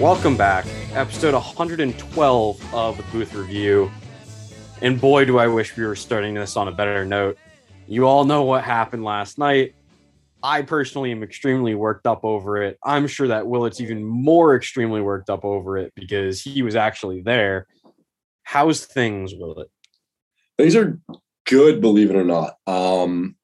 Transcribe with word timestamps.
Welcome 0.00 0.38
back, 0.38 0.64
episode 0.94 1.34
112 1.34 2.74
of 2.74 2.96
the 2.96 3.02
Booth 3.12 3.34
Review. 3.34 3.90
And 4.80 4.98
boy, 4.98 5.26
do 5.26 5.38
I 5.38 5.46
wish 5.46 5.76
we 5.76 5.84
were 5.84 5.94
starting 5.94 6.32
this 6.32 6.56
on 6.56 6.68
a 6.68 6.72
better 6.72 7.04
note. 7.04 7.36
You 7.86 8.06
all 8.06 8.24
know 8.24 8.44
what 8.44 8.64
happened 8.64 9.04
last 9.04 9.36
night. 9.36 9.74
I 10.42 10.62
personally 10.62 11.12
am 11.12 11.22
extremely 11.22 11.74
worked 11.74 12.06
up 12.06 12.24
over 12.24 12.62
it. 12.62 12.78
I'm 12.82 13.06
sure 13.08 13.28
that 13.28 13.46
Willett's 13.46 13.82
even 13.82 14.02
more 14.02 14.56
extremely 14.56 15.02
worked 15.02 15.28
up 15.28 15.44
over 15.44 15.76
it 15.76 15.92
because 15.94 16.40
he 16.40 16.62
was 16.62 16.76
actually 16.76 17.20
there. 17.20 17.66
How's 18.42 18.86
things, 18.86 19.34
Willett? 19.34 19.68
Things 20.56 20.76
are 20.76 20.98
good, 21.44 21.82
believe 21.82 22.08
it 22.08 22.16
or 22.16 22.24
not. 22.24 22.54
Um, 22.66 23.36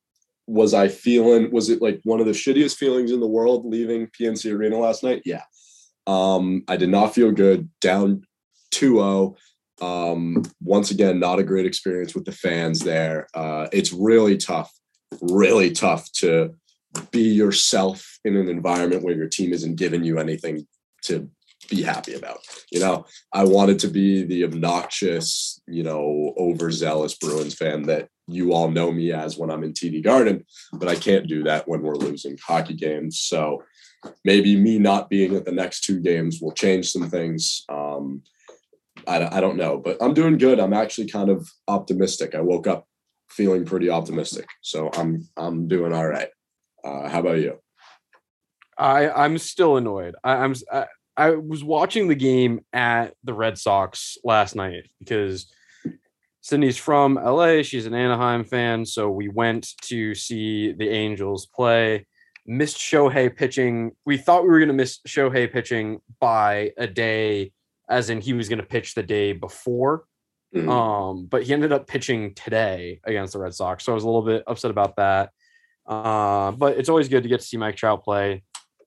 was 0.46 0.72
I 0.72 0.88
feeling, 0.88 1.50
was 1.50 1.68
it 1.68 1.82
like 1.82 2.00
one 2.04 2.20
of 2.20 2.24
the 2.24 2.32
shittiest 2.32 2.76
feelings 2.76 3.10
in 3.10 3.20
the 3.20 3.26
world 3.26 3.66
leaving 3.66 4.06
PNC 4.06 4.50
Arena 4.54 4.78
last 4.78 5.02
night? 5.04 5.20
Yeah. 5.26 5.42
Um, 6.06 6.62
I 6.68 6.76
did 6.76 6.88
not 6.88 7.14
feel 7.14 7.32
good, 7.32 7.68
down 7.80 8.24
2 8.72 8.94
0. 8.96 9.36
Um, 9.82 10.42
once 10.62 10.90
again, 10.90 11.20
not 11.20 11.38
a 11.38 11.44
great 11.44 11.66
experience 11.66 12.14
with 12.14 12.24
the 12.24 12.32
fans 12.32 12.80
there. 12.80 13.28
Uh, 13.34 13.68
it's 13.72 13.92
really 13.92 14.36
tough, 14.36 14.72
really 15.20 15.70
tough 15.70 16.10
to 16.12 16.54
be 17.10 17.22
yourself 17.22 18.18
in 18.24 18.36
an 18.36 18.48
environment 18.48 19.02
where 19.02 19.14
your 19.14 19.28
team 19.28 19.52
isn't 19.52 19.76
giving 19.76 20.02
you 20.02 20.18
anything 20.18 20.66
to 21.02 21.28
be 21.68 21.82
happy 21.82 22.14
about. 22.14 22.38
You 22.70 22.80
know, 22.80 23.06
I 23.32 23.44
wanted 23.44 23.78
to 23.80 23.88
be 23.88 24.22
the 24.24 24.44
obnoxious, 24.44 25.60
you 25.66 25.82
know, 25.82 26.34
overzealous 26.38 27.14
Bruins 27.14 27.54
fan 27.54 27.82
that 27.82 28.08
you 28.28 28.52
all 28.52 28.70
know 28.70 28.90
me 28.92 29.12
as 29.12 29.36
when 29.36 29.50
I'm 29.50 29.62
in 29.62 29.72
TD 29.72 30.02
Garden, 30.02 30.44
but 30.72 30.88
I 30.88 30.96
can't 30.96 31.28
do 31.28 31.42
that 31.44 31.68
when 31.68 31.82
we're 31.82 31.96
losing 31.96 32.38
hockey 32.44 32.74
games. 32.74 33.20
So 33.20 33.62
maybe 34.24 34.56
me 34.56 34.78
not 34.78 35.10
being 35.10 35.34
at 35.36 35.44
the 35.44 35.52
next 35.52 35.84
two 35.84 36.00
games 36.00 36.40
will 36.40 36.52
change 36.52 36.90
some 36.90 37.08
things. 37.08 37.64
Um, 37.68 38.22
I, 39.06 39.38
I 39.38 39.40
don't 39.40 39.56
know, 39.56 39.78
but 39.78 39.98
I'm 40.00 40.14
doing 40.14 40.38
good. 40.38 40.58
I'm 40.58 40.72
actually 40.72 41.08
kind 41.08 41.30
of 41.30 41.48
optimistic. 41.68 42.34
I 42.34 42.40
woke 42.40 42.66
up 42.66 42.86
feeling 43.28 43.64
pretty 43.64 43.90
optimistic, 43.90 44.46
so 44.62 44.90
I'm 44.94 45.28
I'm 45.36 45.68
doing 45.68 45.92
all 45.92 46.06
right. 46.06 46.28
Uh, 46.84 47.08
how 47.08 47.20
about 47.20 47.38
you? 47.38 47.58
I 48.78 49.10
I'm 49.10 49.38
still 49.38 49.76
annoyed. 49.76 50.14
I, 50.24 50.32
I'm 50.32 50.54
I, 50.72 50.86
I 51.16 51.30
was 51.30 51.64
watching 51.64 52.08
the 52.08 52.14
game 52.14 52.64
at 52.72 53.14
the 53.24 53.34
Red 53.34 53.58
Sox 53.58 54.18
last 54.24 54.54
night 54.54 54.90
because 54.98 55.52
Sydney's 56.40 56.76
from 56.76 57.14
LA. 57.14 57.62
She's 57.62 57.86
an 57.86 57.94
Anaheim 57.94 58.44
fan, 58.44 58.86
so 58.86 59.10
we 59.10 59.28
went 59.28 59.74
to 59.82 60.14
see 60.14 60.72
the 60.72 60.88
Angels 60.88 61.46
play 61.46 62.06
missed 62.46 62.78
Shohei 62.78 63.34
pitching. 63.34 63.92
We 64.04 64.16
thought 64.16 64.42
we 64.42 64.48
were 64.48 64.58
going 64.58 64.68
to 64.68 64.74
miss 64.74 65.00
Shohei 65.06 65.52
pitching 65.52 66.00
by 66.20 66.72
a 66.76 66.86
day, 66.86 67.52
as 67.88 68.10
in 68.10 68.20
he 68.20 68.32
was 68.32 68.48
going 68.48 68.60
to 68.60 68.66
pitch 68.66 68.94
the 68.94 69.02
day 69.02 69.32
before. 69.32 70.04
Mm-hmm. 70.54 70.68
Um, 70.70 71.26
but 71.26 71.42
he 71.42 71.52
ended 71.52 71.72
up 71.72 71.86
pitching 71.86 72.34
today 72.34 73.00
against 73.04 73.32
the 73.32 73.38
Red 73.38 73.54
Sox. 73.54 73.84
So 73.84 73.92
I 73.92 73.94
was 73.94 74.04
a 74.04 74.06
little 74.06 74.22
bit 74.22 74.44
upset 74.46 74.70
about 74.70 74.96
that. 74.96 75.30
Uh, 75.86 76.52
but 76.52 76.78
it's 76.78 76.88
always 76.88 77.08
good 77.08 77.22
to 77.24 77.28
get 77.28 77.40
to 77.40 77.46
see 77.46 77.56
Mike 77.56 77.76
Trout 77.76 78.04
play. 78.04 78.42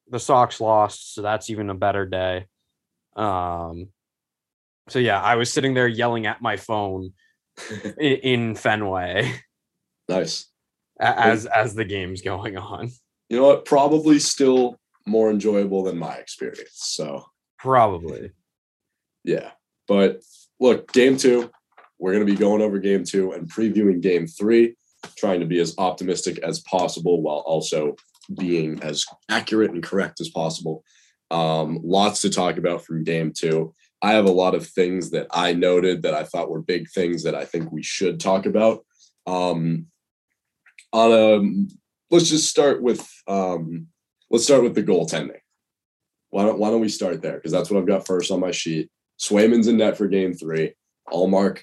The 0.09 0.19
Sox 0.19 0.59
lost, 0.59 1.13
so 1.13 1.21
that's 1.21 1.49
even 1.49 1.69
a 1.69 1.75
better 1.75 2.05
day. 2.05 2.47
Um, 3.15 3.89
so 4.87 4.99
yeah, 4.99 5.21
I 5.21 5.35
was 5.35 5.53
sitting 5.53 5.73
there 5.73 5.87
yelling 5.87 6.25
at 6.25 6.41
my 6.41 6.57
phone 6.57 7.13
in, 7.99 8.15
in 8.15 8.55
Fenway. 8.55 9.31
Nice. 10.07 10.47
As 10.99 11.45
as 11.45 11.75
the 11.75 11.85
game's 11.85 12.21
going 12.21 12.57
on 12.57 12.91
you 13.29 13.37
know 13.37 13.47
what? 13.47 13.65
Probably 13.65 14.19
still 14.19 14.79
more 15.05 15.29
enjoyable 15.29 15.83
than 15.83 15.97
my 15.97 16.15
experience. 16.15 16.71
So 16.73 17.25
probably. 17.57 18.31
Yeah. 19.23 19.51
But 19.87 20.21
look, 20.59 20.91
game 20.91 21.17
two, 21.17 21.49
we're 21.99 22.13
going 22.13 22.25
to 22.25 22.31
be 22.31 22.37
going 22.37 22.61
over 22.61 22.79
game 22.79 23.03
two 23.03 23.31
and 23.31 23.51
previewing 23.51 24.01
game 24.01 24.27
three, 24.27 24.75
trying 25.17 25.39
to 25.39 25.45
be 25.45 25.59
as 25.59 25.75
optimistic 25.77 26.39
as 26.39 26.61
possible 26.61 27.21
while 27.21 27.43
also 27.45 27.95
being 28.37 28.81
as 28.83 29.05
accurate 29.29 29.71
and 29.71 29.83
correct 29.83 30.21
as 30.21 30.29
possible. 30.29 30.83
Um, 31.31 31.79
lots 31.83 32.21
to 32.21 32.29
talk 32.29 32.57
about 32.57 32.83
from 32.83 33.03
game 33.03 33.33
two. 33.33 33.73
I 34.01 34.13
have 34.13 34.25
a 34.25 34.31
lot 34.31 34.55
of 34.55 34.65
things 34.65 35.11
that 35.11 35.27
I 35.31 35.53
noted 35.53 36.03
that 36.03 36.13
I 36.13 36.23
thought 36.23 36.49
were 36.49 36.61
big 36.61 36.89
things 36.89 37.23
that 37.23 37.35
I 37.35 37.45
think 37.45 37.71
we 37.71 37.83
should 37.83 38.19
talk 38.19 38.45
about. 38.45 38.85
Um, 39.27 39.87
on 40.93 41.11
a 41.11 41.67
let's 42.11 42.29
just 42.29 42.49
start 42.49 42.81
with 42.81 43.07
um, 43.27 43.87
let's 44.29 44.45
start 44.45 44.63
with 44.63 44.75
the 44.75 44.83
goaltending. 44.83 45.39
Why 46.29 46.43
don't 46.43 46.59
Why 46.59 46.69
don't 46.69 46.81
we 46.81 46.89
start 46.89 47.21
there? 47.21 47.35
Because 47.35 47.51
that's 47.51 47.69
what 47.69 47.79
I've 47.79 47.87
got 47.87 48.05
first 48.05 48.31
on 48.31 48.39
my 48.39 48.51
sheet. 48.51 48.89
Swayman's 49.19 49.67
in 49.67 49.77
net 49.77 49.97
for 49.97 50.07
game 50.07 50.33
three. 50.33 50.73
Ullmark 51.11 51.61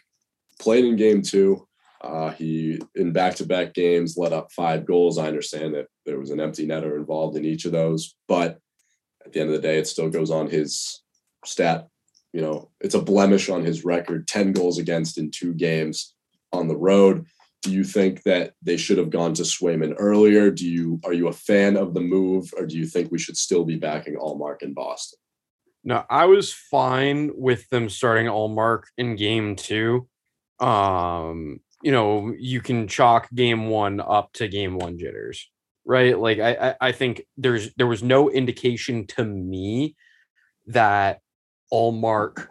played 0.60 0.84
in 0.84 0.96
game 0.96 1.22
two. 1.22 1.66
Uh, 2.02 2.30
he 2.32 2.78
in 2.94 3.12
back-to-back 3.12 3.74
games 3.74 4.16
let 4.16 4.32
up 4.32 4.52
five 4.52 4.84
goals. 4.84 5.18
I 5.18 5.28
understand 5.28 5.74
that 5.74 5.86
there 6.04 6.20
was 6.20 6.30
an 6.30 6.40
empty 6.40 6.66
netter 6.66 6.96
involved 6.96 7.36
in 7.36 7.44
each 7.44 7.64
of 7.64 7.72
those, 7.72 8.14
but 8.28 8.58
at 9.24 9.32
the 9.32 9.40
end 9.40 9.48
of 9.48 9.56
the 9.56 9.66
day, 9.66 9.78
it 9.78 9.88
still 9.88 10.10
goes 10.10 10.30
on 10.30 10.48
his 10.48 11.02
stat. 11.44 11.88
You 12.32 12.42
know, 12.42 12.70
it's 12.80 12.94
a 12.94 13.02
blemish 13.02 13.48
on 13.48 13.64
his 13.64 13.84
record. 13.84 14.28
Ten 14.28 14.52
goals 14.52 14.78
against 14.78 15.18
in 15.18 15.30
two 15.30 15.54
games 15.54 16.14
on 16.52 16.68
the 16.68 16.76
road 16.76 17.26
do 17.66 17.72
you 17.72 17.82
think 17.82 18.22
that 18.22 18.52
they 18.62 18.76
should 18.76 18.96
have 18.96 19.10
gone 19.10 19.34
to 19.34 19.42
Swayman 19.42 19.96
earlier? 19.98 20.52
Do 20.52 20.68
you 20.68 21.00
are 21.04 21.12
you 21.12 21.26
a 21.26 21.32
fan 21.32 21.76
of 21.76 21.94
the 21.94 22.00
move, 22.00 22.48
or 22.56 22.64
do 22.64 22.78
you 22.78 22.86
think 22.86 23.10
we 23.10 23.18
should 23.18 23.36
still 23.36 23.64
be 23.64 23.74
backing 23.74 24.14
Ullmark 24.14 24.62
in 24.62 24.72
Boston? 24.72 25.18
No, 25.82 26.04
I 26.08 26.26
was 26.26 26.52
fine 26.52 27.32
with 27.34 27.68
them 27.70 27.88
starting 27.88 28.26
Ullmark 28.26 28.84
in 28.96 29.16
game 29.16 29.56
two. 29.56 30.08
Um, 30.60 31.58
you 31.82 31.90
know, 31.90 32.32
you 32.38 32.60
can 32.60 32.86
chalk 32.86 33.28
game 33.34 33.66
one 33.66 34.00
up 34.00 34.32
to 34.34 34.46
game 34.46 34.78
one 34.78 34.96
jitters, 34.96 35.50
right? 35.84 36.16
Like 36.16 36.38
I, 36.38 36.54
I, 36.54 36.74
I 36.80 36.92
think 36.92 37.22
there's 37.36 37.74
there 37.74 37.88
was 37.88 38.04
no 38.04 38.30
indication 38.30 39.08
to 39.08 39.24
me 39.24 39.96
that 40.68 41.18
Ullmark 41.72 42.46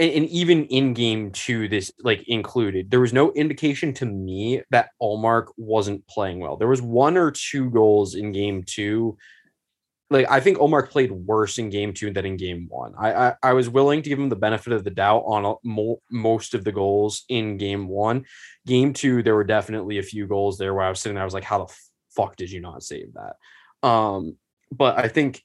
and, 0.00 0.26
even 0.28 0.64
in 0.66 0.94
game 0.94 1.30
two, 1.30 1.68
this 1.68 1.92
like 2.02 2.26
included, 2.26 2.90
there 2.90 3.00
was 3.00 3.12
no 3.12 3.32
indication 3.32 3.92
to 3.94 4.06
me 4.06 4.62
that 4.70 4.90
Ullmark 5.00 5.46
wasn't 5.56 6.06
playing 6.08 6.40
well. 6.40 6.56
There 6.56 6.68
was 6.68 6.82
one 6.82 7.16
or 7.16 7.30
two 7.30 7.70
goals 7.70 8.14
in 8.14 8.32
game 8.32 8.64
two. 8.64 9.18
Like 10.08 10.28
I 10.28 10.40
think 10.40 10.58
Ullmark 10.58 10.90
played 10.90 11.12
worse 11.12 11.58
in 11.58 11.70
game 11.70 11.92
two 11.92 12.12
than 12.12 12.26
in 12.26 12.36
game 12.36 12.66
one. 12.68 12.94
I 12.98 13.12
I, 13.12 13.34
I 13.42 13.52
was 13.52 13.68
willing 13.68 14.02
to 14.02 14.08
give 14.08 14.18
him 14.18 14.28
the 14.28 14.36
benefit 14.36 14.72
of 14.72 14.82
the 14.82 14.90
doubt 14.90 15.22
on 15.26 15.44
a, 15.44 15.54
mo- 15.62 16.02
most 16.10 16.54
of 16.54 16.64
the 16.64 16.72
goals 16.72 17.24
in 17.28 17.58
game 17.58 17.86
one. 17.86 18.24
Game 18.66 18.92
two, 18.92 19.22
there 19.22 19.36
were 19.36 19.44
definitely 19.44 19.98
a 19.98 20.02
few 20.02 20.26
goals 20.26 20.58
there 20.58 20.74
where 20.74 20.84
I 20.84 20.88
was 20.88 21.00
sitting 21.00 21.14
there. 21.14 21.22
I 21.22 21.26
was 21.26 21.34
like, 21.34 21.44
how 21.44 21.64
the 21.64 21.74
fuck 22.16 22.34
did 22.36 22.50
you 22.50 22.60
not 22.60 22.82
save 22.82 23.12
that? 23.14 23.88
Um, 23.88 24.36
but 24.72 24.98
I 24.98 25.08
think 25.08 25.44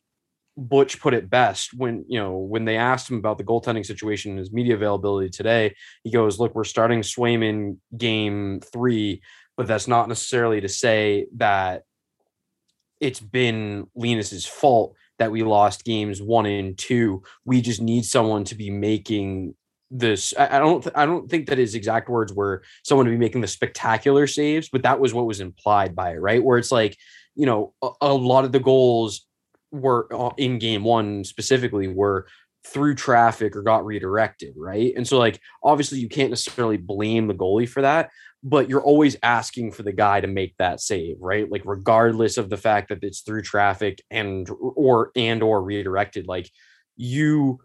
Butch 0.57 0.99
put 1.01 1.13
it 1.13 1.29
best 1.29 1.73
when 1.73 2.05
you 2.07 2.19
know 2.19 2.37
when 2.37 2.65
they 2.65 2.77
asked 2.77 3.09
him 3.09 3.17
about 3.17 3.37
the 3.37 3.43
goaltending 3.43 3.85
situation 3.85 4.31
and 4.31 4.39
his 4.39 4.53
media 4.53 4.75
availability 4.75 5.29
today. 5.29 5.75
He 6.03 6.11
goes, 6.11 6.39
"Look, 6.39 6.55
we're 6.55 6.63
starting 6.63 7.01
Swayman 7.01 7.77
game 7.97 8.61
three, 8.61 9.21
but 9.57 9.67
that's 9.67 9.87
not 9.87 10.07
necessarily 10.07 10.61
to 10.61 10.69
say 10.69 11.27
that 11.37 11.83
it's 13.01 13.19
been 13.19 13.87
Linus's 13.95 14.45
fault 14.45 14.95
that 15.19 15.31
we 15.31 15.43
lost 15.43 15.83
games 15.83 16.21
one 16.21 16.45
and 16.45 16.77
two. 16.77 17.23
We 17.43 17.61
just 17.61 17.81
need 17.81 18.05
someone 18.05 18.45
to 18.45 18.55
be 18.55 18.69
making 18.69 19.55
this. 19.91 20.33
I, 20.37 20.55
I 20.55 20.59
don't. 20.59 20.81
Th- 20.81 20.95
I 20.95 21.05
don't 21.05 21.29
think 21.29 21.49
that 21.49 21.57
his 21.57 21.75
exact 21.75 22.07
words 22.07 22.33
were 22.33 22.63
someone 22.83 23.05
to 23.07 23.11
be 23.11 23.17
making 23.17 23.41
the 23.41 23.47
spectacular 23.47 24.25
saves, 24.25 24.69
but 24.69 24.83
that 24.83 25.01
was 25.01 25.13
what 25.13 25.25
was 25.25 25.41
implied 25.41 25.95
by 25.95 26.11
it, 26.11 26.21
right? 26.21 26.43
Where 26.43 26.57
it's 26.57 26.71
like." 26.71 26.97
You 27.37 27.45
know, 27.45 27.73
a, 27.81 27.89
a 27.99 28.13
lot 28.13 28.45
of 28.45 28.53
the 28.53 28.61
goals 28.61 29.25
were 29.71 30.07
uh, 30.13 30.31
in 30.37 30.59
game 30.59 30.83
one 30.83 31.23
specifically 31.23 31.87
were 31.87 32.27
through 32.65 32.95
traffic 32.95 33.55
or 33.55 33.61
got 33.61 33.85
redirected, 33.85 34.53
right? 34.57 34.93
And 34.95 35.07
so, 35.07 35.17
like, 35.17 35.39
obviously, 35.63 35.99
you 35.99 36.09
can't 36.09 36.31
necessarily 36.31 36.77
blame 36.77 37.27
the 37.27 37.33
goalie 37.33 37.69
for 37.69 37.81
that, 37.81 38.09
but 38.43 38.69
you're 38.69 38.81
always 38.81 39.15
asking 39.23 39.71
for 39.71 39.83
the 39.83 39.93
guy 39.93 40.19
to 40.19 40.27
make 40.27 40.55
that 40.57 40.79
save, 40.79 41.17
right? 41.19 41.49
Like, 41.49 41.61
regardless 41.65 42.37
of 42.37 42.49
the 42.49 42.57
fact 42.57 42.89
that 42.89 43.03
it's 43.03 43.21
through 43.21 43.43
traffic 43.43 44.01
and 44.09 44.49
or 44.49 45.11
and 45.15 45.43
or 45.43 45.63
redirected, 45.63 46.27
like 46.27 46.49
you 46.95 47.59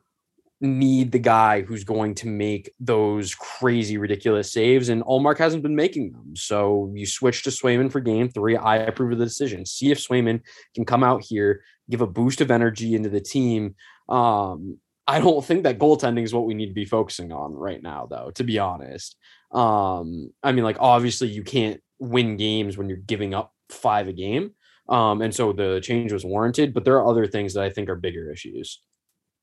need 0.61 1.11
the 1.11 1.19
guy 1.19 1.63
who's 1.63 1.85
going 1.85 2.15
to 2.15 2.27
make 2.27 2.71
those 2.79 3.35
crazy, 3.35 3.97
ridiculous 3.97 4.53
saves. 4.53 4.89
And 4.91 5.03
Ullmark 5.05 5.39
hasn't 5.39 5.63
been 5.63 5.77
making 5.77 6.13
them. 6.13 6.37
So 6.37 6.93
you 6.95 7.07
switch 7.07 7.43
to 7.45 7.51
Swayman 7.51 7.91
for 7.91 8.01
game 8.01 8.29
three. 8.29 8.57
I 8.57 8.77
approve 8.77 9.13
of 9.13 9.19
the 9.19 9.25
decision. 9.25 9.65
See 9.65 9.91
if 9.91 9.99
Swayman 9.99 10.43
can 10.75 10.85
come 10.85 11.03
out 11.03 11.25
here, 11.25 11.63
give 11.89 12.03
a 12.03 12.07
boost 12.07 12.41
of 12.41 12.51
energy 12.51 12.95
into 12.95 13.09
the 13.09 13.21
team. 13.21 13.75
Um, 14.09 14.79
I 15.07 15.19
don't 15.19 15.45
think 15.45 15.65
that 15.65 15.79
goaltending 15.79 16.25
is 16.25 16.35
what 16.35 16.47
we 16.47 16.55
need 16.55 16.69
to 16.69 16.75
be 16.75 16.85
focusing 16.85 17.33
on 17.33 17.55
right 17.55 17.83
now, 17.83 18.07
though, 18.09 18.31
to 18.35 18.45
be 18.45 18.59
honest. 18.59 19.17
Um, 19.51 20.33
I 20.43 20.53
mean, 20.53 20.63
like, 20.63 20.77
obviously, 20.79 21.29
you 21.29 21.43
can't 21.43 21.81
win 21.99 22.37
games 22.37 22.77
when 22.77 22.89
you're 22.89 22.99
giving 22.99 23.35
up 23.35 23.53
five 23.71 24.09
a 24.09 24.13
game. 24.13 24.53
Um, 24.89 25.23
and 25.23 25.35
so 25.35 25.53
the 25.53 25.81
change 25.83 26.13
was 26.13 26.25
warranted, 26.25 26.75
but 26.75 26.85
there 26.85 26.97
are 26.97 27.07
other 27.07 27.27
things 27.27 27.55
that 27.55 27.65
I 27.65 27.71
think 27.71 27.89
are 27.89 27.97
bigger 27.97 28.31
issues. 28.31 28.83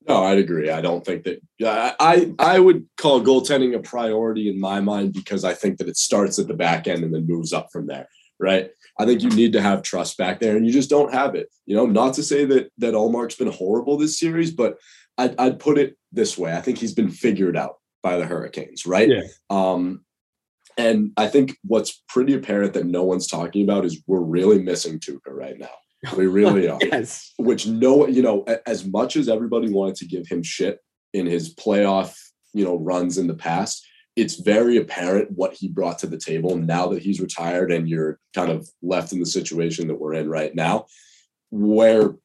No, 0.07 0.23
I'd 0.23 0.37
agree. 0.37 0.69
I 0.69 0.81
don't 0.81 1.05
think 1.05 1.23
that. 1.23 1.41
I 1.99 2.33
I 2.39 2.59
would 2.59 2.87
call 2.97 3.21
goaltending 3.21 3.75
a 3.75 3.79
priority 3.79 4.49
in 4.49 4.59
my 4.59 4.79
mind 4.79 5.13
because 5.13 5.43
I 5.43 5.53
think 5.53 5.77
that 5.77 5.89
it 5.89 5.97
starts 5.97 6.39
at 6.39 6.47
the 6.47 6.53
back 6.53 6.87
end 6.87 7.03
and 7.03 7.13
then 7.13 7.27
moves 7.27 7.51
up 7.51 7.69
from 7.71 7.87
there. 7.87 8.07
Right. 8.39 8.69
I 8.99 9.05
think 9.05 9.21
you 9.21 9.29
need 9.29 9.53
to 9.53 9.61
have 9.61 9.81
trust 9.81 10.17
back 10.17 10.39
there, 10.39 10.55
and 10.55 10.65
you 10.65 10.71
just 10.71 10.89
don't 10.89 11.13
have 11.13 11.35
it. 11.35 11.49
You 11.65 11.75
know, 11.75 11.85
not 11.85 12.13
to 12.15 12.23
say 12.23 12.45
that 12.45 12.71
that 12.77 12.93
Ullmark's 12.93 13.35
been 13.35 13.51
horrible 13.51 13.97
this 13.97 14.19
series, 14.19 14.51
but 14.51 14.77
I'd, 15.17 15.35
I'd 15.39 15.59
put 15.59 15.77
it 15.77 15.97
this 16.11 16.37
way: 16.37 16.55
I 16.55 16.61
think 16.61 16.77
he's 16.77 16.93
been 16.93 17.09
figured 17.09 17.57
out 17.57 17.77
by 18.01 18.17
the 18.17 18.25
Hurricanes. 18.25 18.85
Right. 18.85 19.09
Yeah. 19.09 19.23
Um, 19.49 20.05
and 20.77 21.11
I 21.17 21.27
think 21.27 21.57
what's 21.63 22.03
pretty 22.07 22.33
apparent 22.35 22.73
that 22.73 22.85
no 22.85 23.03
one's 23.03 23.27
talking 23.27 23.63
about 23.63 23.83
is 23.83 24.01
we're 24.05 24.19
really 24.19 24.61
missing 24.61 24.99
Tuukka 24.99 25.31
right 25.31 25.57
now. 25.57 25.73
We 26.15 26.27
really 26.27 26.67
are. 26.69 26.79
yes. 26.81 27.33
Which 27.37 27.67
no, 27.67 28.07
you 28.07 28.21
know, 28.21 28.45
as 28.65 28.85
much 28.85 29.15
as 29.15 29.29
everybody 29.29 29.69
wanted 29.71 29.95
to 29.97 30.05
give 30.05 30.27
him 30.27 30.43
shit 30.43 30.79
in 31.13 31.25
his 31.25 31.53
playoff, 31.55 32.15
you 32.53 32.63
know, 32.63 32.77
runs 32.77 33.17
in 33.17 33.27
the 33.27 33.33
past, 33.33 33.85
it's 34.15 34.35
very 34.35 34.77
apparent 34.77 35.31
what 35.31 35.53
he 35.53 35.67
brought 35.67 35.99
to 35.99 36.07
the 36.07 36.17
table 36.17 36.57
now 36.57 36.87
that 36.87 37.03
he's 37.03 37.21
retired 37.21 37.71
and 37.71 37.87
you're 37.87 38.19
kind 38.33 38.51
of 38.51 38.67
left 38.81 39.13
in 39.13 39.19
the 39.19 39.25
situation 39.25 39.87
that 39.87 39.99
we're 39.99 40.15
in 40.15 40.29
right 40.29 40.55
now. 40.55 40.85
Where 41.51 42.15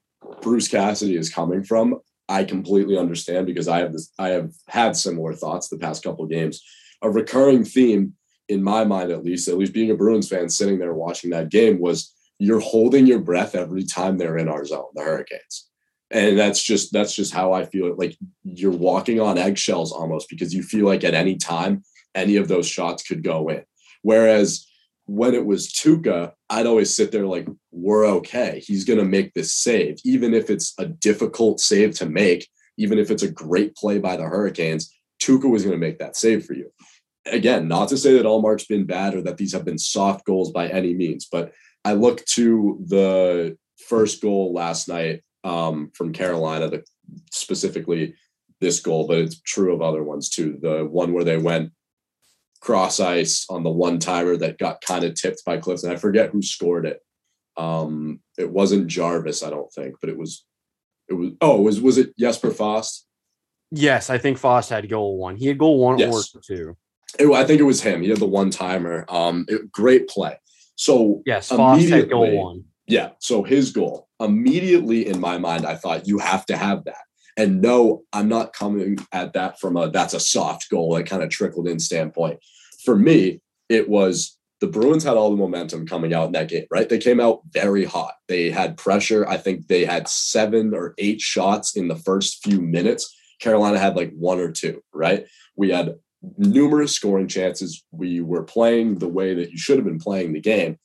Bruce 0.40 0.68
Cassidy 0.68 1.16
is 1.16 1.28
coming 1.28 1.62
from, 1.62 2.00
I 2.28 2.44
completely 2.44 2.96
understand 2.96 3.46
because 3.46 3.68
I 3.68 3.80
have 3.80 3.92
this 3.92 4.10
I 4.18 4.30
have 4.30 4.52
had 4.68 4.96
similar 4.96 5.34
thoughts 5.34 5.68
the 5.68 5.78
past 5.78 6.02
couple 6.02 6.24
games. 6.26 6.62
A 7.02 7.10
recurring 7.10 7.64
theme 7.64 8.14
in 8.48 8.62
my 8.62 8.84
mind 8.84 9.10
at 9.10 9.24
least, 9.24 9.48
at 9.48 9.58
least 9.58 9.74
being 9.74 9.90
a 9.90 9.94
Bruins 9.96 10.28
fan 10.28 10.48
sitting 10.48 10.78
there 10.78 10.94
watching 10.94 11.30
that 11.30 11.50
game 11.50 11.78
was 11.78 12.12
you're 12.42 12.60
holding 12.60 13.06
your 13.06 13.20
breath 13.20 13.54
every 13.54 13.84
time 13.84 14.18
they're 14.18 14.36
in 14.36 14.48
our 14.48 14.64
zone, 14.64 14.86
the 14.94 15.02
Hurricanes. 15.02 15.68
And 16.10 16.36
that's 16.36 16.62
just 16.62 16.92
that's 16.92 17.14
just 17.14 17.32
how 17.32 17.52
I 17.52 17.64
feel. 17.64 17.94
Like 17.96 18.16
you're 18.42 18.72
walking 18.72 19.20
on 19.20 19.38
eggshells 19.38 19.92
almost 19.92 20.28
because 20.28 20.52
you 20.52 20.62
feel 20.62 20.84
like 20.84 21.04
at 21.04 21.14
any 21.14 21.36
time 21.36 21.84
any 22.14 22.36
of 22.36 22.48
those 22.48 22.66
shots 22.66 23.04
could 23.04 23.22
go 23.22 23.48
in. 23.48 23.62
Whereas 24.02 24.66
when 25.06 25.34
it 25.34 25.46
was 25.46 25.72
Tuukka, 25.72 26.32
I'd 26.50 26.66
always 26.66 26.94
sit 26.94 27.12
there 27.12 27.26
like, 27.26 27.46
we're 27.70 28.06
okay. 28.06 28.62
He's 28.66 28.84
gonna 28.84 29.04
make 29.04 29.32
this 29.34 29.54
save, 29.54 29.98
even 30.04 30.34
if 30.34 30.50
it's 30.50 30.74
a 30.78 30.86
difficult 30.86 31.60
save 31.60 31.94
to 31.96 32.06
make, 32.06 32.48
even 32.76 32.98
if 32.98 33.10
it's 33.10 33.22
a 33.22 33.30
great 33.30 33.76
play 33.76 33.98
by 33.98 34.16
the 34.16 34.24
Hurricanes, 34.24 34.92
Tuukka 35.22 35.48
was 35.48 35.64
gonna 35.64 35.78
make 35.78 35.98
that 36.00 36.16
save 36.16 36.44
for 36.44 36.54
you 36.54 36.72
again, 37.26 37.68
not 37.68 37.88
to 37.88 37.96
say 37.96 38.14
that 38.14 38.26
Ullmark's 38.26 38.66
been 38.66 38.84
bad 38.84 39.14
or 39.14 39.22
that 39.22 39.36
these 39.36 39.52
have 39.52 39.64
been 39.64 39.78
soft 39.78 40.24
goals 40.24 40.50
by 40.50 40.68
any 40.68 40.94
means, 40.94 41.28
but 41.30 41.52
I 41.84 41.94
look 41.94 42.24
to 42.26 42.78
the 42.86 43.56
first 43.88 44.22
goal 44.22 44.52
last 44.52 44.88
night 44.88 45.22
um, 45.44 45.90
from 45.94 46.12
Carolina, 46.12 46.68
the, 46.68 46.84
specifically 47.30 48.14
this 48.60 48.80
goal, 48.80 49.06
but 49.06 49.18
it's 49.18 49.40
true 49.40 49.74
of 49.74 49.82
other 49.82 50.02
ones 50.02 50.28
too. 50.28 50.58
The 50.60 50.84
one 50.84 51.12
where 51.12 51.24
they 51.24 51.36
went 51.36 51.72
cross 52.60 53.00
ice 53.00 53.44
on 53.50 53.64
the 53.64 53.70
one 53.70 53.98
timer 53.98 54.36
that 54.36 54.58
got 54.58 54.80
kind 54.80 55.04
of 55.04 55.14
tipped 55.14 55.44
by 55.44 55.58
Clifton. 55.58 55.90
I 55.90 55.96
forget 55.96 56.30
who 56.30 56.42
scored 56.42 56.86
it. 56.86 57.00
Um, 57.56 58.20
it 58.38 58.50
wasn't 58.50 58.86
Jarvis, 58.86 59.42
I 59.42 59.50
don't 59.50 59.70
think, 59.72 59.96
but 60.00 60.08
it 60.08 60.16
was. 60.16 60.44
It 61.08 61.14
was. 61.14 61.32
Oh, 61.40 61.60
was 61.60 61.80
was 61.80 61.98
it 61.98 62.16
Jesper 62.16 62.52
Fast? 62.52 63.06
Yes, 63.72 64.08
I 64.08 64.18
think 64.18 64.38
Fast 64.38 64.70
had 64.70 64.88
goal 64.88 65.18
one. 65.18 65.36
He 65.36 65.48
had 65.48 65.58
goal 65.58 65.78
one 65.78 65.98
yes. 65.98 66.34
or 66.34 66.40
two. 66.40 66.76
It, 67.18 67.28
I 67.30 67.44
think 67.44 67.60
it 67.60 67.64
was 67.64 67.82
him. 67.82 68.00
He 68.00 68.08
had 68.08 68.18
the 68.18 68.26
one 68.26 68.50
timer. 68.50 69.04
Um, 69.08 69.44
it, 69.48 69.70
great 69.72 70.08
play. 70.08 70.38
So 70.76 71.22
yes, 71.26 71.48
Fast 71.48 71.88
had 71.88 72.10
goal 72.10 72.44
one. 72.44 72.64
Yeah. 72.86 73.10
So 73.20 73.42
his 73.42 73.72
goal 73.72 74.08
immediately 74.20 75.06
in 75.06 75.20
my 75.20 75.38
mind, 75.38 75.66
I 75.66 75.76
thought 75.76 76.06
you 76.06 76.18
have 76.18 76.46
to 76.46 76.56
have 76.56 76.84
that. 76.84 77.04
And 77.36 77.62
no, 77.62 78.02
I'm 78.12 78.28
not 78.28 78.52
coming 78.52 78.98
at 79.12 79.32
that 79.32 79.58
from 79.58 79.76
a 79.76 79.90
that's 79.90 80.14
a 80.14 80.20
soft 80.20 80.68
goal 80.70 80.94
that 80.94 81.06
kind 81.06 81.22
of 81.22 81.30
trickled 81.30 81.66
in 81.66 81.78
standpoint. 81.78 82.40
For 82.84 82.96
me, 82.96 83.40
it 83.68 83.88
was 83.88 84.36
the 84.60 84.66
Bruins 84.68 85.02
had 85.02 85.16
all 85.16 85.30
the 85.30 85.36
momentum 85.36 85.86
coming 85.86 86.14
out 86.14 86.26
in 86.26 86.32
that 86.32 86.48
game, 86.48 86.66
right? 86.70 86.88
They 86.88 86.98
came 86.98 87.18
out 87.18 87.40
very 87.50 87.84
hot. 87.84 88.14
They 88.28 88.50
had 88.50 88.76
pressure. 88.76 89.26
I 89.26 89.36
think 89.36 89.66
they 89.66 89.84
had 89.84 90.06
seven 90.08 90.72
or 90.72 90.94
eight 90.98 91.20
shots 91.20 91.76
in 91.76 91.88
the 91.88 91.96
first 91.96 92.44
few 92.44 92.60
minutes. 92.60 93.12
Carolina 93.40 93.78
had 93.78 93.96
like 93.96 94.12
one 94.12 94.38
or 94.38 94.52
two, 94.52 94.82
right? 94.94 95.26
We 95.56 95.70
had 95.70 95.96
numerous 96.38 96.94
scoring 96.94 97.28
chances. 97.28 97.84
We 97.90 98.20
were 98.20 98.44
playing 98.44 98.98
the 98.98 99.08
way 99.08 99.34
that 99.34 99.50
you 99.50 99.58
should 99.58 99.76
have 99.76 99.84
been 99.84 99.98
playing 99.98 100.32
the 100.32 100.40
game. 100.40 100.78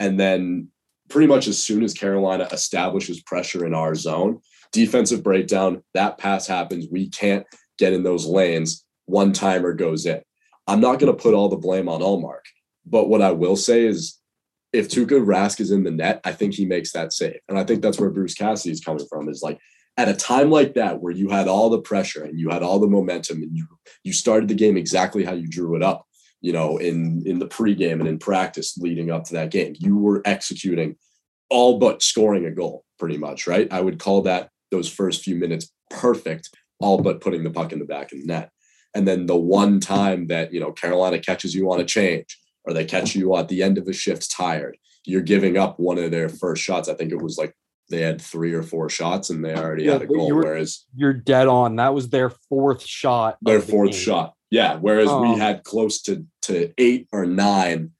And 0.00 0.18
then, 0.18 0.68
pretty 1.08 1.26
much 1.26 1.48
as 1.48 1.62
soon 1.62 1.82
as 1.82 1.94
Carolina 1.94 2.46
establishes 2.52 3.22
pressure 3.22 3.66
in 3.66 3.74
our 3.74 3.94
zone, 3.94 4.40
defensive 4.72 5.22
breakdown, 5.22 5.82
that 5.94 6.18
pass 6.18 6.46
happens. 6.46 6.86
We 6.90 7.08
can't 7.08 7.46
get 7.78 7.92
in 7.92 8.02
those 8.02 8.26
lanes. 8.26 8.84
One 9.06 9.32
timer 9.32 9.72
goes 9.72 10.04
in. 10.04 10.20
I'm 10.66 10.80
not 10.80 10.98
going 10.98 11.10
to 11.10 11.20
put 11.22 11.32
all 11.32 11.48
the 11.48 11.56
blame 11.56 11.88
on 11.88 12.02
Ullmark, 12.02 12.42
but 12.84 13.08
what 13.08 13.22
I 13.22 13.30
will 13.30 13.56
say 13.56 13.86
is 13.86 14.18
if 14.74 14.90
Tuukka 14.90 15.24
Rask 15.24 15.60
is 15.60 15.70
in 15.70 15.82
the 15.82 15.90
net, 15.90 16.20
I 16.24 16.32
think 16.32 16.52
he 16.52 16.66
makes 16.66 16.92
that 16.92 17.14
save. 17.14 17.40
And 17.48 17.58
I 17.58 17.64
think 17.64 17.80
that's 17.80 17.98
where 17.98 18.10
Bruce 18.10 18.34
Cassidy 18.34 18.72
is 18.72 18.84
coming 18.84 19.06
from 19.08 19.30
is 19.30 19.42
like, 19.42 19.58
at 19.98 20.08
a 20.08 20.14
time 20.14 20.48
like 20.48 20.74
that 20.74 21.02
where 21.02 21.12
you 21.12 21.28
had 21.28 21.48
all 21.48 21.68
the 21.68 21.80
pressure 21.80 22.24
and 22.24 22.38
you 22.38 22.48
had 22.48 22.62
all 22.62 22.78
the 22.78 22.86
momentum 22.86 23.42
and 23.42 23.54
you 23.54 23.66
you 24.04 24.12
started 24.12 24.48
the 24.48 24.54
game 24.54 24.76
exactly 24.76 25.24
how 25.24 25.32
you 25.32 25.48
drew 25.48 25.74
it 25.74 25.82
up 25.82 26.06
you 26.40 26.52
know 26.52 26.78
in 26.78 27.22
in 27.26 27.40
the 27.40 27.46
pregame 27.46 27.98
and 27.98 28.08
in 28.08 28.18
practice 28.18 28.78
leading 28.78 29.10
up 29.10 29.24
to 29.24 29.34
that 29.34 29.50
game. 29.50 29.74
You 29.78 29.98
were 29.98 30.22
executing 30.24 30.96
all 31.50 31.78
but 31.78 32.02
scoring 32.02 32.46
a 32.46 32.50
goal 32.50 32.84
pretty 32.98 33.18
much 33.18 33.46
right? 33.46 33.70
I 33.70 33.80
would 33.80 33.98
call 33.98 34.22
that 34.22 34.48
those 34.70 34.88
first 34.88 35.22
few 35.22 35.34
minutes 35.34 35.70
perfect 35.90 36.48
all 36.80 37.02
but 37.02 37.20
putting 37.20 37.42
the 37.42 37.50
puck 37.50 37.72
in 37.72 37.80
the 37.80 37.84
back 37.84 38.12
of 38.12 38.18
the 38.18 38.24
net. 38.24 38.50
And 38.94 39.06
then 39.06 39.26
the 39.26 39.36
one 39.36 39.80
time 39.80 40.28
that 40.28 40.52
you 40.52 40.60
know 40.60 40.72
carolina 40.72 41.18
catches 41.18 41.54
you 41.54 41.70
on 41.72 41.80
a 41.80 41.84
change 41.84 42.38
or 42.64 42.72
they 42.72 42.84
catch 42.84 43.16
you 43.16 43.36
at 43.36 43.48
the 43.48 43.62
end 43.62 43.78
of 43.78 43.88
a 43.88 43.92
shift 43.92 44.30
tired 44.30 44.78
you're 45.08 45.22
giving 45.22 45.56
up 45.56 45.80
one 45.80 45.98
of 45.98 46.10
their 46.10 46.28
first 46.28 46.62
shots. 46.62 46.88
I 46.88 46.94
think 46.94 47.12
it 47.12 47.22
was 47.22 47.38
like 47.38 47.54
they 47.90 48.00
had 48.00 48.20
three 48.20 48.52
or 48.52 48.62
four 48.62 48.88
shots 48.88 49.30
and 49.30 49.44
they 49.44 49.54
already 49.54 49.84
yeah, 49.84 49.92
had 49.92 50.02
a 50.02 50.06
goal. 50.06 50.30
Were, 50.30 50.42
whereas 50.42 50.84
you're 50.94 51.12
dead 51.12 51.48
on. 51.48 51.76
That 51.76 51.94
was 51.94 52.10
their 52.10 52.30
fourth 52.30 52.84
shot. 52.84 53.38
Their 53.42 53.60
fourth 53.60 53.92
the 53.92 53.96
shot. 53.96 54.34
Yeah. 54.50 54.76
Whereas 54.76 55.08
um, 55.08 55.22
we 55.22 55.28
oh. 55.28 55.36
had 55.36 55.64
close 55.64 56.02
to 56.02 56.26
to 56.42 56.72
eight 56.78 57.08
or 57.12 57.26
nine 57.26 57.92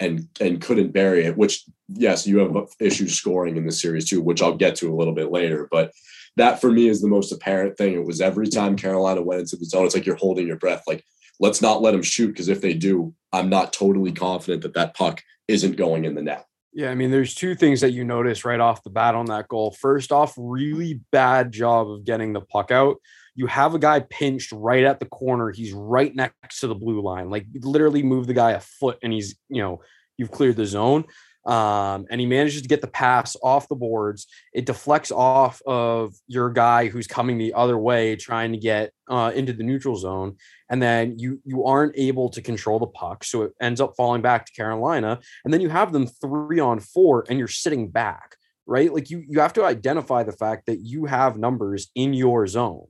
and 0.00 0.28
and 0.40 0.60
couldn't 0.60 0.92
bury 0.92 1.24
it, 1.24 1.36
which 1.36 1.64
yes, 1.88 2.26
you 2.26 2.38
have 2.38 2.54
issues 2.80 3.14
scoring 3.14 3.56
in 3.56 3.66
the 3.66 3.72
series 3.72 4.08
too, 4.08 4.20
which 4.20 4.42
I'll 4.42 4.56
get 4.56 4.76
to 4.76 4.92
a 4.92 4.96
little 4.96 5.14
bit 5.14 5.30
later. 5.30 5.68
But 5.70 5.92
that 6.36 6.60
for 6.60 6.70
me 6.70 6.88
is 6.88 7.00
the 7.00 7.08
most 7.08 7.32
apparent 7.32 7.76
thing. 7.76 7.94
It 7.94 8.04
was 8.04 8.20
every 8.20 8.48
time 8.48 8.76
Carolina 8.76 9.22
went 9.22 9.40
into 9.40 9.56
the 9.56 9.64
zone, 9.64 9.86
it's 9.86 9.94
like 9.94 10.06
you're 10.06 10.16
holding 10.16 10.46
your 10.46 10.58
breath. 10.58 10.82
Like, 10.86 11.04
let's 11.40 11.62
not 11.62 11.82
let 11.82 11.92
them 11.92 12.02
shoot 12.02 12.28
because 12.28 12.48
if 12.48 12.60
they 12.60 12.74
do, 12.74 13.14
I'm 13.32 13.48
not 13.48 13.72
totally 13.72 14.12
confident 14.12 14.62
that 14.62 14.74
that 14.74 14.94
puck 14.94 15.22
isn't 15.48 15.76
going 15.76 16.04
in 16.04 16.14
the 16.14 16.22
net. 16.22 16.46
Yeah, 16.76 16.90
I 16.90 16.94
mean, 16.94 17.10
there's 17.10 17.34
two 17.34 17.54
things 17.54 17.80
that 17.80 17.92
you 17.92 18.04
notice 18.04 18.44
right 18.44 18.60
off 18.60 18.82
the 18.82 18.90
bat 18.90 19.14
on 19.14 19.24
that 19.26 19.48
goal. 19.48 19.70
First 19.70 20.12
off, 20.12 20.34
really 20.36 21.00
bad 21.10 21.50
job 21.50 21.88
of 21.88 22.04
getting 22.04 22.34
the 22.34 22.42
puck 22.42 22.70
out. 22.70 22.98
You 23.34 23.46
have 23.46 23.74
a 23.74 23.78
guy 23.78 24.00
pinched 24.00 24.52
right 24.52 24.84
at 24.84 25.00
the 25.00 25.06
corner. 25.06 25.50
He's 25.50 25.72
right 25.72 26.14
next 26.14 26.60
to 26.60 26.66
the 26.66 26.74
blue 26.74 27.00
line. 27.00 27.30
Like 27.30 27.46
literally 27.62 28.02
move 28.02 28.26
the 28.26 28.34
guy 28.34 28.50
a 28.50 28.60
foot 28.60 28.98
and 29.02 29.10
he's, 29.10 29.36
you 29.48 29.62
know, 29.62 29.80
you've 30.18 30.30
cleared 30.30 30.56
the 30.56 30.66
zone. 30.66 31.06
Um, 31.46 32.06
and 32.10 32.20
he 32.20 32.26
manages 32.26 32.62
to 32.62 32.68
get 32.68 32.80
the 32.80 32.88
pass 32.88 33.36
off 33.40 33.68
the 33.68 33.76
boards. 33.76 34.26
It 34.52 34.66
deflects 34.66 35.12
off 35.12 35.62
of 35.64 36.14
your 36.26 36.50
guy 36.50 36.88
who's 36.88 37.06
coming 37.06 37.38
the 37.38 37.54
other 37.54 37.78
way, 37.78 38.16
trying 38.16 38.50
to 38.50 38.58
get 38.58 38.92
uh, 39.08 39.30
into 39.32 39.52
the 39.52 39.62
neutral 39.62 39.94
zone, 39.94 40.36
and 40.68 40.82
then 40.82 41.18
you 41.20 41.40
you 41.44 41.64
aren't 41.64 41.96
able 41.96 42.30
to 42.30 42.42
control 42.42 42.80
the 42.80 42.88
puck, 42.88 43.22
so 43.22 43.42
it 43.42 43.52
ends 43.60 43.80
up 43.80 43.94
falling 43.96 44.22
back 44.22 44.46
to 44.46 44.52
Carolina. 44.52 45.20
And 45.44 45.54
then 45.54 45.60
you 45.60 45.68
have 45.68 45.92
them 45.92 46.08
three 46.08 46.58
on 46.58 46.80
four, 46.80 47.24
and 47.28 47.38
you're 47.38 47.46
sitting 47.46 47.88
back, 47.88 48.34
right? 48.66 48.92
Like 48.92 49.08
you 49.10 49.24
you 49.28 49.38
have 49.38 49.52
to 49.52 49.64
identify 49.64 50.24
the 50.24 50.32
fact 50.32 50.66
that 50.66 50.80
you 50.80 51.04
have 51.04 51.38
numbers 51.38 51.90
in 51.94 52.12
your 52.12 52.46
zone 52.48 52.86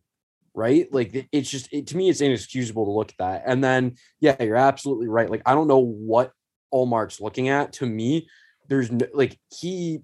right? 0.59 0.91
Like 0.91 1.29
it's 1.33 1.51
just 1.51 1.69
it, 1.71 1.89
to 1.89 1.99
me, 1.99 2.09
it's 2.09 2.23
inexcusable 2.23 2.87
to 2.87 2.91
look 2.91 3.11
at 3.11 3.19
that. 3.19 3.43
And 3.45 3.63
then, 3.63 3.97
yeah, 4.21 4.43
you're 4.43 4.57
absolutely 4.57 5.07
right. 5.07 5.31
Like 5.31 5.43
I 5.45 5.55
don't 5.55 5.69
know 5.69 5.85
what 5.85 6.33
Ullmark's 6.73 7.21
looking 7.21 7.51
at. 7.51 7.75
To 7.75 7.87
me, 7.87 8.27
there's 8.69 8.91
no, 8.91 9.07
like 9.15 9.39
he 9.59 10.01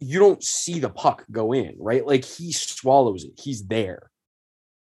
you 0.00 0.18
don't 0.18 0.42
see 0.42 0.80
the 0.80 0.88
puck 0.88 1.24
go 1.30 1.52
in, 1.52 1.76
right? 1.78 2.06
Like 2.06 2.24
he 2.24 2.52
swallows 2.52 3.24
it. 3.24 3.38
He's 3.38 3.66
there. 3.66 4.10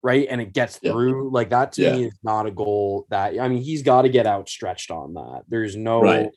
Right. 0.01 0.27
And 0.29 0.41
it 0.41 0.53
gets 0.53 0.79
yeah. 0.81 0.91
through. 0.91 1.31
Like 1.31 1.51
that 1.51 1.71
to 1.73 1.83
yeah. 1.83 1.93
me 1.93 2.05
is 2.05 2.17
not 2.23 2.47
a 2.47 2.51
goal 2.51 3.05
that 3.09 3.39
I 3.39 3.47
mean, 3.47 3.61
he's 3.61 3.83
got 3.83 4.01
to 4.01 4.09
get 4.09 4.27
outstretched 4.27 4.91
on 4.91 5.13
that. 5.13 5.43
There's 5.47 5.77
no 5.77 6.01
right. 6.01 6.29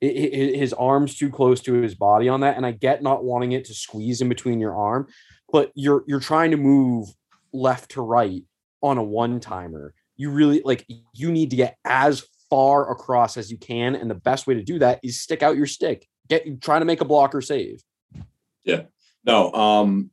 it, 0.00 0.56
his 0.56 0.72
arm's 0.72 1.16
too 1.16 1.30
close 1.30 1.60
to 1.62 1.74
his 1.74 1.94
body 1.94 2.28
on 2.28 2.40
that. 2.40 2.56
And 2.56 2.64
I 2.64 2.70
get 2.70 3.02
not 3.02 3.24
wanting 3.24 3.52
it 3.52 3.66
to 3.66 3.74
squeeze 3.74 4.20
in 4.20 4.28
between 4.28 4.60
your 4.60 4.76
arm, 4.76 5.08
but 5.52 5.72
you're 5.74 6.04
you're 6.06 6.20
trying 6.20 6.52
to 6.52 6.56
move 6.56 7.08
left 7.52 7.90
to 7.92 8.02
right 8.02 8.44
on 8.82 8.98
a 8.98 9.02
one 9.02 9.40
timer. 9.40 9.94
You 10.16 10.30
really 10.30 10.62
like 10.64 10.86
you 11.12 11.32
need 11.32 11.50
to 11.50 11.56
get 11.56 11.76
as 11.84 12.24
far 12.52 12.90
across 12.92 13.38
as 13.38 13.50
you 13.50 13.56
can. 13.56 13.94
And 13.94 14.10
the 14.10 14.14
best 14.14 14.46
way 14.46 14.52
to 14.52 14.62
do 14.62 14.78
that 14.80 15.00
is 15.02 15.18
stick 15.18 15.42
out 15.42 15.56
your 15.56 15.66
stick. 15.66 16.06
Get 16.28 16.60
trying 16.60 16.82
to 16.82 16.84
make 16.84 17.00
a 17.00 17.06
blocker 17.06 17.40
save. 17.40 17.82
Yeah. 18.62 18.82
No, 19.24 19.50
um, 19.54 20.10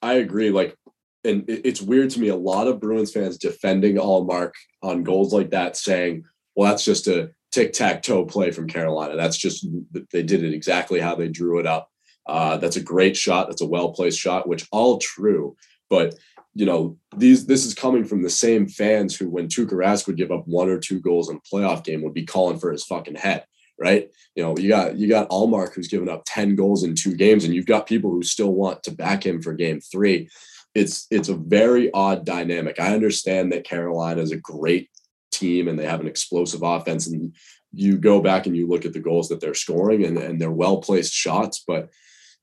I 0.00 0.14
agree. 0.14 0.48
Like 0.48 0.74
and 1.22 1.44
it's 1.46 1.82
weird 1.82 2.08
to 2.10 2.20
me. 2.20 2.28
A 2.28 2.36
lot 2.36 2.66
of 2.66 2.80
Bruins 2.80 3.12
fans 3.12 3.36
defending 3.36 3.96
Ullmark 3.96 4.52
on 4.82 5.04
goals 5.04 5.34
like 5.34 5.50
that, 5.50 5.76
saying, 5.76 6.24
"Well, 6.56 6.70
that's 6.70 6.84
just 6.84 7.08
a 7.08 7.30
tic 7.52 7.74
tac 7.74 8.02
toe 8.02 8.24
play 8.24 8.52
from 8.52 8.68
Carolina. 8.68 9.14
That's 9.14 9.36
just 9.36 9.66
they 10.12 10.22
did 10.22 10.42
it 10.42 10.54
exactly 10.54 10.98
how 10.98 11.14
they 11.14 11.28
drew 11.28 11.60
it 11.60 11.66
up. 11.66 11.90
Uh, 12.26 12.56
that's 12.56 12.76
a 12.76 12.82
great 12.82 13.18
shot. 13.18 13.48
That's 13.48 13.60
a 13.60 13.66
well 13.66 13.92
placed 13.92 14.18
shot, 14.18 14.48
which 14.48 14.66
all 14.72 14.98
true. 14.98 15.56
But 15.90 16.14
you 16.54 16.66
know, 16.66 16.98
these 17.16 17.46
this 17.46 17.64
is 17.64 17.74
coming 17.74 18.04
from 18.04 18.22
the 18.22 18.30
same 18.30 18.68
fans 18.68 19.16
who, 19.16 19.28
when 19.28 19.48
Tuukka 19.48 19.72
Rask 19.72 20.06
would 20.06 20.16
give 20.16 20.30
up 20.30 20.46
one 20.46 20.68
or 20.68 20.78
two 20.78 21.00
goals 21.00 21.30
in 21.30 21.36
a 21.36 21.40
playoff 21.40 21.84
game, 21.84 22.02
would 22.02 22.14
be 22.14 22.26
calling 22.26 22.58
for 22.58 22.70
his 22.70 22.84
fucking 22.84 23.14
head, 23.14 23.46
right? 23.78 24.10
You 24.34 24.42
know, 24.42 24.56
you 24.58 24.68
got 24.68 24.96
you 24.96 25.08
got 25.08 25.30
Ullmark 25.30 25.74
who's 25.74 25.88
given 25.88 26.08
up 26.08 26.22
ten 26.26 26.54
goals 26.54 26.84
in 26.84 26.94
two 26.94 27.14
games, 27.14 27.44
and 27.44 27.54
you've 27.54 27.66
got 27.66 27.86
people 27.86 28.10
who 28.10 28.22
still 28.22 28.52
want 28.52 28.82
to 28.82 28.90
back 28.90 29.24
him 29.24 29.40
for 29.40 29.54
Game 29.54 29.80
Three. 29.80 30.28
It's 30.74 31.06
it's 31.10 31.28
a 31.28 31.34
very 31.34 31.90
odd 31.92 32.26
dynamic. 32.26 32.78
I 32.78 32.94
understand 32.94 33.52
that 33.52 33.64
Carolina 33.64 34.20
is 34.20 34.32
a 34.32 34.36
great 34.36 34.90
team 35.30 35.68
and 35.68 35.78
they 35.78 35.86
have 35.86 36.00
an 36.00 36.06
explosive 36.06 36.62
offense, 36.62 37.06
and 37.06 37.34
you 37.72 37.96
go 37.96 38.20
back 38.20 38.46
and 38.46 38.54
you 38.54 38.68
look 38.68 38.84
at 38.84 38.92
the 38.92 39.00
goals 39.00 39.28
that 39.30 39.40
they're 39.40 39.54
scoring, 39.54 40.04
and 40.04 40.18
and 40.18 40.38
they're 40.38 40.50
well 40.50 40.82
placed 40.82 41.14
shots, 41.14 41.64
but 41.66 41.88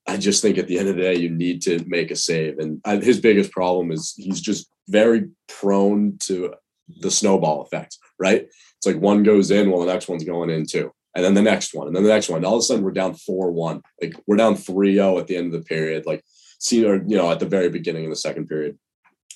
I 0.07 0.17
just 0.17 0.41
think 0.41 0.57
at 0.57 0.67
the 0.67 0.79
end 0.79 0.89
of 0.89 0.95
the 0.95 1.01
day, 1.01 1.15
you 1.15 1.29
need 1.29 1.61
to 1.63 1.83
make 1.87 2.11
a 2.11 2.15
save. 2.15 2.57
And 2.59 2.81
his 3.03 3.19
biggest 3.19 3.51
problem 3.51 3.91
is 3.91 4.13
he's 4.17 4.41
just 4.41 4.69
very 4.87 5.29
prone 5.47 6.17
to 6.19 6.53
the 6.99 7.11
snowball 7.11 7.61
effect, 7.61 7.97
right? 8.17 8.47
It's 8.77 8.85
like 8.85 8.97
one 8.97 9.23
goes 9.23 9.51
in, 9.51 9.69
well, 9.69 9.81
the 9.81 9.91
next 9.91 10.07
one's 10.07 10.23
going 10.23 10.49
in 10.49 10.65
too. 10.65 10.91
And 11.15 11.25
then 11.25 11.33
the 11.33 11.41
next 11.41 11.73
one, 11.73 11.87
and 11.87 11.95
then 11.95 12.03
the 12.03 12.09
next 12.09 12.29
one. 12.29 12.45
All 12.45 12.55
of 12.55 12.59
a 12.59 12.61
sudden, 12.61 12.83
we're 12.83 12.91
down 12.91 13.15
4 13.15 13.51
1. 13.51 13.81
Like 14.01 14.15
we're 14.27 14.37
down 14.37 14.55
3 14.55 14.93
0 14.93 15.17
at 15.17 15.27
the 15.27 15.37
end 15.37 15.47
of 15.47 15.59
the 15.59 15.65
period. 15.65 16.05
Like, 16.05 16.23
see, 16.59 16.85
or, 16.85 16.95
you 16.95 17.17
know, 17.17 17.31
at 17.31 17.39
the 17.39 17.47
very 17.47 17.69
beginning 17.69 18.05
of 18.05 18.11
the 18.11 18.15
second 18.15 18.47
period. 18.47 18.77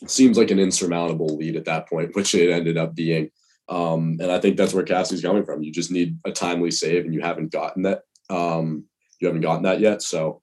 It 0.01 0.09
seems 0.09 0.37
like 0.37 0.51
an 0.51 0.59
insurmountable 0.59 1.35
lead 1.35 1.55
at 1.55 1.65
that 1.65 1.89
point, 1.89 2.15
which 2.15 2.35
it 2.35 2.51
ended 2.51 2.77
up 2.77 2.93
being. 2.93 3.31
Um, 3.69 4.17
and 4.19 4.31
I 4.31 4.39
think 4.39 4.57
that's 4.57 4.73
where 4.73 4.83
Cassie's 4.83 5.21
coming 5.21 5.45
from. 5.45 5.63
You 5.63 5.71
just 5.71 5.91
need 5.91 6.19
a 6.25 6.31
timely 6.31 6.71
save, 6.71 7.05
and 7.05 7.13
you 7.13 7.21
haven't 7.21 7.51
gotten 7.51 7.83
that. 7.83 8.01
Um, 8.29 8.85
you 9.19 9.27
haven't 9.27 9.41
gotten 9.41 9.63
that 9.63 9.79
yet. 9.79 10.01
So 10.01 10.41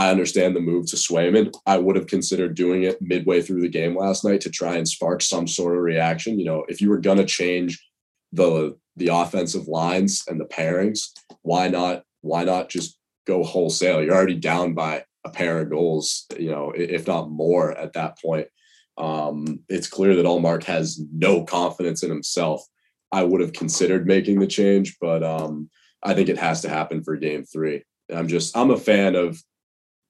I 0.00 0.08
understand 0.08 0.56
the 0.56 0.60
move 0.60 0.86
to 0.86 0.96
Swayman. 0.96 1.52
I 1.66 1.76
would 1.76 1.94
have 1.94 2.06
considered 2.06 2.54
doing 2.54 2.84
it 2.84 3.02
midway 3.02 3.42
through 3.42 3.60
the 3.60 3.68
game 3.68 3.94
last 3.94 4.24
night 4.24 4.40
to 4.40 4.50
try 4.50 4.76
and 4.76 4.88
spark 4.88 5.20
some 5.20 5.46
sort 5.46 5.76
of 5.76 5.82
reaction. 5.82 6.38
You 6.38 6.46
know, 6.46 6.64
if 6.68 6.80
you 6.80 6.88
were 6.88 7.00
going 7.00 7.18
to 7.18 7.26
change 7.26 7.86
the 8.32 8.78
the 8.96 9.08
offensive 9.08 9.68
lines 9.68 10.24
and 10.26 10.40
the 10.40 10.46
pairings, 10.46 11.10
why 11.42 11.68
not? 11.68 12.04
Why 12.22 12.44
not 12.44 12.70
just 12.70 12.98
go 13.26 13.44
wholesale? 13.44 14.02
You're 14.02 14.14
already 14.14 14.36
down 14.36 14.72
by 14.72 15.04
a 15.26 15.28
pair 15.28 15.60
of 15.60 15.68
goals, 15.68 16.24
you 16.38 16.50
know, 16.50 16.72
if 16.74 17.06
not 17.06 17.30
more 17.30 17.76
at 17.76 17.92
that 17.92 18.18
point. 18.18 18.48
Um, 18.96 19.60
it's 19.68 19.86
clear 19.86 20.16
that 20.16 20.24
Ullmark 20.24 20.64
has 20.64 20.98
no 21.12 21.44
confidence 21.44 22.02
in 22.02 22.08
himself. 22.08 22.64
I 23.12 23.22
would 23.22 23.42
have 23.42 23.52
considered 23.52 24.06
making 24.06 24.40
the 24.40 24.46
change, 24.46 24.96
but 24.98 25.22
um, 25.22 25.68
I 26.02 26.14
think 26.14 26.30
it 26.30 26.38
has 26.38 26.62
to 26.62 26.70
happen 26.70 27.04
for 27.04 27.16
game 27.16 27.44
three. 27.44 27.84
I'm 28.10 28.28
just 28.28 28.56
I'm 28.56 28.70
a 28.70 28.78
fan 28.78 29.14
of 29.14 29.38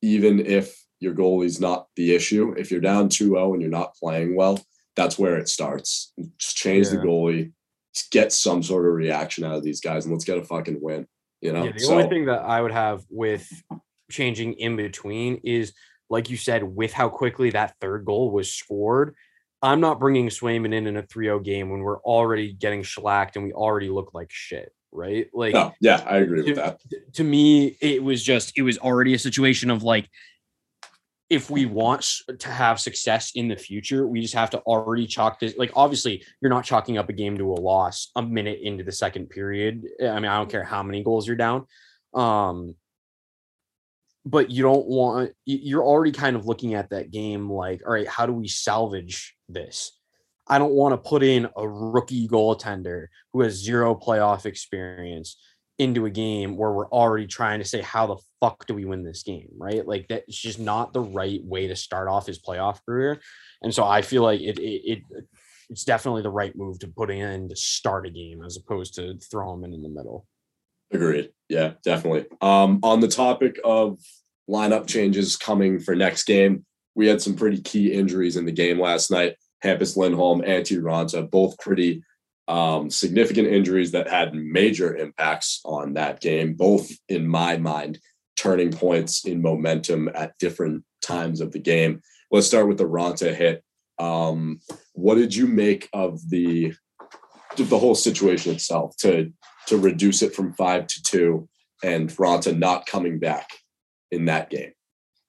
even 0.02 0.44
if 0.44 0.80
your 1.00 1.14
goalie's 1.14 1.60
not 1.60 1.88
the 1.96 2.14
issue. 2.14 2.54
If 2.56 2.70
you're 2.70 2.80
down 2.80 3.08
2-0 3.08 3.54
and 3.54 3.62
you're 3.62 3.70
not 3.70 3.94
playing 3.96 4.36
well, 4.36 4.62
that's 4.96 5.18
where 5.18 5.38
it 5.38 5.48
starts. 5.48 6.12
Just 6.38 6.56
change 6.56 6.86
yeah. 6.86 6.92
the 6.92 6.98
goalie, 6.98 7.52
get 8.10 8.32
some 8.32 8.62
sort 8.62 8.86
of 8.86 8.92
reaction 8.92 9.44
out 9.44 9.54
of 9.54 9.62
these 9.62 9.80
guys, 9.80 10.04
and 10.04 10.12
let's 10.12 10.24
get 10.24 10.38
a 10.38 10.44
fucking 10.44 10.78
win. 10.80 11.06
You 11.40 11.52
know, 11.54 11.64
yeah, 11.64 11.72
the 11.72 11.80
so, 11.80 11.94
only 11.94 12.08
thing 12.08 12.26
that 12.26 12.42
I 12.42 12.60
would 12.60 12.72
have 12.72 13.02
with 13.08 13.48
changing 14.10 14.54
in 14.54 14.76
between 14.76 15.40
is, 15.42 15.72
like 16.10 16.28
you 16.28 16.36
said, 16.36 16.62
with 16.62 16.92
how 16.92 17.08
quickly 17.08 17.50
that 17.50 17.76
third 17.80 18.04
goal 18.04 18.30
was 18.30 18.52
scored. 18.52 19.14
I'm 19.62 19.80
not 19.80 20.00
bringing 20.00 20.28
Swayman 20.28 20.74
in 20.74 20.86
in 20.86 20.96
a 20.96 21.02
3-0 21.02 21.44
game 21.44 21.70
when 21.70 21.80
we're 21.80 22.00
already 22.00 22.52
getting 22.52 22.82
shellacked 22.82 23.36
and 23.36 23.44
we 23.44 23.52
already 23.52 23.88
look 23.88 24.12
like 24.12 24.28
shit 24.30 24.70
right? 24.92 25.28
Like, 25.32 25.54
no, 25.54 25.72
yeah, 25.80 26.04
I 26.06 26.18
agree 26.18 26.42
to, 26.42 26.50
with 26.50 26.56
that. 26.56 26.80
To 27.14 27.24
me, 27.24 27.76
it 27.80 28.02
was 28.02 28.22
just, 28.22 28.56
it 28.56 28.62
was 28.62 28.78
already 28.78 29.14
a 29.14 29.18
situation 29.18 29.70
of 29.70 29.82
like, 29.82 30.08
if 31.28 31.48
we 31.48 31.64
want 31.64 32.04
to 32.40 32.48
have 32.48 32.80
success 32.80 33.30
in 33.36 33.46
the 33.46 33.56
future, 33.56 34.04
we 34.04 34.20
just 34.20 34.34
have 34.34 34.50
to 34.50 34.58
already 34.62 35.06
chalk 35.06 35.38
this. 35.38 35.56
Like, 35.56 35.70
obviously, 35.76 36.24
you're 36.40 36.50
not 36.50 36.64
chalking 36.64 36.98
up 36.98 37.08
a 37.08 37.12
game 37.12 37.38
to 37.38 37.52
a 37.52 37.54
loss 37.54 38.10
a 38.16 38.22
minute 38.22 38.58
into 38.62 38.82
the 38.82 38.90
second 38.90 39.30
period. 39.30 39.86
I 40.02 40.14
mean, 40.14 40.24
I 40.24 40.38
don't 40.38 40.50
care 40.50 40.64
how 40.64 40.82
many 40.82 41.04
goals 41.04 41.28
you're 41.28 41.36
down. 41.36 41.66
Um, 42.14 42.74
but 44.24 44.50
you 44.50 44.64
don't 44.64 44.86
want, 44.86 45.30
you're 45.46 45.84
already 45.84 46.10
kind 46.10 46.34
of 46.34 46.46
looking 46.46 46.74
at 46.74 46.90
that 46.90 47.12
game 47.12 47.48
like, 47.48 47.82
all 47.86 47.92
right, 47.92 48.08
how 48.08 48.26
do 48.26 48.32
we 48.32 48.48
salvage 48.48 49.36
this? 49.48 49.92
I 50.50 50.58
don't 50.58 50.74
want 50.74 50.92
to 50.92 51.08
put 51.08 51.22
in 51.22 51.48
a 51.56 51.66
rookie 51.66 52.26
goaltender 52.26 53.06
who 53.32 53.42
has 53.42 53.54
zero 53.54 53.94
playoff 53.94 54.46
experience 54.46 55.40
into 55.78 56.04
a 56.06 56.10
game 56.10 56.56
where 56.56 56.72
we're 56.72 56.90
already 56.90 57.26
trying 57.26 57.60
to 57.60 57.64
say 57.64 57.80
how 57.80 58.06
the 58.06 58.16
fuck 58.40 58.66
do 58.66 58.74
we 58.74 58.84
win 58.84 59.04
this 59.04 59.22
game, 59.22 59.48
right? 59.56 59.86
Like 59.86 60.08
that's 60.08 60.36
just 60.36 60.58
not 60.58 60.92
the 60.92 61.00
right 61.00 61.40
way 61.44 61.68
to 61.68 61.76
start 61.76 62.08
off 62.08 62.26
his 62.26 62.40
playoff 62.40 62.80
career. 62.84 63.20
And 63.62 63.72
so 63.72 63.84
I 63.84 64.02
feel 64.02 64.24
like 64.24 64.40
it 64.40 64.58
it, 64.58 64.82
it 64.84 65.24
it's 65.70 65.84
definitely 65.84 66.22
the 66.22 66.30
right 66.30 66.54
move 66.56 66.80
to 66.80 66.88
put 66.88 67.10
in 67.10 67.48
to 67.48 67.56
start 67.56 68.06
a 68.06 68.10
game 68.10 68.42
as 68.44 68.56
opposed 68.56 68.96
to 68.96 69.16
throw 69.18 69.54
him 69.54 69.64
in 69.64 69.72
in 69.72 69.82
the 69.82 69.88
middle. 69.88 70.26
Agreed. 70.92 71.30
Yeah, 71.48 71.74
definitely. 71.84 72.26
Um, 72.40 72.80
on 72.82 72.98
the 72.98 73.08
topic 73.08 73.60
of 73.64 74.00
lineup 74.50 74.88
changes 74.88 75.36
coming 75.36 75.78
for 75.78 75.94
next 75.94 76.24
game, 76.24 76.66
we 76.96 77.06
had 77.06 77.22
some 77.22 77.36
pretty 77.36 77.62
key 77.62 77.92
injuries 77.92 78.36
in 78.36 78.44
the 78.44 78.52
game 78.52 78.80
last 78.80 79.12
night. 79.12 79.36
Hampus 79.64 79.96
Lindholm, 79.96 80.42
Antti 80.42 80.80
Raanta, 80.80 81.28
both 81.28 81.58
pretty 81.58 82.02
um, 82.48 82.90
significant 82.90 83.48
injuries 83.48 83.92
that 83.92 84.08
had 84.08 84.34
major 84.34 84.96
impacts 84.96 85.60
on 85.64 85.94
that 85.94 86.20
game, 86.20 86.54
both 86.54 86.90
in 87.08 87.26
my 87.26 87.56
mind, 87.56 88.00
turning 88.36 88.72
points 88.72 89.24
in 89.24 89.40
momentum 89.40 90.10
at 90.14 90.36
different 90.38 90.84
times 91.02 91.40
of 91.40 91.52
the 91.52 91.58
game. 91.58 92.02
Let's 92.30 92.46
start 92.46 92.68
with 92.68 92.78
the 92.78 92.88
Raanta 92.88 93.34
hit. 93.34 93.62
Um, 93.98 94.60
what 94.94 95.16
did 95.16 95.34
you 95.34 95.46
make 95.46 95.88
of 95.92 96.28
the 96.28 96.74
the 97.56 97.78
whole 97.78 97.96
situation 97.96 98.52
itself 98.52 98.96
to 98.96 99.32
to 99.66 99.76
reduce 99.76 100.22
it 100.22 100.34
from 100.34 100.52
five 100.54 100.86
to 100.86 101.02
two 101.02 101.48
and 101.82 102.08
Raanta 102.10 102.56
not 102.56 102.86
coming 102.86 103.18
back 103.18 103.48
in 104.10 104.24
that 104.26 104.50
game? 104.50 104.72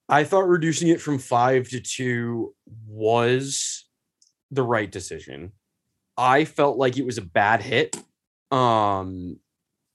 I 0.08 0.24
thought 0.24 0.48
reducing 0.48 0.90
it 0.90 1.02
from 1.02 1.20
five 1.20 1.70
to 1.70 1.80
two 1.80 2.54
was 2.88 3.86
the 4.52 4.64
right 4.64 4.92
decision. 4.92 5.54
I 6.18 6.46
felt 6.46 6.78
like 6.78 6.98
it 6.98 7.06
was 7.06 7.18
a 7.18 7.24
bad 7.24 7.62
hit. 7.62 7.96
Um, 8.52 9.40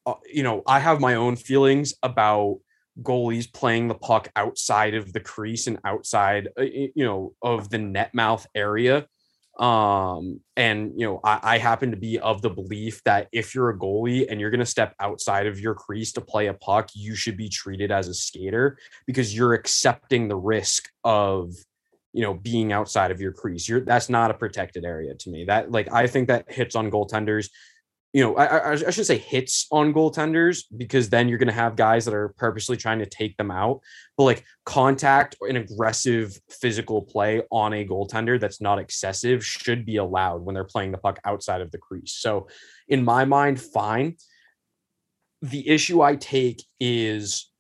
uh, 0.06 0.14
you 0.32 0.42
know, 0.42 0.62
I 0.66 0.80
have 0.80 1.00
my 1.00 1.14
own 1.14 1.36
feelings 1.36 1.94
about 2.02 2.58
goalies 3.02 3.52
playing 3.52 3.88
the 3.88 3.94
puck 3.94 4.28
outside 4.36 4.94
of 4.94 5.12
the 5.12 5.20
crease 5.20 5.66
and 5.66 5.78
outside, 5.84 6.48
uh, 6.58 6.62
you 6.62 7.04
know, 7.04 7.34
of 7.42 7.68
the 7.68 7.78
net 7.78 8.14
mouth 8.14 8.46
area. 8.54 9.06
Um, 9.58 10.40
and 10.56 10.92
you 10.96 11.06
know, 11.06 11.20
I, 11.24 11.40
I 11.42 11.58
happen 11.58 11.90
to 11.90 11.96
be 11.96 12.18
of 12.18 12.42
the 12.42 12.50
belief 12.50 13.02
that 13.04 13.28
if 13.32 13.54
you're 13.54 13.70
a 13.70 13.78
goalie 13.78 14.26
and 14.28 14.38
you're 14.38 14.50
going 14.50 14.60
to 14.60 14.66
step 14.66 14.94
outside 15.00 15.46
of 15.46 15.58
your 15.58 15.74
crease 15.74 16.12
to 16.12 16.20
play 16.20 16.46
a 16.46 16.54
puck, 16.54 16.90
you 16.94 17.14
should 17.14 17.36
be 17.36 17.48
treated 17.48 17.90
as 17.90 18.08
a 18.08 18.14
skater 18.14 18.78
because 19.06 19.34
you're 19.34 19.54
accepting 19.54 20.28
the 20.28 20.36
risk 20.36 20.90
of 21.04 21.54
you 22.16 22.22
know, 22.22 22.32
being 22.32 22.72
outside 22.72 23.10
of 23.10 23.20
your 23.20 23.30
crease. 23.30 23.68
You're 23.68 23.82
that's 23.82 24.08
not 24.08 24.30
a 24.30 24.34
protected 24.34 24.86
area 24.86 25.14
to 25.14 25.30
me. 25.30 25.44
That 25.44 25.70
like 25.70 25.92
I 25.92 26.06
think 26.06 26.28
that 26.28 26.50
hits 26.50 26.74
on 26.74 26.90
goaltenders. 26.90 27.50
You 28.14 28.22
know, 28.22 28.36
I, 28.36 28.72
I 28.72 28.90
should 28.90 29.04
say 29.04 29.18
hits 29.18 29.66
on 29.70 29.92
goaltenders 29.92 30.64
because 30.74 31.10
then 31.10 31.28
you're 31.28 31.36
going 31.36 31.48
to 31.48 31.52
have 31.52 31.76
guys 31.76 32.06
that 32.06 32.14
are 32.14 32.30
purposely 32.38 32.78
trying 32.78 33.00
to 33.00 33.06
take 33.06 33.36
them 33.36 33.50
out. 33.50 33.80
But 34.16 34.24
like 34.24 34.44
contact 34.64 35.36
or 35.42 35.48
an 35.48 35.56
aggressive 35.56 36.40
physical 36.48 37.02
play 37.02 37.42
on 37.50 37.74
a 37.74 37.86
goaltender 37.86 38.40
that's 38.40 38.62
not 38.62 38.78
excessive 38.78 39.44
should 39.44 39.84
be 39.84 39.96
allowed 39.96 40.40
when 40.40 40.54
they're 40.54 40.64
playing 40.64 40.92
the 40.92 40.98
puck 40.98 41.20
outside 41.26 41.60
of 41.60 41.70
the 41.70 41.78
crease. 41.78 42.14
So, 42.14 42.48
in 42.88 43.04
my 43.04 43.26
mind, 43.26 43.60
fine. 43.60 44.16
The 45.42 45.68
issue 45.68 46.00
I 46.00 46.16
take 46.16 46.64
is 46.80 47.50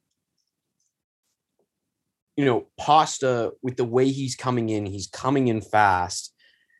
you 2.36 2.44
know, 2.44 2.66
Pasta 2.78 3.52
with 3.62 3.76
the 3.76 3.84
way 3.84 4.08
he's 4.08 4.36
coming 4.36 4.68
in, 4.68 4.86
he's 4.86 5.08
coming 5.08 5.48
in 5.48 5.60
fast. 5.60 6.32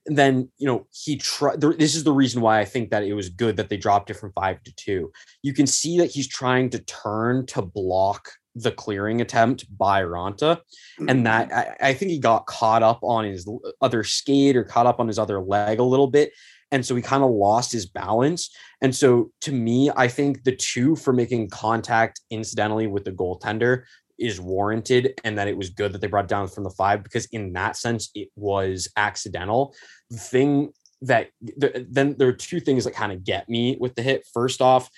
And 0.07 0.17
then, 0.17 0.51
you 0.57 0.67
know, 0.69 0.87
he 0.93 1.17
tried. 1.17 1.61
This 1.61 1.97
is 1.97 2.05
the 2.05 2.13
reason 2.13 2.41
why 2.41 2.61
I 2.61 2.65
think 2.65 2.91
that 2.91 3.03
it 3.03 3.15
was 3.15 3.29
good 3.29 3.57
that 3.57 3.69
they 3.69 3.77
dropped 3.77 4.09
it 4.11 4.15
from 4.15 4.33
five 4.33 4.63
to 4.63 4.73
two. 4.77 5.11
You 5.43 5.53
can 5.53 5.67
see 5.67 5.99
that 5.99 6.13
he's 6.13 6.29
trying 6.29 6.71
to 6.71 6.79
turn 6.79 7.47
to 7.47 7.63
block 7.63 8.31
the 8.55 8.71
clearing 8.71 9.21
attempt 9.21 9.67
by 9.77 10.03
Raanta. 10.03 10.61
And 11.09 11.27
that 11.27 11.51
mm-hmm. 11.51 11.85
I, 11.85 11.89
I 11.89 11.95
think 11.95 12.11
he 12.13 12.19
got 12.19 12.47
caught 12.47 12.83
up 12.83 13.01
on 13.03 13.25
his 13.25 13.49
other 13.81 14.05
skate 14.05 14.57
or 14.57 14.65
caught 14.65 14.87
up 14.87 15.01
on 15.01 15.09
his 15.09 15.19
other 15.19 15.41
leg 15.41 15.79
a 15.79 15.85
little 15.85 16.07
bit. 16.07 16.33
And 16.73 16.85
so 16.85 16.97
he 16.97 17.03
kind 17.03 17.23
of 17.23 17.31
lost 17.31 17.71
his 17.71 17.87
balance. 17.87 18.51
And 18.81 18.95
so 18.95 19.31
to 19.43 19.53
me, 19.53 19.91
I 19.95 20.09
think 20.09 20.45
the 20.45 20.57
two 20.57 20.97
for 20.97 21.13
making 21.13 21.51
contact 21.51 22.21
incidentally 22.31 22.87
with 22.87 23.05
the 23.05 23.13
goaltender 23.13 23.85
is 24.19 24.41
warranted 24.41 25.15
and 25.25 25.39
that 25.39 25.49
it 25.49 25.57
was 25.57 25.71
good 25.71 25.93
that 25.93 26.01
they 26.01 26.07
brought 26.07 26.29
down 26.29 26.49
from 26.49 26.65
the 26.65 26.71
five 26.71 27.03
because 27.03 27.27
in 27.27 27.53
that 27.53 27.77
sense 27.77 28.11
it 28.15 28.29
was 28.37 28.89
accidental. 28.97 29.75
The 30.11 30.19
thing 30.19 30.73
that 31.03 31.29
the, 31.41 31.87
then 31.89 32.17
there 32.19 32.29
are 32.29 32.33
two 32.33 32.61
things 32.61 32.85
that 32.85 32.95
kind 32.95 33.13
of 33.13 33.25
get 33.25 33.49
me 33.49 33.77
with 33.79 33.95
the 33.95 34.03
hit. 34.03 34.27
First 34.33 34.63
off, 34.63 34.91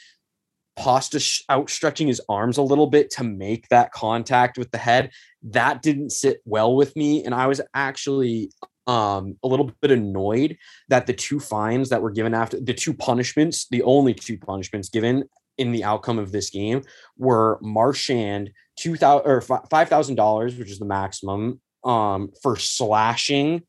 Pasta 0.76 1.20
outstretching 1.50 2.06
his 2.06 2.20
arms 2.28 2.56
a 2.56 2.62
little 2.62 2.86
bit 2.86 3.10
to 3.10 3.24
make 3.24 3.68
that 3.68 3.90
contact 3.90 4.56
with 4.56 4.70
the 4.70 4.78
head. 4.78 5.10
That 5.42 5.82
didn't 5.82 6.10
sit 6.10 6.40
well 6.44 6.76
with 6.76 6.94
me. 6.94 7.24
And 7.24 7.34
I 7.34 7.48
was 7.48 7.60
actually 7.74 8.52
um, 8.86 9.36
a 9.42 9.48
little 9.48 9.72
bit 9.80 9.90
annoyed 9.90 10.56
that 10.88 11.06
the 11.06 11.12
two 11.12 11.40
fines 11.40 11.88
that 11.88 12.00
were 12.00 12.12
given 12.12 12.32
after 12.32 12.60
the 12.60 12.74
two 12.74 12.94
punishments, 12.94 13.66
the 13.70 13.82
only 13.82 14.14
two 14.14 14.38
punishments 14.38 14.88
given 14.88 15.24
in 15.58 15.72
the 15.72 15.82
outcome 15.82 16.18
of 16.18 16.30
this 16.30 16.48
game 16.48 16.82
were 17.16 17.58
Marchand 17.60 18.52
two 18.78 18.96
thousand 18.96 19.30
or 19.30 19.40
five 19.40 19.88
thousand 19.88 20.14
dollars, 20.14 20.56
which 20.56 20.70
is 20.70 20.78
the 20.78 20.84
maximum, 20.84 21.60
um, 21.84 22.30
for 22.42 22.56
slashing 22.56 23.62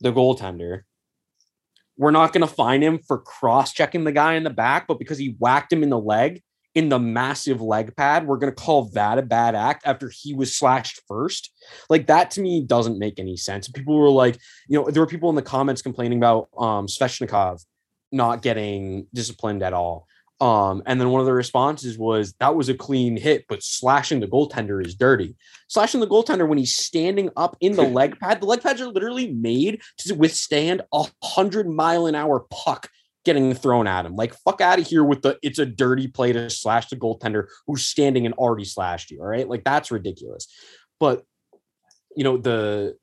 the 0.00 0.12
goaltender. 0.12 0.82
We're 1.96 2.10
not 2.10 2.32
going 2.32 2.46
to 2.46 2.52
fine 2.52 2.82
him 2.82 2.98
for 2.98 3.18
cross 3.18 3.72
checking 3.72 4.04
the 4.04 4.12
guy 4.12 4.34
in 4.34 4.44
the 4.44 4.50
back, 4.50 4.86
but 4.86 4.98
because 4.98 5.18
he 5.18 5.36
whacked 5.38 5.72
him 5.72 5.82
in 5.82 5.90
the 5.90 5.98
leg, 5.98 6.42
in 6.74 6.88
the 6.88 6.98
massive 6.98 7.60
leg 7.60 7.94
pad, 7.96 8.26
we're 8.26 8.38
going 8.38 8.54
to 8.54 8.62
call 8.62 8.84
that 8.94 9.18
a 9.18 9.22
bad 9.22 9.54
act 9.54 9.82
after 9.84 10.10
he 10.14 10.32
was 10.32 10.56
slashed 10.56 11.02
first. 11.08 11.52
Like 11.90 12.06
that 12.06 12.30
to 12.32 12.40
me 12.40 12.64
doesn't 12.64 12.98
make 12.98 13.18
any 13.18 13.36
sense. 13.36 13.68
People 13.68 13.98
were 13.98 14.08
like, 14.08 14.38
you 14.68 14.78
know, 14.78 14.90
there 14.90 15.02
were 15.02 15.06
people 15.06 15.28
in 15.30 15.36
the 15.36 15.42
comments 15.42 15.82
complaining 15.82 16.18
about 16.18 16.48
um 16.56 16.86
Svechnikov 16.86 17.64
not 18.12 18.42
getting 18.42 19.06
disciplined 19.12 19.62
at 19.62 19.72
all. 19.72 20.06
Um, 20.40 20.82
and 20.86 20.98
then 20.98 21.10
one 21.10 21.20
of 21.20 21.26
the 21.26 21.34
responses 21.34 21.98
was 21.98 22.32
that 22.40 22.54
was 22.54 22.70
a 22.70 22.74
clean 22.74 23.18
hit, 23.18 23.44
but 23.46 23.62
slashing 23.62 24.20
the 24.20 24.26
goaltender 24.26 24.84
is 24.84 24.94
dirty. 24.94 25.36
Slashing 25.68 26.00
the 26.00 26.06
goaltender 26.06 26.48
when 26.48 26.56
he's 26.56 26.74
standing 26.74 27.28
up 27.36 27.56
in 27.60 27.72
the 27.72 27.82
leg 27.98 28.18
pad, 28.18 28.40
the 28.40 28.46
leg 28.46 28.62
pads 28.62 28.80
are 28.80 28.86
literally 28.86 29.32
made 29.32 29.82
to 29.98 30.14
withstand 30.14 30.80
a 30.94 31.04
hundred 31.22 31.68
mile 31.68 32.06
an 32.06 32.14
hour 32.14 32.46
puck 32.50 32.88
getting 33.26 33.52
thrown 33.52 33.86
at 33.86 34.06
him. 34.06 34.16
Like, 34.16 34.34
fuck 34.34 34.62
out 34.62 34.78
of 34.78 34.86
here 34.86 35.04
with 35.04 35.20
the 35.20 35.38
it's 35.42 35.58
a 35.58 35.66
dirty 35.66 36.08
play 36.08 36.32
to 36.32 36.48
slash 36.48 36.88
the 36.88 36.96
goaltender 36.96 37.46
who's 37.66 37.84
standing 37.84 38.24
and 38.24 38.34
already 38.34 38.64
slashed 38.64 39.10
you. 39.10 39.20
All 39.20 39.26
right. 39.26 39.46
Like, 39.46 39.62
that's 39.62 39.90
ridiculous. 39.90 40.46
But, 40.98 41.22
you 42.16 42.24
know, 42.24 42.38
the 42.38 42.96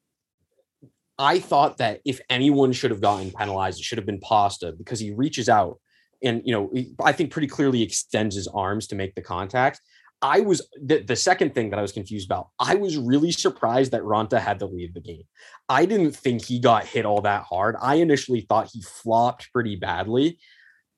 I 1.19 1.39
thought 1.39 1.77
that 1.77 2.01
if 2.03 2.19
anyone 2.29 2.73
should 2.73 2.91
have 2.91 3.01
gotten 3.01 3.31
penalized, 3.31 3.79
it 3.79 3.83
should 3.83 3.97
have 3.99 4.05
been 4.05 4.19
Pasta 4.19 4.71
because 4.71 4.99
he 4.99 5.11
reaches 5.11 5.49
out 5.49 5.79
and, 6.23 6.41
you 6.45 6.53
know, 6.53 6.71
I 7.03 7.11
think 7.11 7.31
pretty 7.31 7.47
clearly 7.47 7.81
extends 7.81 8.35
his 8.35 8.47
arms 8.47 8.87
to 8.87 8.95
make 8.95 9.15
the 9.15 9.21
contact. 9.21 9.81
I 10.21 10.39
was 10.39 10.67
the, 10.81 11.03
the 11.03 11.15
second 11.15 11.53
thing 11.53 11.69
that 11.69 11.79
I 11.79 11.83
was 11.83 11.91
confused 11.91 12.27
about. 12.27 12.49
I 12.59 12.75
was 12.75 12.97
really 12.97 13.31
surprised 13.31 13.91
that 13.91 14.01
Raanta 14.01 14.39
had 14.39 14.59
to 14.59 14.65
leave 14.65 14.93
the 14.93 14.99
game. 14.99 15.23
I 15.69 15.85
didn't 15.85 16.15
think 16.15 16.43
he 16.43 16.59
got 16.59 16.85
hit 16.85 17.05
all 17.05 17.21
that 17.21 17.43
hard. 17.43 17.75
I 17.79 17.95
initially 17.95 18.41
thought 18.41 18.71
he 18.73 18.81
flopped 18.81 19.51
pretty 19.53 19.75
badly, 19.75 20.39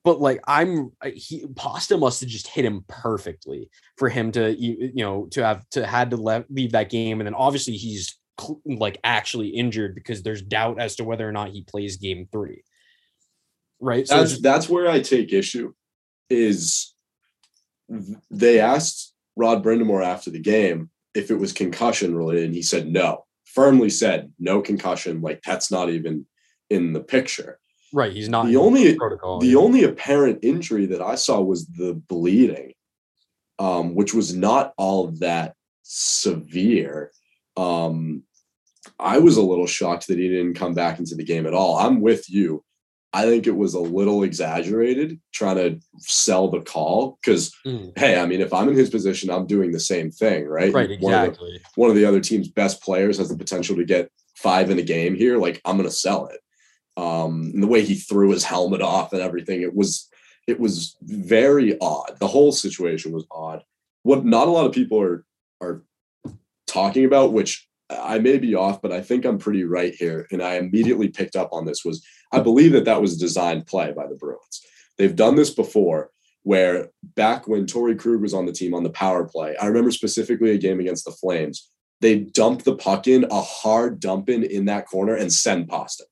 but 0.05 0.21
like 0.21 0.39
I'm 0.47 0.91
he 1.13 1.45
Pasta 1.55 1.97
must 1.97 2.21
have 2.21 2.29
just 2.29 2.47
hit 2.47 2.63
him 2.63 2.85
perfectly 2.87 3.69
for 3.97 4.07
him 4.07 4.31
to 4.31 4.55
you, 4.57 4.93
know 4.95 5.27
to 5.31 5.43
have 5.45 5.67
to 5.71 5.85
had 5.85 6.11
to 6.11 6.17
le- 6.17 6.45
leave 6.49 6.71
that 6.71 6.89
game, 6.89 7.19
and 7.19 7.27
then 7.27 7.33
obviously 7.33 7.73
he's 7.73 8.17
like 8.65 8.99
actually 9.03 9.49
injured 9.49 9.95
because 9.95 10.23
there's 10.23 10.41
doubt 10.41 10.79
as 10.79 10.95
to 10.95 11.03
whether 11.03 11.27
or 11.27 11.33
not 11.33 11.49
he 11.49 11.63
plays 11.63 11.97
game 11.97 12.25
three. 12.31 12.63
Right. 13.79 14.07
So 14.07 14.17
that's 14.17 14.41
that's 14.41 14.69
where 14.69 14.89
I 14.89 14.99
take 15.01 15.33
issue. 15.33 15.73
Is 16.29 16.93
they 18.29 18.59
asked 18.59 19.13
Rod 19.35 19.63
Brind'Amour 19.63 20.03
after 20.03 20.29
the 20.29 20.39
game 20.39 20.89
if 21.15 21.31
it 21.31 21.35
was 21.35 21.53
concussion 21.53 22.15
related, 22.15 22.45
and 22.45 22.55
he 22.55 22.61
said 22.61 22.87
no. 22.87 23.25
Firmly 23.45 23.89
said 23.89 24.31
no 24.39 24.61
concussion. 24.61 25.21
Like 25.21 25.41
that's 25.43 25.71
not 25.71 25.89
even 25.89 26.25
in 26.69 26.93
the 26.93 26.99
picture. 26.99 27.59
Right. 27.91 28.13
He's 28.13 28.29
not 28.29 28.45
the 28.45 28.57
only 28.57 28.95
protocol. 28.95 29.39
The 29.39 29.47
yeah. 29.47 29.57
only 29.57 29.83
apparent 29.83 30.39
injury 30.43 30.85
that 30.87 31.01
I 31.01 31.15
saw 31.15 31.41
was 31.41 31.65
the 31.67 31.93
bleeding, 31.93 32.73
um, 33.57 33.95
which 33.95 34.13
was 34.13 34.35
not 34.35 34.73
all 34.77 35.07
that 35.19 35.55
severe. 35.83 37.11
Um, 37.57 38.23
I 38.99 39.17
was 39.17 39.37
a 39.37 39.41
little 39.41 39.65
shocked 39.65 40.07
that 40.07 40.19
he 40.19 40.29
didn't 40.29 40.53
come 40.53 40.73
back 40.73 40.99
into 40.99 41.15
the 41.15 41.23
game 41.23 41.47
at 41.47 41.53
all. 41.53 41.77
I'm 41.77 42.01
with 42.01 42.29
you. 42.29 42.63
I 43.11 43.23
think 43.23 43.47
it 43.47 43.55
was 43.55 43.73
a 43.73 43.79
little 43.79 44.23
exaggerated 44.23 45.19
trying 45.33 45.55
to 45.55 45.79
sell 45.97 46.49
the 46.49 46.61
call 46.61 47.17
because, 47.21 47.51
mm. 47.65 47.97
hey, 47.97 48.19
I 48.19 48.25
mean, 48.27 48.39
if 48.39 48.53
I'm 48.53 48.69
in 48.69 48.75
his 48.75 48.91
position, 48.91 49.31
I'm 49.31 49.47
doing 49.47 49.71
the 49.71 49.79
same 49.79 50.11
thing, 50.11 50.45
right? 50.45 50.71
Right, 50.71 50.91
exactly. 50.91 51.07
One 51.07 51.27
of, 51.27 51.37
the, 51.37 51.59
one 51.75 51.89
of 51.89 51.95
the 51.95 52.05
other 52.05 52.19
team's 52.19 52.49
best 52.49 52.83
players 52.83 53.17
has 53.17 53.29
the 53.29 53.37
potential 53.37 53.75
to 53.77 53.83
get 53.83 54.11
five 54.35 54.69
in 54.69 54.77
a 54.77 54.83
game 54.83 55.15
here. 55.15 55.37
Like, 55.37 55.59
I'm 55.65 55.75
going 55.75 55.89
to 55.89 55.95
sell 55.95 56.27
it. 56.27 56.39
Um, 56.97 57.51
and 57.53 57.63
the 57.63 57.67
way 57.67 57.83
he 57.83 57.95
threw 57.95 58.31
his 58.31 58.43
helmet 58.43 58.81
off 58.81 59.13
and 59.13 59.21
everything, 59.21 59.61
it 59.61 59.75
was 59.75 60.07
it 60.47 60.59
was 60.59 60.97
very 61.01 61.79
odd. 61.79 62.17
The 62.19 62.27
whole 62.27 62.51
situation 62.51 63.11
was 63.11 63.25
odd. 63.31 63.63
What 64.03 64.25
not 64.25 64.47
a 64.47 64.51
lot 64.51 64.65
of 64.65 64.73
people 64.73 65.01
are 65.01 65.23
are 65.61 65.83
talking 66.67 67.05
about, 67.05 67.31
which 67.31 67.67
I 67.89 68.19
may 68.19 68.37
be 68.37 68.53
off, 68.55 68.81
but 68.81 68.91
I 68.91 69.01
think 69.01 69.25
I'm 69.25 69.37
pretty 69.37 69.63
right 69.63 69.93
here. 69.93 70.27
And 70.31 70.41
I 70.43 70.55
immediately 70.55 71.07
picked 71.07 71.35
up 71.35 71.49
on 71.51 71.65
this 71.65 71.85
was 71.85 72.05
I 72.31 72.39
believe 72.39 72.73
that 72.73 72.85
that 72.85 73.01
was 73.01 73.15
a 73.15 73.19
designed 73.19 73.67
play 73.67 73.91
by 73.91 74.07
the 74.07 74.15
Bruins. 74.15 74.61
They've 74.97 75.15
done 75.15 75.35
this 75.35 75.49
before 75.49 76.11
where 76.43 76.89
back 77.15 77.47
when 77.47 77.65
Torey 77.65 77.97
Krug 77.97 78.21
was 78.21 78.33
on 78.33 78.45
the 78.45 78.51
team 78.51 78.73
on 78.73 78.83
the 78.83 78.89
power 78.89 79.25
play, 79.25 79.55
I 79.57 79.67
remember 79.67 79.91
specifically 79.91 80.51
a 80.51 80.57
game 80.57 80.79
against 80.79 81.05
the 81.05 81.11
Flames. 81.11 81.69
They 82.01 82.19
dump 82.19 82.63
the 82.63 82.75
puck 82.75 83.07
in, 83.07 83.25
a 83.29 83.41
hard 83.41 83.99
dump 83.99 84.29
in 84.29 84.43
in 84.43 84.65
that 84.65 84.87
corner 84.87 85.15
and 85.15 85.31
send 85.31 85.67
pasta, 85.67 86.03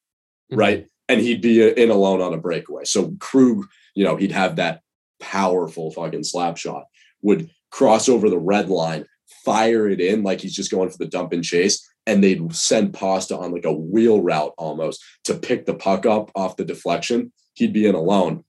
mm-hmm. 0.51 0.59
right? 0.59 0.87
And 1.07 1.21
he'd 1.21 1.41
be 1.41 1.67
in 1.67 1.89
alone 1.89 2.21
on 2.21 2.33
a 2.33 2.37
breakaway. 2.37 2.83
So 2.83 3.15
Krug, 3.19 3.65
you 3.95 4.03
know, 4.03 4.17
he'd 4.17 4.33
have 4.33 4.57
that 4.57 4.81
powerful 5.19 5.91
fucking 5.91 6.25
slap 6.25 6.57
shot, 6.57 6.85
would 7.21 7.49
cross 7.71 8.09
over 8.09 8.29
the 8.29 8.37
red 8.37 8.69
line, 8.69 9.05
fire 9.45 9.87
it 9.87 10.01
in 10.01 10.23
like 10.23 10.41
he's 10.41 10.55
just 10.55 10.71
going 10.71 10.89
for 10.89 10.97
the 10.97 11.07
dump 11.07 11.31
and 11.31 11.43
chase. 11.43 11.87
And 12.07 12.23
they'd 12.23 12.55
send 12.55 12.93
Pasta 12.93 13.37
on 13.37 13.51
like 13.51 13.65
a 13.65 13.71
wheel 13.73 14.21
route 14.21 14.53
almost 14.57 15.03
to 15.25 15.35
pick 15.35 15.65
the 15.65 15.75
puck 15.75 16.07
up 16.07 16.31
off 16.33 16.55
the 16.55 16.65
deflection. 16.65 17.31
He'd 17.53 17.73
be 17.73 17.85
in 17.85 17.95
alone. 17.95 18.45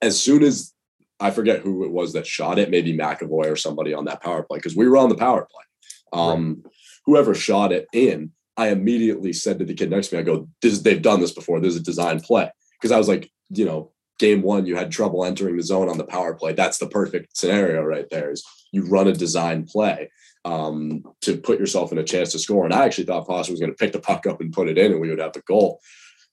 As 0.00 0.18
soon 0.18 0.42
as 0.42 0.72
I 1.18 1.32
forget 1.32 1.60
who 1.60 1.84
it 1.84 1.90
was 1.90 2.12
that 2.12 2.26
shot 2.26 2.58
it, 2.58 2.70
maybe 2.70 2.96
McAvoy 2.96 3.50
or 3.50 3.56
somebody 3.56 3.92
on 3.92 4.04
that 4.04 4.22
power 4.22 4.42
play, 4.44 4.58
because 4.58 4.76
we 4.76 4.88
were 4.88 4.96
on 4.96 5.08
the 5.08 5.16
power 5.16 5.48
play. 5.50 5.64
Um, 6.12 6.62
right. 6.64 6.72
Whoever 7.06 7.34
shot 7.34 7.72
it 7.72 7.88
in, 7.92 8.30
I 8.56 8.68
immediately 8.68 9.32
said 9.32 9.58
to 9.58 9.64
the 9.64 9.74
kid 9.74 9.90
next 9.90 10.08
to 10.08 10.16
me, 10.16 10.20
I 10.20 10.24
go, 10.24 10.48
this, 10.62 10.80
they've 10.80 11.02
done 11.02 11.20
this 11.20 11.32
before. 11.32 11.60
This 11.60 11.74
is 11.74 11.80
a 11.80 11.84
design 11.84 12.20
play. 12.20 12.50
Because 12.80 12.92
I 12.92 12.98
was 12.98 13.08
like, 13.08 13.30
you 13.48 13.64
know, 13.64 13.92
game 14.18 14.42
one, 14.42 14.66
you 14.66 14.76
had 14.76 14.90
trouble 14.90 15.24
entering 15.24 15.56
the 15.56 15.62
zone 15.62 15.88
on 15.88 15.98
the 15.98 16.04
power 16.04 16.34
play. 16.34 16.52
That's 16.52 16.78
the 16.78 16.88
perfect 16.88 17.36
scenario 17.36 17.82
right 17.82 18.08
there 18.10 18.30
is 18.30 18.44
you 18.72 18.86
run 18.86 19.08
a 19.08 19.12
design 19.12 19.66
play 19.66 20.10
um, 20.44 21.02
to 21.22 21.36
put 21.36 21.58
yourself 21.58 21.92
in 21.92 21.98
a 21.98 22.04
chance 22.04 22.32
to 22.32 22.38
score. 22.38 22.64
And 22.64 22.74
I 22.74 22.84
actually 22.84 23.04
thought 23.04 23.26
Pasta 23.26 23.52
was 23.52 23.60
going 23.60 23.72
to 23.72 23.76
pick 23.76 23.92
the 23.92 24.00
puck 24.00 24.26
up 24.26 24.40
and 24.40 24.52
put 24.52 24.68
it 24.68 24.78
in, 24.78 24.92
and 24.92 25.00
we 25.00 25.10
would 25.10 25.18
have 25.18 25.32
the 25.32 25.42
goal. 25.42 25.80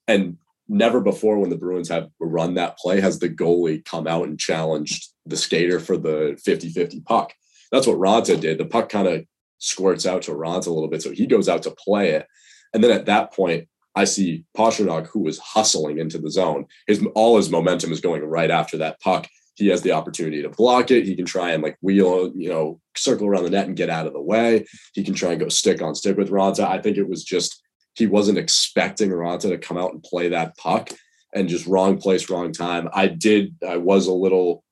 And 0.08 0.38
never 0.67 1.02
before, 1.02 1.39
when 1.39 1.50
the 1.50 1.58
Bruins 1.58 1.89
have 1.89 2.10
run 2.19 2.54
that 2.56 2.78
play, 2.78 3.02
has 3.02 3.19
the 3.19 3.30
goalie 3.30 3.84
come 3.84 4.08
out 4.08 4.28
and 4.28 4.39
challenged 4.39 5.10
the 5.26 5.38
skater 5.38 5.80
for 5.80 5.98
the 5.98 6.39
50 6.43 6.69
50 6.69 7.02
puck. 7.02 7.34
That's 7.72 7.88
what 7.88 7.98
Raanta 7.98 8.39
did. 8.39 8.58
The 8.58 8.65
puck 8.65 8.89
kind 8.89 9.08
of 9.08 9.26
squirts 9.58 10.06
out 10.06 10.24
to 10.24 10.32
Raanta 10.32 10.67
a 10.67 10.72
little 10.72 10.89
bit. 10.89 11.02
So 11.02 11.12
he 11.12 11.26
goes 11.26 11.50
out 11.50 11.63
to 11.63 11.72
play 11.72 12.12
it. 12.12 12.28
And 12.74 12.84
then 12.84 12.91
at 12.91 13.06
that 13.06 13.34
point, 13.34 13.67
I 13.96 14.06
see 14.06 14.46
Pastrnak, 14.58 15.08
who 15.08 15.20
was 15.20 15.40
hustling 15.40 16.00
into 16.00 16.18
the 16.18 16.32
zone. 16.32 16.66
His 16.88 17.06
all 17.16 17.38
his 17.38 17.50
momentum 17.50 17.92
is 17.92 18.02
going 18.02 18.24
right 18.24 18.52
after 18.52 18.78
that 18.78 19.00
puck 19.00 19.28
he 19.56 19.68
has 19.68 19.82
the 19.82 19.92
opportunity 19.92 20.42
to 20.42 20.50
block 20.50 20.90
it. 20.92 21.06
He 21.06 21.16
can 21.16 21.26
try 21.26 21.52
and 21.52 21.62
like 21.62 21.78
wheel, 21.82 22.32
you 22.36 22.50
know, 22.50 22.80
circle 22.96 23.28
around 23.28 23.44
the 23.44 23.52
net 23.52 23.68
and 23.68 23.78
get 23.78 23.90
out 23.90 24.08
of 24.08 24.14
the 24.14 24.22
way. 24.22 24.66
He 24.94 25.04
can 25.04 25.14
try 25.14 25.32
and 25.32 25.40
go 25.40 25.50
stick 25.50 25.82
on 25.82 25.96
stick 25.96 26.18
with 26.18 26.32
Raanta. 26.32 26.68
I 26.68 26.82
think 26.82 26.98
it 26.98 27.08
was 27.08 27.24
just 27.24 27.62
he 27.96 28.08
wasn't 28.08 28.40
expecting 28.40 29.10
Raanta 29.10 29.50
to 29.50 29.58
come 29.58 29.78
out 29.78 29.94
and 29.94 30.02
play 30.02 30.30
that 30.30 30.58
puck 30.58 30.90
and 31.36 31.50
just 31.50 31.68
wrong 31.68 32.00
place, 32.00 32.30
wrong 32.30 32.52
time. 32.52 32.90
I 32.94 33.08
did, 33.08 33.56
I 33.68 33.78
was 33.78 34.08
a 34.08 34.14
little 34.14 34.64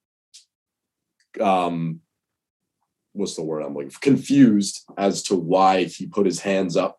um 1.39 2.01
what's 3.13 3.35
the 3.35 3.43
word 3.43 3.61
I'm 3.61 3.73
for? 3.73 3.99
confused 3.99 4.83
as 4.97 5.23
to 5.23 5.35
why 5.35 5.83
he 5.83 6.07
put 6.07 6.25
his 6.25 6.39
hands 6.39 6.75
up 6.75 6.97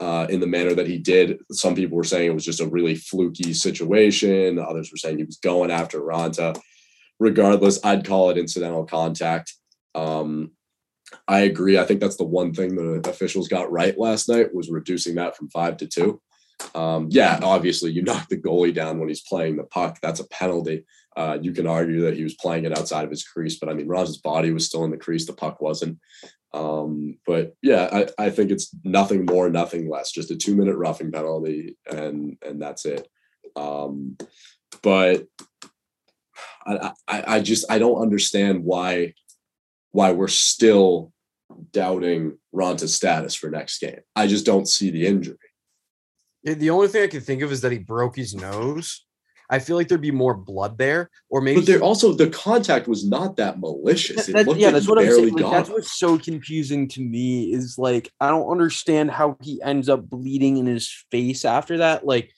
uh, 0.00 0.26
in 0.30 0.40
the 0.40 0.46
manner 0.46 0.74
that 0.74 0.86
he 0.86 0.98
did. 0.98 1.38
Some 1.50 1.74
people 1.74 1.96
were 1.96 2.04
saying 2.04 2.30
it 2.30 2.34
was 2.34 2.44
just 2.44 2.60
a 2.60 2.68
really 2.68 2.94
fluky 2.94 3.52
situation. 3.52 4.58
Others 4.58 4.90
were 4.90 4.96
saying 4.96 5.18
he 5.18 5.24
was 5.24 5.38
going 5.38 5.70
after 5.70 6.00
Raanta 6.00 6.60
regardless, 7.18 7.84
I'd 7.84 8.06
call 8.06 8.30
it 8.30 8.38
incidental 8.38 8.84
contact. 8.84 9.54
Um, 9.94 10.52
I 11.26 11.40
agree. 11.40 11.78
I 11.78 11.84
think 11.84 12.00
that's 12.00 12.16
the 12.16 12.24
one 12.24 12.52
thing 12.52 12.76
the 12.76 13.08
officials 13.08 13.48
got 13.48 13.72
right 13.72 13.98
last 13.98 14.28
night 14.28 14.54
was 14.54 14.70
reducing 14.70 15.14
that 15.16 15.36
from 15.36 15.48
five 15.48 15.78
to 15.78 15.86
two. 15.86 16.20
Um, 16.74 17.08
yeah, 17.10 17.38
obviously, 17.42 17.92
you 17.92 18.02
knock 18.04 18.28
the 18.28 18.36
goalie 18.36 18.74
down 18.74 18.98
when 18.98 19.08
he's 19.08 19.22
playing 19.22 19.56
the 19.56 19.64
puck. 19.64 19.98
That's 20.02 20.20
a 20.20 20.28
penalty. 20.28 20.84
Uh, 21.16 21.38
you 21.40 21.52
can 21.52 21.66
argue 21.66 22.02
that 22.02 22.16
he 22.16 22.22
was 22.22 22.34
playing 22.34 22.64
it 22.64 22.76
outside 22.76 23.04
of 23.04 23.10
his 23.10 23.24
crease, 23.24 23.58
but 23.58 23.68
I 23.68 23.74
mean, 23.74 23.88
Roz's 23.88 24.18
body 24.18 24.52
was 24.52 24.66
still 24.66 24.84
in 24.84 24.90
the 24.90 24.96
crease. 24.96 25.26
The 25.26 25.32
puck 25.32 25.60
wasn't. 25.60 25.98
Um, 26.54 27.18
but 27.26 27.54
yeah, 27.62 27.88
I, 28.18 28.26
I 28.26 28.30
think 28.30 28.50
it's 28.50 28.74
nothing 28.84 29.26
more, 29.26 29.50
nothing 29.50 29.88
less, 29.88 30.12
just 30.12 30.30
a 30.30 30.36
two 30.36 30.56
minute 30.56 30.76
roughing 30.76 31.12
penalty, 31.12 31.76
and 31.90 32.36
and 32.46 32.60
that's 32.60 32.84
it. 32.86 33.06
Um, 33.56 34.16
but 34.82 35.26
I, 36.66 36.92
I 37.06 37.24
I 37.26 37.40
just 37.40 37.70
I 37.70 37.78
don't 37.78 38.00
understand 38.00 38.64
why 38.64 39.14
why 39.90 40.12
we're 40.12 40.28
still 40.28 41.12
doubting 41.72 42.38
Raanta's 42.54 42.94
status 42.94 43.34
for 43.34 43.50
next 43.50 43.78
game. 43.78 44.00
I 44.14 44.26
just 44.26 44.46
don't 44.46 44.68
see 44.68 44.90
the 44.90 45.06
injury. 45.06 45.36
The 46.44 46.70
only 46.70 46.88
thing 46.88 47.02
I 47.02 47.08
can 47.08 47.20
think 47.20 47.42
of 47.42 47.52
is 47.52 47.60
that 47.62 47.72
he 47.72 47.78
broke 47.78 48.16
his 48.16 48.34
nose. 48.34 49.04
I 49.50 49.58
feel 49.58 49.76
like 49.76 49.88
there'd 49.88 50.00
be 50.00 50.10
more 50.10 50.34
blood 50.34 50.76
there, 50.76 51.10
or 51.30 51.40
maybe. 51.40 51.60
But 51.60 51.66
there 51.66 51.80
also 51.80 52.12
the 52.12 52.28
contact 52.28 52.86
was 52.86 53.06
not 53.06 53.36
that 53.36 53.58
malicious. 53.58 54.26
That, 54.26 54.46
that, 54.46 54.56
yeah, 54.58 54.70
that's 54.70 54.88
what 54.88 54.98
I'm 54.98 55.10
saying. 55.10 55.34
Like, 55.34 55.50
that's 55.50 55.70
what's 55.70 55.98
so 55.98 56.18
confusing 56.18 56.88
to 56.88 57.00
me 57.00 57.52
is 57.52 57.78
like 57.78 58.12
I 58.20 58.28
don't 58.28 58.50
understand 58.50 59.10
how 59.10 59.38
he 59.42 59.62
ends 59.62 59.88
up 59.88 60.08
bleeding 60.08 60.58
in 60.58 60.66
his 60.66 60.88
face 61.10 61.44
after 61.44 61.78
that. 61.78 62.06
Like, 62.06 62.30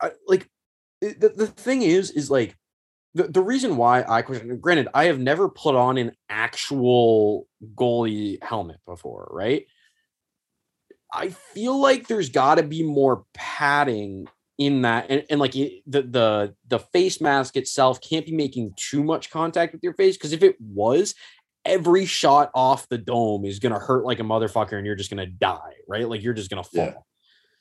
I, 0.00 0.12
like 0.26 0.48
the, 1.00 1.32
the 1.34 1.46
thing 1.48 1.82
is, 1.82 2.10
is 2.10 2.30
like 2.30 2.56
the, 3.14 3.24
the 3.24 3.42
reason 3.42 3.76
why 3.76 4.04
I 4.06 4.22
question. 4.22 4.56
Granted, 4.58 4.88
I 4.94 5.06
have 5.06 5.18
never 5.18 5.48
put 5.48 5.74
on 5.74 5.98
an 5.98 6.12
actual 6.28 7.48
goalie 7.74 8.42
helmet 8.42 8.78
before, 8.86 9.28
right? 9.32 9.66
I 11.12 11.28
feel 11.28 11.80
like 11.80 12.08
there's 12.08 12.30
got 12.30 12.56
to 12.56 12.64
be 12.64 12.82
more 12.82 13.24
padding 13.34 14.28
in 14.58 14.82
that 14.82 15.06
and, 15.10 15.24
and 15.30 15.40
like 15.40 15.52
the 15.52 15.80
the 15.86 16.54
the 16.68 16.78
face 16.78 17.20
mask 17.20 17.56
itself 17.56 18.00
can't 18.00 18.26
be 18.26 18.32
making 18.32 18.72
too 18.76 19.02
much 19.02 19.30
contact 19.30 19.72
with 19.72 19.82
your 19.82 19.94
face 19.94 20.16
because 20.16 20.32
if 20.32 20.42
it 20.42 20.56
was 20.60 21.14
every 21.64 22.06
shot 22.06 22.50
off 22.54 22.88
the 22.88 22.98
dome 22.98 23.44
is 23.44 23.58
gonna 23.58 23.78
hurt 23.78 24.04
like 24.04 24.20
a 24.20 24.22
motherfucker 24.22 24.74
and 24.74 24.86
you're 24.86 24.94
just 24.94 25.10
gonna 25.10 25.26
die 25.26 25.74
right? 25.88 26.08
Like 26.08 26.22
you're 26.22 26.34
just 26.34 26.50
gonna 26.50 26.62
fall. 26.62 26.84
Yeah. 26.84 26.94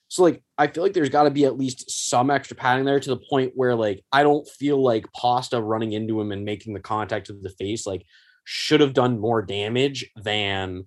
so 0.08 0.23
like 0.23 0.43
i 0.58 0.67
feel 0.67 0.84
like 0.84 0.93
there's 0.93 1.10
got 1.10 1.23
to 1.23 1.32
be 1.32 1.45
at 1.45 1.58
least 1.58 1.89
some 1.89 2.29
extra 2.29 2.56
padding 2.56 2.86
there 2.86 2.99
to 2.99 3.10
the 3.10 3.21
point 3.29 3.53
where 3.56 3.75
like 3.75 4.03
i 4.12 4.21
don't 4.21 4.47
feel 4.47 4.82
like 4.82 5.12
pasta 5.13 5.60
running 5.60 5.93
into 5.93 6.21
him 6.21 6.32
and 6.32 6.45
making 6.45 6.73
the 6.73 6.79
contact 6.79 7.27
with 7.29 7.41
the 7.41 7.49
face 7.49 7.88
like 7.88 8.06
should 8.43 8.82
have 8.82 8.93
done 8.93 9.19
more 9.19 9.41
damage 9.41 10.10
than 10.15 10.86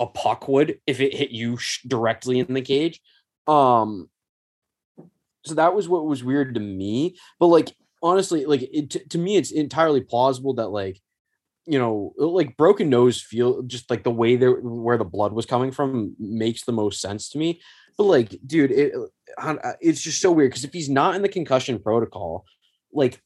a 0.00 0.06
puck 0.06 0.48
would 0.48 0.78
if 0.86 1.00
it 1.00 1.14
hit 1.14 1.30
you 1.30 1.56
sh- 1.56 1.82
directly 1.86 2.38
in 2.38 2.54
the 2.54 2.62
cage. 2.62 3.00
Um 3.46 4.08
so 5.44 5.54
that 5.54 5.74
was 5.74 5.88
what 5.88 6.06
was 6.06 6.24
weird 6.24 6.54
to 6.54 6.60
me 6.60 7.16
but 7.38 7.46
like 7.46 7.74
honestly 8.02 8.44
like 8.44 8.62
it, 8.62 8.90
t- 8.90 9.04
to 9.08 9.18
me 9.18 9.36
it's 9.36 9.50
entirely 9.50 10.00
plausible 10.00 10.54
that 10.54 10.68
like 10.68 11.00
you 11.66 11.78
know 11.78 12.12
like 12.16 12.56
broken 12.56 12.88
nose 12.88 13.20
feel 13.20 13.62
just 13.62 13.90
like 13.90 14.02
the 14.02 14.10
way 14.10 14.36
there 14.36 14.52
where 14.52 14.98
the 14.98 15.04
blood 15.04 15.32
was 15.32 15.46
coming 15.46 15.70
from 15.70 16.14
makes 16.18 16.64
the 16.64 16.72
most 16.72 17.00
sense 17.00 17.28
to 17.28 17.38
me 17.38 17.60
but 17.96 18.04
like 18.04 18.36
dude 18.46 18.70
it 18.70 18.92
uh, 19.38 19.54
it's 19.80 20.00
just 20.00 20.20
so 20.20 20.32
weird 20.32 20.50
because 20.50 20.64
if 20.64 20.72
he's 20.72 20.88
not 20.88 21.14
in 21.14 21.22
the 21.22 21.28
concussion 21.28 21.78
protocol 21.78 22.44
like 22.92 23.22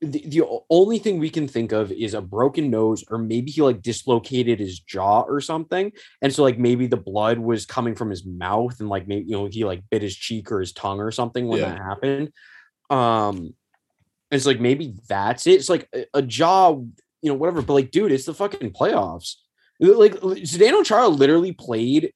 the, 0.00 0.24
the 0.26 0.42
only 0.70 0.98
thing 0.98 1.18
we 1.18 1.30
can 1.30 1.46
think 1.46 1.72
of 1.72 1.92
is 1.92 2.14
a 2.14 2.20
broken 2.20 2.70
nose 2.70 3.04
or 3.10 3.18
maybe 3.18 3.50
he 3.50 3.62
like 3.62 3.82
dislocated 3.82 4.58
his 4.58 4.80
jaw 4.80 5.22
or 5.22 5.40
something 5.40 5.92
and 6.20 6.32
so 6.32 6.42
like 6.42 6.58
maybe 6.58 6.86
the 6.86 6.96
blood 6.96 7.38
was 7.38 7.64
coming 7.66 7.94
from 7.94 8.10
his 8.10 8.26
mouth 8.26 8.78
and 8.80 8.88
like 8.88 9.06
maybe 9.06 9.26
you 9.26 9.36
know 9.36 9.46
he 9.46 9.64
like 9.64 9.82
bit 9.90 10.02
his 10.02 10.16
cheek 10.16 10.50
or 10.50 10.60
his 10.60 10.72
tongue 10.72 11.00
or 11.00 11.10
something 11.10 11.46
when 11.46 11.60
yeah. 11.60 11.70
that 11.70 11.78
happened. 11.78 12.32
Um 12.90 13.54
it's 14.30 14.46
like 14.46 14.60
maybe 14.60 14.94
that's 15.08 15.46
it. 15.46 15.52
It's 15.52 15.68
like 15.68 15.88
a, 15.94 16.06
a, 16.14 16.22
jaw 16.22 16.72
you 16.72 17.30
know 17.30 17.34
whatever 17.34 17.62
but 17.62 17.74
like 17.74 17.90
dude 17.90 18.12
it's 18.12 18.26
the 18.26 18.34
fucking 18.34 18.72
playoffs. 18.72 19.36
Like 19.80 20.14
Zdeno 20.14 20.84
Chara 20.84 21.08
literally 21.08 21.52
played 21.52 22.12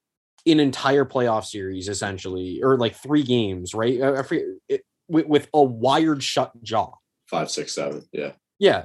an 0.46 0.60
entire 0.60 1.04
playoff 1.04 1.44
series 1.44 1.88
essentially 1.88 2.60
or 2.62 2.76
like 2.76 2.96
three 2.96 3.22
games 3.22 3.74
right? 3.74 4.00
I, 4.02 4.18
I 4.18 4.22
forget, 4.22 4.44
it, 4.68 4.82
with, 5.08 5.26
with 5.26 5.48
a 5.54 5.62
wired 5.62 6.22
shut 6.22 6.52
jaw 6.62 6.92
five, 7.28 7.50
six, 7.50 7.74
seven. 7.74 8.02
Yeah. 8.12 8.32
Yeah. 8.58 8.84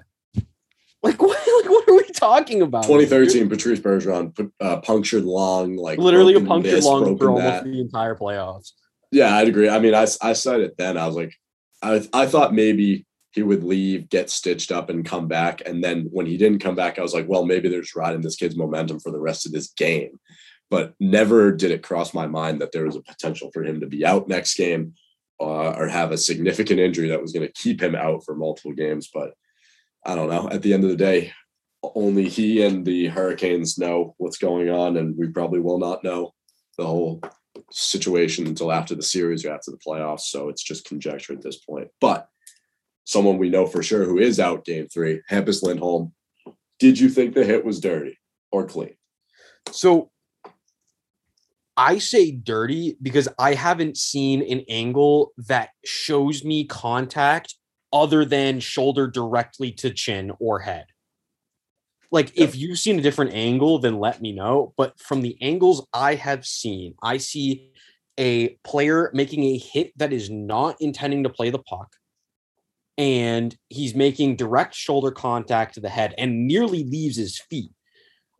Like 1.02 1.22
what? 1.22 1.38
Like 1.38 1.72
what 1.72 1.90
are 1.90 1.96
we 1.96 2.04
talking 2.14 2.62
about? 2.62 2.84
2013, 2.84 3.50
Patrice 3.50 3.80
Bergeron 3.80 4.52
uh, 4.60 4.78
punctured 4.78 5.24
lung, 5.24 5.76
like 5.76 6.00
literally 6.00 6.36
a 6.36 6.42
punctured 6.42 6.74
this, 6.74 6.86
lung 6.86 7.18
for 7.18 7.30
almost 7.30 7.46
that. 7.46 7.64
the 7.66 7.80
entire 7.80 8.16
playoffs. 8.16 8.72
Yeah, 9.12 9.36
I'd 9.36 9.48
agree. 9.48 9.70
I 9.70 9.80
mean, 9.80 9.94
I 9.94 10.08
I 10.22 10.34
said 10.34 10.62
it 10.62 10.76
then. 10.78 10.98
I 10.98 11.06
was 11.06 11.16
like, 11.16 11.34
I 11.82 12.08
I 12.14 12.26
thought 12.26 12.54
maybe 12.54 13.06
he 13.32 13.44
would 13.44 13.64
leave, 13.64 14.10
get 14.10 14.30
stitched 14.30 14.72
up, 14.72 14.90
and 14.90 15.06
come 15.06 15.28
back. 15.28 15.62
And 15.66 15.84
then 15.84 16.08
when 16.12 16.26
he 16.26 16.38
didn't 16.38 16.60
come 16.60 16.76
back, 16.76 17.00
I 17.00 17.02
was 17.02 17.14
like, 17.14 17.28
well, 17.28 17.46
maybe 17.46 17.68
they're 17.68 17.82
just 17.82 17.96
riding 17.96 18.22
this 18.22 18.36
kid's 18.36 18.56
momentum 18.56 19.00
for 19.00 19.12
the 19.12 19.20
rest 19.20 19.46
of 19.46 19.52
this 19.52 19.70
game. 19.70 20.20
But 20.70 20.94
never 21.00 21.52
did 21.52 21.72
it 21.72 21.84
cross 21.84 22.14
my 22.14 22.28
mind 22.28 22.62
that 22.62 22.72
there 22.72 22.86
was 22.86 22.96
a 22.96 23.02
potential 23.02 23.52
for 23.52 23.64
him 23.64 23.80
to 23.82 23.88
be 23.88 24.06
out 24.06 24.28
next 24.28 24.56
game 24.56 24.94
uh, 25.44 25.76
or 25.78 25.88
have 25.88 26.12
a 26.12 26.18
significant 26.18 26.80
injury 26.80 27.10
that 27.10 27.22
was 27.22 27.34
going 27.34 27.46
to 27.46 27.54
keep 27.54 27.82
him 27.82 27.96
out 27.96 28.24
for 28.26 28.36
multiple 28.36 28.74
games. 28.74 29.10
But 29.14 29.34
I 30.06 30.16
don't 30.16 30.30
know. 30.30 30.50
At 30.50 30.62
the 30.62 30.74
end 30.74 30.84
of 30.84 30.90
the 30.90 30.96
day, 30.96 31.34
only 31.96 32.30
he 32.30 32.64
and 32.64 32.86
the 32.86 33.08
Hurricanes 33.08 33.78
know 33.78 34.16
what's 34.18 34.38
going 34.38 34.70
on, 34.70 34.98
and 34.98 35.18
we 35.18 35.28
probably 35.28 35.60
will 35.60 35.80
not 35.80 36.04
know 36.04 36.34
the 36.78 36.86
whole 36.86 37.22
situation 37.72 38.48
until 38.48 38.72
after 38.72 38.96
the 38.96 39.04
series 39.04 39.46
or 39.46 39.54
after 39.54 39.72
the 39.72 39.78
playoffs. 39.78 40.22
So 40.22 40.50
it's 40.50 40.64
just 40.64 40.86
conjecture 40.86 41.34
at 41.34 41.42
this 41.42 41.58
point. 41.58 41.90
But 42.02 42.28
someone 43.06 43.38
we 43.38 43.50
know 43.50 43.68
for 43.68 43.84
sure 43.84 44.06
who 44.06 44.18
is 44.18 44.40
out 44.40 44.66
game 44.66 44.88
three, 44.88 45.22
Hampus 45.30 45.62
Lindholm. 45.62 46.14
Did 46.80 47.00
you 47.00 47.10
think 47.10 47.34
the 47.34 47.46
hit 47.46 47.64
was 47.64 47.80
dirty 47.80 48.18
or 48.52 48.66
clean? 48.66 48.96
So 49.72 50.10
I 51.76 51.98
say 51.98 52.32
dirty 52.32 52.98
because 53.02 53.28
I 53.40 53.56
haven't 53.56 53.98
seen 53.98 54.42
an 54.44 54.64
angle 54.70 55.34
that 55.38 55.70
shows 55.84 56.44
me 56.44 56.66
contact 56.66 57.56
other 57.92 58.26
than 58.26 58.60
shoulder 58.60 59.08
directly 59.08 59.72
to 59.72 59.92
chin 59.92 60.32
or 60.40 60.60
head. 60.60 60.86
Like 62.12 62.32
if 62.36 62.56
you've 62.56 62.78
seen 62.78 63.00
a 63.00 63.02
different 63.02 63.34
angle, 63.34 63.80
then 63.80 64.00
let 64.00 64.22
me 64.22 64.34
know. 64.34 64.74
But 64.78 65.00
from 65.00 65.22
the 65.22 65.36
angles 65.42 65.88
I 65.94 66.14
have 66.16 66.46
seen, 66.46 66.94
I 67.02 67.18
see 67.18 67.72
a 68.20 68.50
player 68.64 69.10
making 69.14 69.44
a 69.44 69.58
hit 69.58 69.98
that 69.98 70.14
is 70.14 70.30
not 70.30 70.76
intending 70.80 71.24
to 71.24 71.30
play 71.30 71.50
the 71.50 71.60
puck. 71.60 71.96
And 73.00 73.56
he's 73.70 73.96
making 73.96 74.36
direct 74.36 74.76
shoulder 74.76 75.10
contact 75.10 75.74
to 75.74 75.80
the 75.80 75.90
head 75.90 76.14
and 76.20 76.46
nearly 76.46 76.84
leaves 76.84 77.18
his 77.18 77.40
feet. 77.50 77.72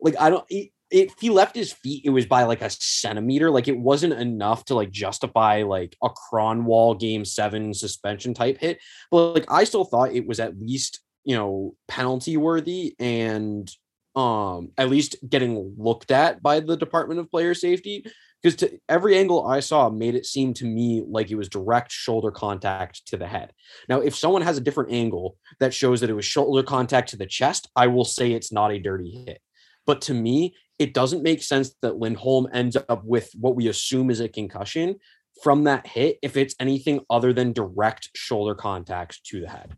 Like 0.00 0.14
I 0.20 0.30
don't 0.30 0.46
if 0.94 1.12
he 1.18 1.28
left 1.28 1.56
his 1.56 1.72
feet, 1.72 2.04
it 2.04 2.10
was 2.10 2.24
by 2.24 2.44
like 2.44 2.62
a 2.62 2.70
centimeter. 2.70 3.50
Like 3.50 3.66
it 3.66 3.76
wasn't 3.76 4.12
enough 4.12 4.64
to 4.66 4.76
like 4.76 4.92
justify 4.92 5.64
like 5.64 5.96
a 6.00 6.08
Kronwall 6.08 6.98
game 6.98 7.24
seven 7.24 7.74
suspension 7.74 8.32
type 8.32 8.58
hit. 8.60 8.80
But 9.10 9.34
like 9.34 9.46
I 9.50 9.64
still 9.64 9.84
thought 9.84 10.12
it 10.12 10.24
was 10.24 10.38
at 10.38 10.56
least, 10.56 11.00
you 11.24 11.34
know, 11.34 11.74
penalty 11.88 12.36
worthy 12.36 12.94
and 13.00 13.68
um 14.14 14.70
at 14.78 14.88
least 14.88 15.16
getting 15.28 15.74
looked 15.76 16.12
at 16.12 16.40
by 16.40 16.60
the 16.60 16.76
Department 16.76 17.18
of 17.18 17.28
Player 17.28 17.54
Safety. 17.54 18.06
Because 18.40 18.54
to 18.58 18.78
every 18.88 19.18
angle 19.18 19.44
I 19.48 19.58
saw 19.58 19.90
made 19.90 20.14
it 20.14 20.26
seem 20.26 20.54
to 20.54 20.64
me 20.64 21.02
like 21.04 21.28
it 21.28 21.34
was 21.34 21.48
direct 21.48 21.90
shoulder 21.90 22.30
contact 22.30 23.04
to 23.06 23.16
the 23.16 23.26
head. 23.26 23.52
Now, 23.88 23.98
if 23.98 24.14
someone 24.14 24.42
has 24.42 24.58
a 24.58 24.60
different 24.60 24.92
angle 24.92 25.38
that 25.58 25.74
shows 25.74 26.02
that 26.02 26.10
it 26.10 26.14
was 26.14 26.24
shoulder 26.24 26.62
contact 26.62 27.08
to 27.08 27.16
the 27.16 27.26
chest, 27.26 27.68
I 27.74 27.88
will 27.88 28.04
say 28.04 28.30
it's 28.30 28.52
not 28.52 28.70
a 28.70 28.78
dirty 28.78 29.24
hit. 29.26 29.40
But 29.86 30.02
to 30.02 30.14
me, 30.14 30.54
it 30.78 30.94
doesn't 30.94 31.22
make 31.22 31.42
sense 31.42 31.74
that 31.82 31.98
Lindholm 31.98 32.48
ends 32.52 32.76
up 32.88 33.04
with 33.04 33.30
what 33.38 33.56
we 33.56 33.68
assume 33.68 34.10
is 34.10 34.20
a 34.20 34.28
concussion 34.28 34.96
from 35.42 35.64
that 35.64 35.86
hit 35.86 36.18
if 36.22 36.36
it's 36.36 36.54
anything 36.60 37.00
other 37.10 37.32
than 37.32 37.52
direct 37.52 38.10
shoulder 38.14 38.54
contact 38.54 39.24
to 39.24 39.40
the 39.40 39.48
head. 39.48 39.76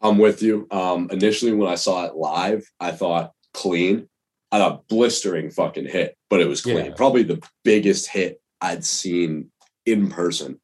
I'm 0.00 0.18
with 0.18 0.42
you. 0.42 0.66
Um, 0.70 1.08
initially, 1.10 1.52
when 1.52 1.68
I 1.68 1.74
saw 1.74 2.04
it 2.04 2.14
live, 2.14 2.64
I 2.78 2.92
thought 2.92 3.32
clean. 3.52 4.08
I 4.50 4.58
thought 4.58 4.86
blistering 4.88 5.50
fucking 5.50 5.86
hit, 5.86 6.16
but 6.30 6.40
it 6.40 6.48
was 6.48 6.62
clean. 6.62 6.86
Yeah. 6.86 6.94
Probably 6.94 7.22
the 7.22 7.42
biggest 7.64 8.08
hit 8.08 8.40
I'd 8.60 8.84
seen 8.84 9.50
in 9.84 10.08
person. 10.08 10.60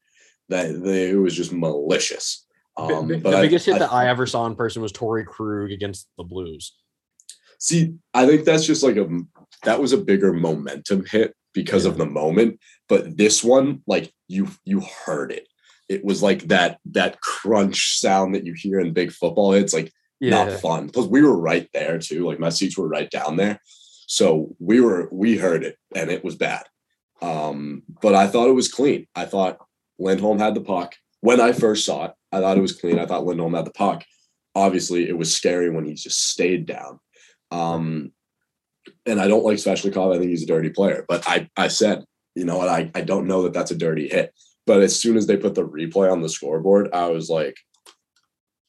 That 0.49 0.83
they, 0.83 1.11
it 1.11 1.14
was 1.14 1.35
just 1.35 1.53
malicious. 1.53 2.47
Um, 2.77 3.09
the, 3.09 3.16
the 3.16 3.31
biggest 3.31 3.68
I, 3.68 3.73
hit 3.73 3.83
I, 3.83 3.87
that 3.87 3.92
I 3.92 4.09
ever 4.09 4.27
saw 4.27 4.47
in 4.47 4.55
person 4.55 4.83
was 4.83 4.92
Torey 4.92 5.27
Krug 5.27 5.70
against 5.70 6.09
the 6.16 6.25
Blues. 6.25 6.75
See, 7.64 7.94
I 8.12 8.27
think 8.27 8.44
that's 8.44 8.66
just 8.66 8.83
like 8.83 8.98
a 8.98 9.09
that 9.62 9.81
was 9.81 9.94
a 9.94 9.96
bigger 9.96 10.35
momentum 10.35 11.07
hit 11.07 11.35
because 11.55 11.87
yeah. 11.87 11.92
of 11.92 11.96
the 11.96 12.05
moment, 12.05 12.61
but 12.90 13.16
this 13.16 13.42
one, 13.42 13.81
like 13.87 14.12
you 14.29 14.48
you 14.66 14.83
heard 15.07 15.33
it. 15.33 15.48
It 15.88 16.05
was 16.05 16.22
like 16.22 16.42
that 16.48 16.79
that 16.92 17.22
crunch 17.22 17.98
sound 17.98 18.35
that 18.35 18.44
you 18.44 18.53
hear 18.53 18.81
in 18.81 18.92
big 18.92 19.12
football 19.12 19.55
It's 19.55 19.72
like 19.72 19.90
yeah. 20.20 20.44
not 20.44 20.61
fun. 20.61 20.90
Plus, 20.90 21.07
we 21.07 21.22
were 21.22 21.38
right 21.38 21.66
there 21.72 21.98
too. 21.98 22.27
Like 22.27 22.38
my 22.38 22.50
seats 22.50 22.77
were 22.77 22.87
right 22.87 23.11
down 23.11 23.37
there, 23.37 23.59
so 24.07 24.55
we 24.59 24.83
were 24.83 25.09
we 25.11 25.38
heard 25.38 25.64
it, 25.64 25.79
and 25.94 26.11
it 26.11 26.22
was 26.22 26.35
bad. 26.35 26.64
Um, 27.22 27.85
but 28.03 28.14
I 28.14 28.27
thought 28.27 28.50
it 28.50 28.61
was 28.61 28.70
clean. 28.70 29.07
I 29.14 29.24
thought 29.24 29.57
Lindholm 29.98 30.38
had 30.38 30.55
the 30.55 30.61
puck 30.61 30.96
when 31.22 31.40
I 31.40 31.53
first 31.53 31.87
saw 31.87 32.05
it. 32.05 32.12
I 32.31 32.40
thought 32.40 32.59
it 32.59 32.61
was 32.68 32.79
clean. 32.79 32.98
I 32.98 33.07
thought 33.07 33.24
Lindholm 33.24 33.55
had 33.55 33.64
the 33.64 33.70
puck. 33.70 34.05
Obviously, 34.55 35.09
it 35.09 35.16
was 35.16 35.35
scary 35.35 35.70
when 35.70 35.87
he 35.87 35.94
just 35.94 36.29
stayed 36.29 36.66
down. 36.66 37.00
Um, 37.55 38.12
and 39.07 39.21
I 39.21 39.29
don't 39.29 39.45
like 39.45 39.59
Svechnikov. 39.59 40.14
I 40.14 40.19
think 40.19 40.31
he's 40.31 40.43
a 40.43 40.47
dirty 40.47 40.71
player. 40.71 41.05
But 41.09 41.29
I, 41.29 41.49
I 41.57 41.69
said, 41.69 42.05
you 42.35 42.45
know 42.45 42.59
what? 42.59 42.69
I, 42.69 42.90
I 42.95 43.03
don't 43.03 43.27
know 43.27 43.43
that 43.43 43.53
that's 43.53 43.71
a 43.71 43.77
dirty 43.77 44.09
hit. 44.09 44.35
But 44.67 44.83
as 44.83 44.99
soon 44.99 45.17
as 45.17 45.27
they 45.27 45.37
put 45.37 45.55
the 45.55 45.67
replay 45.67 46.11
on 46.11 46.23
the 46.23 46.29
scoreboard, 46.29 46.88
I 46.93 47.09
was 47.09 47.31
like, 47.31 47.57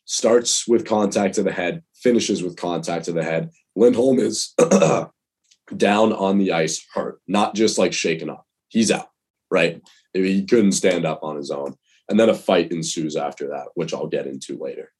starts 0.05 0.67
with 0.67 0.85
contact 0.85 1.35
to 1.35 1.43
the 1.43 1.51
head, 1.51 1.81
finishes 1.95 2.43
with 2.43 2.57
contact 2.57 3.05
to 3.05 3.11
the 3.11 3.23
head. 3.23 3.49
Lindholm 3.75 4.19
is 4.19 4.53
down 5.77 6.13
on 6.13 6.37
the 6.37 6.51
ice, 6.51 6.85
hurt, 6.93 7.19
not 7.27 7.55
just 7.55 7.77
like 7.77 7.93
shaken 7.93 8.29
up. 8.29 8.45
He's 8.67 8.91
out, 8.91 9.07
right? 9.49 9.81
He 10.13 10.45
couldn't 10.45 10.73
stand 10.73 11.05
up 11.05 11.23
on 11.23 11.37
his 11.37 11.49
own. 11.49 11.75
And 12.07 12.19
then 12.19 12.29
a 12.29 12.35
fight 12.35 12.71
ensues 12.71 13.15
after 13.15 13.47
that, 13.49 13.69
which 13.73 13.93
I'll 13.93 14.07
get 14.07 14.27
into 14.27 14.59
later. 14.61 14.91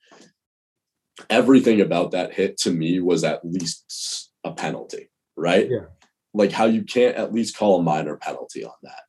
Everything 1.30 1.82
about 1.82 2.12
that 2.12 2.34
hit 2.34 2.58
to 2.60 2.72
me 2.72 3.00
was 3.00 3.24
at 3.24 3.46
least 3.46 4.32
a 4.44 4.52
penalty, 4.52 5.10
right? 5.36 5.70
Yeah. 5.70 5.86
Like 6.34 6.52
how 6.52 6.66
you 6.66 6.84
can't 6.84 7.16
at 7.16 7.34
least 7.34 7.58
call 7.58 7.80
a 7.80 7.84
minor 7.84 8.18
penalty 8.18 8.66
on 8.66 8.74
that 8.84 9.02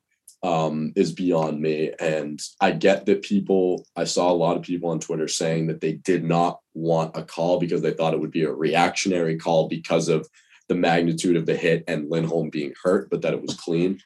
um, 0.47 0.93
is 0.95 1.13
beyond 1.13 1.61
me. 1.61 1.93
And 1.99 2.41
I 2.61 2.71
get 2.71 3.07
that 3.07 3.23
people, 3.23 3.85
I 3.97 4.05
saw 4.05 4.31
a 4.31 4.35
lot 4.35 4.57
of 4.57 4.63
people 4.63 4.91
on 4.91 5.01
Twitter 5.01 5.29
saying 5.29 5.67
that 5.67 5.81
they 5.81 5.95
did 5.95 6.25
not 6.25 6.61
want 6.75 7.17
a 7.17 7.23
call 7.23 7.59
because 7.59 7.83
they 7.83 7.93
thought 7.93 8.15
it 8.15 8.21
would 8.21 8.31
be 8.31 8.45
a 8.45 8.53
reactionary 8.53 9.37
call 9.37 9.69
because 9.69 10.09
of 10.09 10.29
the 10.69 10.75
magnitude 10.75 11.37
of 11.37 11.47
the 11.47 11.57
hit 11.57 11.85
and 11.89 12.11
Lindholm 12.11 12.51
being 12.51 12.75
hurt, 12.83 13.11
but 13.11 13.23
that 13.23 13.35
it 13.35 13.43
was 13.43 13.55
clean. 13.55 14.01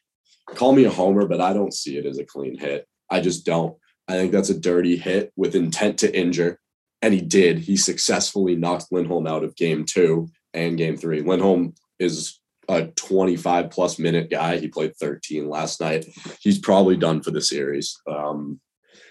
Call 0.47 0.73
me 0.73 0.85
a 0.85 0.91
homer, 0.91 1.27
but 1.27 1.41
I 1.41 1.53
don't 1.53 1.75
see 1.75 1.97
it 1.97 2.07
as 2.07 2.19
a 2.19 2.25
clean 2.25 2.59
hit. 2.59 2.87
I 3.11 3.21
just 3.21 3.45
don't. 3.45 3.77
I 4.09 4.15
think 4.15 4.33
that's 4.33 4.51
a 4.51 4.59
dirty 4.59 4.97
hit 4.97 5.33
with 5.37 5.55
intent 5.55 5.99
to 6.01 6.19
injure. 6.19 6.59
And 7.03 7.15
he 7.15 7.21
did. 7.21 7.59
He 7.59 7.77
successfully 7.77 8.57
knocked 8.57 8.93
Lindholm 8.93 9.27
out 9.27 9.45
of 9.45 9.57
game 9.57 9.85
two 9.85 10.29
and 10.53 10.77
game 10.77 10.97
three. 10.97 11.23
Lindholm 11.23 11.75
is 11.99 12.41
a 12.69 12.87
25 12.87 13.71
plus 13.71 13.99
minute 13.99 14.31
guy. 14.31 14.59
He 14.59 14.69
played 14.69 14.97
13 14.97 15.49
last 15.49 15.81
night. 15.81 16.07
He's 16.41 16.59
probably 16.59 16.97
done 16.97 17.23
for 17.23 17.31
the 17.31 17.41
series. 17.41 17.99
Um, 18.07 18.61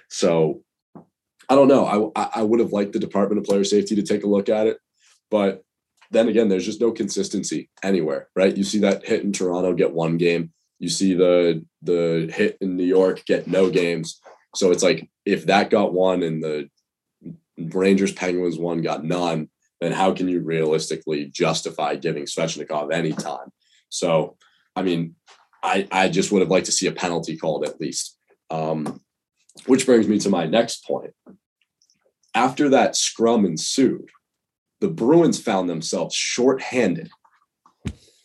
so 0.10 0.62
I 1.50 1.56
don't 1.56 1.68
know. 1.68 2.12
I, 2.16 2.30
I 2.36 2.44
would 2.44 2.60
have 2.60 2.72
liked 2.72 2.94
the 2.94 3.00
Department 3.00 3.40
of 3.40 3.46
Player 3.46 3.64
Safety 3.64 3.96
to 3.96 4.04
take 4.04 4.24
a 4.24 4.28
look 4.28 4.50
at 4.50 4.68
it, 4.68 4.78
but 5.32 5.64
then 6.12 6.28
again, 6.28 6.48
there's 6.48 6.66
just 6.66 6.82
no 6.82 6.92
consistency 6.92 7.70
anywhere, 7.84 8.30
right? 8.36 8.56
You 8.56 8.64
see 8.64 8.80
that 8.80 9.06
hit 9.06 9.24
in 9.24 9.32
Toronto 9.32 9.74
get 9.74 9.94
one 9.94 10.18
game. 10.18 10.52
You 10.80 10.90
see 10.90 11.14
the 11.14 11.66
the 11.82 12.32
hit 12.34 12.58
in 12.62 12.78
New 12.78 12.86
York 12.86 13.26
get 13.26 13.48
no 13.48 13.70
games. 13.70 14.20
So 14.56 14.72
it's 14.72 14.84
like 14.84 15.10
if 15.26 15.46
that 15.48 15.70
got 15.70 15.94
one 15.94 16.24
and 16.24 16.42
the 16.42 16.70
Rangers 17.74 18.14
Penguins 18.14 18.58
one 18.58 18.82
got 18.82 19.04
none, 19.04 19.50
then 19.82 19.92
how 19.92 20.14
can 20.14 20.28
you 20.28 20.42
realistically 20.42 21.26
justify 21.26 21.96
giving 21.96 22.26
Svechnikov 22.26 22.92
any 22.92 23.12
time? 23.12 23.52
So, 23.90 24.38
I 24.76 24.82
mean, 24.82 25.16
I 25.64 25.88
I 25.92 26.10
just 26.10 26.32
would 26.32 26.42
have 26.42 26.52
liked 26.52 26.68
to 26.68 26.72
see 26.72 26.88
a 26.88 26.92
penalty 26.92 27.38
called 27.38 27.66
at 27.66 27.80
least. 27.80 28.18
Um, 28.50 29.02
which 29.66 29.86
brings 29.86 30.08
me 30.08 30.20
to 30.20 30.30
my 30.30 30.46
next 30.46 30.86
point. 30.86 31.12
After 32.34 32.70
that 32.70 32.96
scrum 32.96 33.46
ensued, 33.46 34.10
the 34.80 34.88
Bruins 34.88 35.42
found 35.42 35.70
themselves 35.70 36.16
shorthanded 36.16 37.10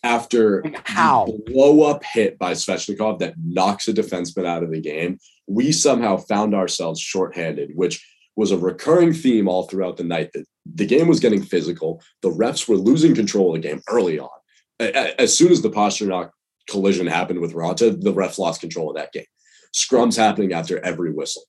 after 0.03 0.63
how 0.85 1.27
blow 1.47 1.83
up 1.83 2.05
hit 2.05 2.39
by 2.39 2.53
Svechnikov 2.53 3.19
that 3.19 3.35
knocks 3.43 3.89
a 3.89 3.93
defenseman 3.93 4.45
out 4.45 4.63
of 4.63 4.71
the 4.71 4.81
game. 4.81 5.19
We 5.47 5.73
somehow 5.73 6.19
found 6.19 6.55
ourselves 6.55 7.01
shorthanded, 7.01 7.73
which 7.75 8.07
was 8.37 8.51
a 8.51 8.59
recurring 8.59 9.13
theme 9.13 9.49
all 9.49 9.65
throughout 9.65 9.97
the 9.97 10.05
night 10.05 10.31
that 10.33 10.45
the 10.67 10.87
game 10.87 11.09
was 11.09 11.21
getting 11.21 11.43
physical. 11.43 12.03
The 12.23 12.31
refs 12.31 12.69
were 12.69 12.77
losing 12.77 13.15
control 13.15 13.55
of 13.55 13.63
the 13.63 13.69
game 13.69 13.83
early 13.89 14.19
on. 14.19 14.29
As 14.81 15.37
soon 15.37 15.53
as 15.53 15.63
the 15.63 15.71
Pastrnak 15.71 16.31
collision 16.69 17.07
happened 17.07 17.41
with 17.41 17.55
Raanta, 17.55 18.01
the 18.01 18.13
refs 18.13 18.39
lost 18.39 18.61
control 18.61 18.91
of 18.91 18.97
that 18.97 19.13
game. 19.13 19.25
Scrums 19.75 20.17
happening 20.17 20.53
after 20.53 20.85
every 20.85 21.13
whistle. 21.13 21.43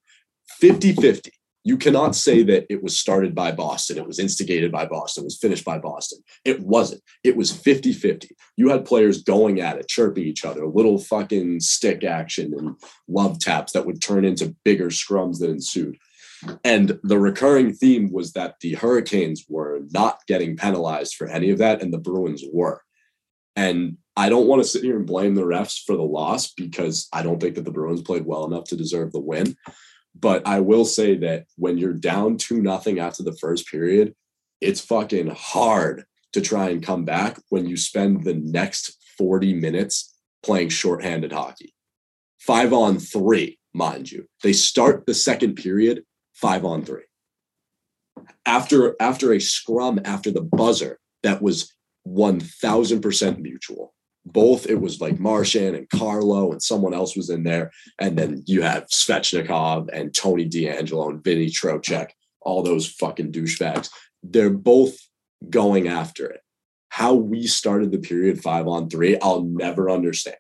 50 0.60 0.94
50. 0.94 1.32
You 1.64 1.78
cannot 1.78 2.16
say 2.16 2.44
that 2.44 2.68
it 2.70 2.84
was 2.84 3.00
started 3.00 3.34
by 3.34 3.52
Boston, 3.52 3.98
it 3.98 4.06
was 4.06 4.20
instigated 4.20 4.72
by 4.72 4.86
Boston, 4.86 5.24
it 5.24 5.26
was 5.26 5.40
finished 5.40 5.66
by 5.66 5.80
Boston. 5.80 6.20
It 6.44 6.60
wasn't. 6.60 7.02
It 7.24 7.36
was 7.36 7.52
50 7.52 7.92
50. 7.92 8.36
You 8.56 8.70
had 8.70 8.86
players 8.86 9.24
going 9.24 9.60
at 9.62 9.78
it, 9.78 9.88
chirping 9.88 10.26
each 10.26 10.46
other, 10.46 10.68
little 10.68 11.00
fucking 11.00 11.62
stick 11.62 12.04
action 12.04 12.54
and 12.56 12.76
love 13.08 13.40
taps 13.40 13.74
that 13.74 13.86
would 13.88 14.00
turn 14.00 14.26
into 14.26 14.56
bigger 14.64 14.90
scrums 14.90 15.40
that 15.40 15.50
ensued. 15.50 15.98
And 16.64 17.00
the 17.04 17.20
recurring 17.20 17.74
theme 17.74 18.12
was 18.12 18.34
that 18.34 18.56
the 18.62 18.74
Hurricanes 18.74 19.46
were 19.48 19.82
not 19.92 20.20
getting 20.28 20.58
penalized 20.58 21.16
for 21.16 21.28
any 21.28 21.50
of 21.52 21.58
that, 21.60 21.82
and 21.82 21.94
the 21.94 21.98
Bruins 21.98 22.44
were. 22.52 22.82
And 23.56 23.98
I 24.18 24.30
don't 24.30 24.48
want 24.48 24.62
to 24.62 24.68
sit 24.68 24.84
here 24.84 24.98
and 24.98 25.06
blame 25.06 25.36
the 25.36 25.44
refs 25.44 25.84
for 25.84 25.96
the 25.96 26.04
loss 26.04 26.54
because 26.54 27.08
I 27.12 27.22
don't 27.22 27.40
think 27.40 27.56
that 27.56 27.66
the 27.66 27.72
Bruins 27.72 28.02
played 28.02 28.26
well 28.26 28.46
enough 28.46 28.66
to 28.66 28.76
deserve 28.76 29.12
the 29.12 29.20
win. 29.20 29.56
But 30.18 30.48
I 30.48 30.62
will 30.62 30.86
say 30.86 31.18
that 31.18 31.46
when 31.58 31.78
you're 31.78 31.94
down 31.94 32.38
two 32.38 32.62
nothing 32.62 33.00
after 33.00 33.24
the 33.24 33.36
first 33.36 33.68
period, 33.68 34.16
it's 34.62 34.80
fucking 34.80 35.32
hard 35.36 36.06
to 36.34 36.42
try 36.42 36.70
and 36.70 36.84
come 36.84 37.06
back 37.06 37.38
when 37.50 37.66
you 37.66 37.76
spend 37.78 38.24
the 38.24 38.34
next 38.34 38.98
40 39.18 39.54
minutes 39.54 40.14
playing 40.44 40.70
shorthanded 40.70 41.32
hockey. 41.32 41.74
Five 42.40 42.72
on 42.74 43.00
three, 43.00 43.60
mind 43.74 44.12
you. 44.12 44.28
They 44.44 44.54
start 44.54 45.06
the 45.06 45.14
second 45.14 45.56
period 45.56 46.04
five 46.36 46.64
on 46.64 46.84
three. 46.84 47.04
After 48.46 48.96
after 49.00 49.34
a 49.34 49.40
scrum 49.40 50.00
after 50.06 50.32
the 50.32 50.42
buzzer 50.42 51.00
that 51.24 51.42
was 51.42 51.74
1000% 52.08 53.40
mutual 53.40 53.96
both 54.26 54.68
it 54.68 54.82
was 54.82 55.00
like 55.00 55.20
Marchand 55.20 55.76
and 55.76 55.90
Carlo 55.90 56.52
and 56.52 56.62
someone 56.62 56.94
else 56.94 57.16
was 57.16 57.30
in 57.30 57.44
there. 57.44 57.72
And 58.00 58.18
then 58.18 58.44
you 58.48 58.64
have 58.64 58.88
Svechnikov 58.88 59.90
and 59.94 60.14
Tony 60.14 60.50
DeAngelo 60.50 61.12
and 61.12 61.24
Vinnie 61.24 61.50
Trocheck, 61.50 62.10
all 62.42 62.64
those 62.64 62.88
fucking 62.88 63.32
douchebags. 63.32 63.90
They're 64.24 64.50
both 64.50 64.98
going 65.50 65.88
after 65.88 66.28
it. 66.28 66.42
How 66.90 67.14
we 67.14 67.46
started 67.46 67.92
the 67.92 68.00
period 68.00 68.42
five 68.42 68.68
on 68.68 68.90
three, 68.90 69.18
I'll 69.20 69.44
never 69.44 69.90
understand. 69.92 70.38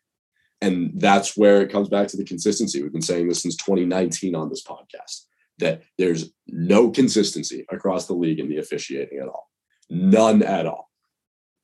And 0.61 0.93
that's 0.95 1.37
where 1.37 1.61
it 1.61 1.71
comes 1.71 1.89
back 1.89 2.07
to 2.07 2.17
the 2.17 2.23
consistency. 2.23 2.81
We've 2.81 2.93
been 2.93 3.01
saying 3.01 3.27
this 3.27 3.43
since 3.43 3.55
2019 3.57 4.33
on 4.33 4.49
this 4.49 4.63
podcast 4.63 5.25
that 5.59 5.83
there's 5.97 6.31
no 6.47 6.89
consistency 6.89 7.65
across 7.71 8.07
the 8.07 8.13
league 8.13 8.39
in 8.39 8.49
the 8.49 8.57
officiating 8.57 9.19
at 9.19 9.27
all. 9.27 9.49
None 9.89 10.43
at 10.43 10.65
all. 10.65 10.89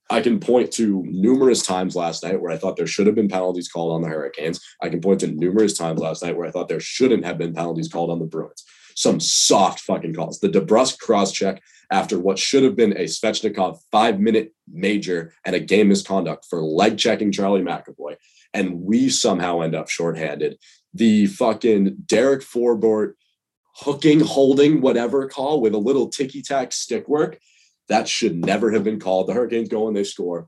I 0.09 0.19
can 0.19 0.41
point 0.41 0.71
to 0.73 1.03
numerous 1.07 1.65
times 1.65 1.95
last 1.95 2.23
night 2.23 2.41
where 2.41 2.51
I 2.51 2.57
thought 2.57 2.75
there 2.75 2.85
should 2.85 3.07
have 3.07 3.15
been 3.15 3.29
penalties 3.29 3.69
called 3.69 3.93
on 3.93 4.01
the 4.01 4.09
Hurricanes. 4.09 4.59
I 4.81 4.89
can 4.89 4.99
point 4.99 5.21
to 5.21 5.27
numerous 5.27 5.77
times 5.77 6.01
last 6.01 6.21
night 6.21 6.35
where 6.35 6.45
I 6.45 6.51
thought 6.51 6.67
there 6.67 6.81
shouldn't 6.81 7.23
have 7.23 7.37
been 7.37 7.53
penalties 7.53 7.87
called 7.87 8.11
on 8.11 8.19
the 8.19 8.25
Bruins. 8.25 8.65
Some 8.95 9.21
soft 9.21 9.79
fucking 9.79 10.13
calls. 10.13 10.41
The 10.41 10.49
DeBrusk 10.49 10.99
cross 10.99 11.31
check 11.31 11.61
after 11.91 12.19
what 12.19 12.37
should 12.37 12.63
have 12.63 12.75
been 12.75 12.91
a 12.93 13.05
Svechnikov 13.05 13.79
five 13.89 14.19
minute 14.19 14.53
major 14.69 15.33
and 15.45 15.55
a 15.55 15.61
game 15.61 15.87
misconduct 15.87 16.45
for 16.49 16.61
leg 16.61 16.97
checking 16.97 17.31
Charlie 17.31 17.61
McAvoy. 17.61 18.17
And 18.53 18.81
we 18.81 19.09
somehow 19.09 19.61
end 19.61 19.75
up 19.75 19.87
shorthanded. 19.87 20.57
The 20.93 21.27
fucking 21.27 22.03
Derek 22.05 22.41
Forbort 22.41 23.13
hooking, 23.75 24.19
holding, 24.19 24.81
whatever 24.81 25.27
call 25.27 25.61
with 25.61 25.73
a 25.73 25.77
little 25.77 26.09
ticky 26.09 26.41
tack 26.41 26.71
stick 26.71 27.07
work 27.07 27.37
that 27.91 28.07
should 28.07 28.43
never 28.43 28.71
have 28.71 28.85
been 28.85 28.99
called. 28.99 29.27
The 29.27 29.33
Hurricanes 29.33 29.67
go 29.67 29.87
and 29.87 29.95
they 29.95 30.05
score. 30.05 30.47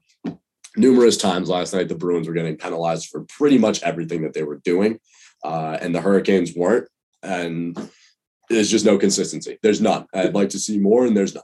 Numerous 0.77 1.17
times 1.17 1.49
last 1.49 1.73
night, 1.73 1.89
the 1.89 1.95
Bruins 1.95 2.27
were 2.27 2.33
getting 2.33 2.57
penalized 2.57 3.09
for 3.09 3.25
pretty 3.25 3.57
much 3.57 3.83
everything 3.83 4.23
that 4.23 4.33
they 4.33 4.43
were 4.43 4.61
doing, 4.63 4.99
uh, 5.43 5.77
and 5.81 5.93
the 5.93 6.01
Hurricanes 6.01 6.55
weren't. 6.55 6.87
And 7.21 7.77
there's 8.49 8.71
just 8.71 8.85
no 8.85 8.97
consistency. 8.97 9.59
There's 9.61 9.81
none. 9.81 10.07
I'd 10.13 10.33
like 10.33 10.49
to 10.49 10.59
see 10.59 10.79
more, 10.79 11.05
and 11.05 11.15
there's 11.15 11.35
none. 11.35 11.43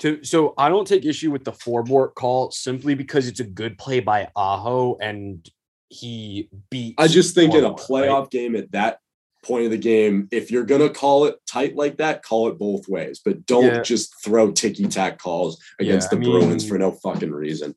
To, 0.00 0.22
so 0.22 0.52
I 0.58 0.68
don't 0.68 0.86
take 0.86 1.04
issue 1.04 1.30
with 1.30 1.44
the 1.44 1.52
Forbort 1.52 2.14
call 2.14 2.50
simply 2.50 2.94
because 2.94 3.26
it's 3.26 3.40
a 3.40 3.44
good 3.44 3.78
play 3.78 4.00
by 4.00 4.28
Aho 4.36 4.96
and 5.00 5.48
he 5.88 6.48
beat. 6.70 6.96
I 6.98 7.06
just 7.06 7.34
think 7.34 7.54
in 7.54 7.64
a 7.64 7.72
playoff 7.72 8.22
right? 8.22 8.30
game 8.30 8.56
at 8.56 8.72
that 8.72 8.98
point 9.42 9.64
of 9.64 9.70
the 9.70 9.78
game. 9.78 10.28
If 10.30 10.50
you're 10.50 10.64
gonna 10.64 10.90
call 10.90 11.24
it 11.26 11.36
tight 11.46 11.76
like 11.76 11.96
that, 11.98 12.22
call 12.22 12.48
it 12.48 12.58
both 12.58 12.88
ways, 12.88 13.20
but 13.24 13.46
don't 13.46 13.64
yeah. 13.64 13.82
just 13.82 14.22
throw 14.24 14.52
ticky 14.52 14.86
tack 14.86 15.18
calls 15.18 15.62
against 15.80 16.12
yeah, 16.12 16.18
the 16.18 16.26
I 16.26 16.30
Bruins 16.30 16.64
mean, 16.64 16.70
for 16.70 16.78
no 16.78 16.92
fucking 16.92 17.32
reason. 17.32 17.74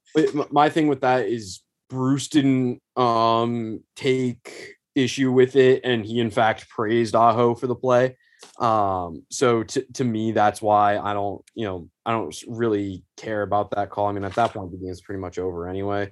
My 0.51 0.69
thing 0.69 0.87
with 0.87 1.01
that 1.01 1.27
is 1.27 1.61
Bruce 1.89 2.27
didn't 2.27 2.81
um, 2.95 3.81
take 3.95 4.75
issue 4.95 5.31
with 5.31 5.55
it, 5.55 5.81
and 5.83 6.05
he 6.05 6.19
in 6.19 6.31
fact 6.31 6.69
praised 6.69 7.15
Aho 7.15 7.55
for 7.55 7.67
the 7.67 7.75
play. 7.75 8.15
Um, 8.59 9.23
so 9.29 9.63
to, 9.63 9.85
to 9.93 10.03
me, 10.03 10.31
that's 10.31 10.61
why 10.61 10.97
I 10.97 11.13
don't, 11.13 11.43
you 11.55 11.65
know, 11.65 11.89
I 12.05 12.11
don't 12.11 12.35
really 12.47 13.03
care 13.17 13.41
about 13.41 13.71
that 13.71 13.89
call. 13.89 14.07
I 14.07 14.11
mean, 14.11 14.23
at 14.23 14.35
that 14.35 14.53
point, 14.53 14.71
the 14.71 14.77
game's 14.77 15.01
pretty 15.01 15.19
much 15.19 15.39
over 15.39 15.67
anyway. 15.67 16.11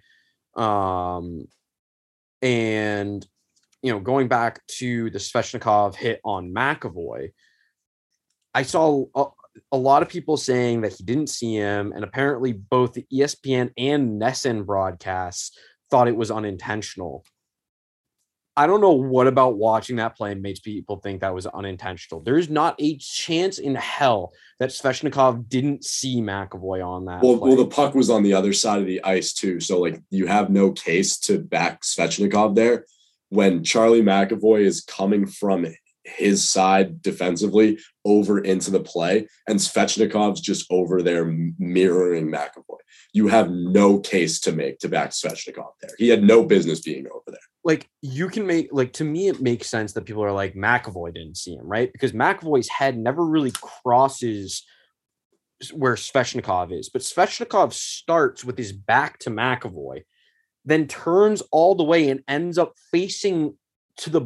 Um, 0.56 1.48
and 2.42 3.26
you 3.84 3.92
know, 3.92 4.00
going 4.00 4.28
back 4.30 4.66
to 4.66 5.10
the 5.10 5.20
Svechnikov 5.20 5.96
hit 5.96 6.22
on 6.24 6.54
McAvoy, 6.54 7.34
I 8.54 8.64
saw 8.64 9.06
uh, 9.14 9.26
a 9.72 9.78
lot 9.78 10.02
of 10.02 10.10
people 10.10 10.38
saying 10.38 10.82
that 10.82 10.94
he 10.94 11.04
didn't 11.04 11.28
see 11.28 11.56
him, 11.56 11.92
and 11.94 12.04
apparently 12.04 12.54
both 12.54 12.94
the 12.94 13.06
ESPN 13.14 13.72
and 13.78 14.22
NESN 14.22 14.66
broadcasts 14.66 15.58
thought 15.92 16.08
it 16.08 16.16
was 16.16 16.32
unintentional. 16.32 17.26
I 18.56 18.68
don't 18.68 18.82
know 18.82 18.92
what 18.92 19.26
about 19.26 19.58
watching 19.58 19.96
that 19.96 20.16
play 20.16 20.36
makes 20.36 20.60
people 20.60 20.98
think 20.98 21.22
that 21.22 21.34
was 21.34 21.48
unintentional. 21.48 22.22
There's 22.22 22.50
not 22.50 22.76
a 22.80 22.98
chance 22.98 23.58
in 23.58 23.74
hell 23.74 24.32
that 24.60 24.70
Svechnikov 24.70 25.50
didn't 25.50 25.84
see 25.84 26.22
McAvoy 26.22 26.86
on 26.86 27.06
that. 27.06 27.24
Well, 27.24 27.40
play. 27.40 27.50
well, 27.50 27.58
the 27.58 27.66
puck 27.66 27.96
was 27.96 28.12
on 28.12 28.22
the 28.22 28.34
other 28.34 28.54
side 28.54 28.80
of 28.80 28.86
the 28.86 29.04
ice 29.04 29.34
too, 29.34 29.60
so 29.60 29.82
like 29.82 30.00
you 30.10 30.28
have 30.28 30.52
no 30.52 30.72
case 30.72 31.18
to 31.22 31.40
back 31.40 31.82
Svechnikov 31.82 32.56
there. 32.56 32.86
When 33.34 33.64
Charlie 33.64 34.04
McAvoy 34.04 34.62
is 34.62 34.82
coming 34.82 35.26
from 35.26 35.66
his 36.04 36.48
side 36.48 37.02
defensively 37.02 37.80
over 38.06 38.40
into 38.40 38.72
the 38.72 38.80
play, 38.80 39.28
and 39.48 39.60
Svechnikov's 39.60 40.42
just 40.42 40.66
over 40.70 41.02
there 41.02 41.26
mirroring 41.58 42.30
McAvoy. 42.30 42.78
You 43.14 43.28
have 43.28 43.50
no 43.52 44.00
case 44.00 44.40
to 44.42 44.52
make 44.52 44.80
to 44.80 44.90
back 44.90 45.12
Svechnikov 45.12 45.72
there. 45.82 45.92
He 45.98 46.10
had 46.10 46.24
no 46.24 46.44
business 46.44 46.82
being 46.82 47.08
over 47.08 47.24
there. 47.28 47.40
like 47.64 47.90
you 48.02 48.28
can 48.28 48.46
make 48.46 48.70
like 48.72 48.92
to 48.94 49.04
me 49.04 49.30
it 49.30 49.42
makes 49.42 49.70
sense 49.70 49.94
that 49.94 50.06
people 50.06 50.24
are 50.24 50.32
like 50.32 50.54
McAvoy 50.56 51.14
didn't 51.14 51.38
see 51.38 51.54
him, 51.56 51.66
right? 51.66 51.92
Because 51.92 52.12
McAvoy's 52.12 52.70
head 52.70 52.98
never 52.98 53.26
really 53.26 53.52
crosses 53.52 54.64
where 55.72 55.96
Svechnikov 55.96 56.78
is, 56.78 56.90
but 56.90 57.04
Svechnikov 57.04 57.72
starts 57.74 58.44
with 58.44 58.58
his 58.58 58.74
back 58.74 59.20
to 59.20 59.30
McAvoy, 59.30 60.04
then 60.66 60.88
turns 60.88 61.42
all 61.52 61.76
the 61.76 61.84
way 61.84 62.10
and 62.10 62.24
ends 62.28 62.58
up 62.58 62.74
facing 62.92 63.56
to 63.96 64.10
the 64.10 64.22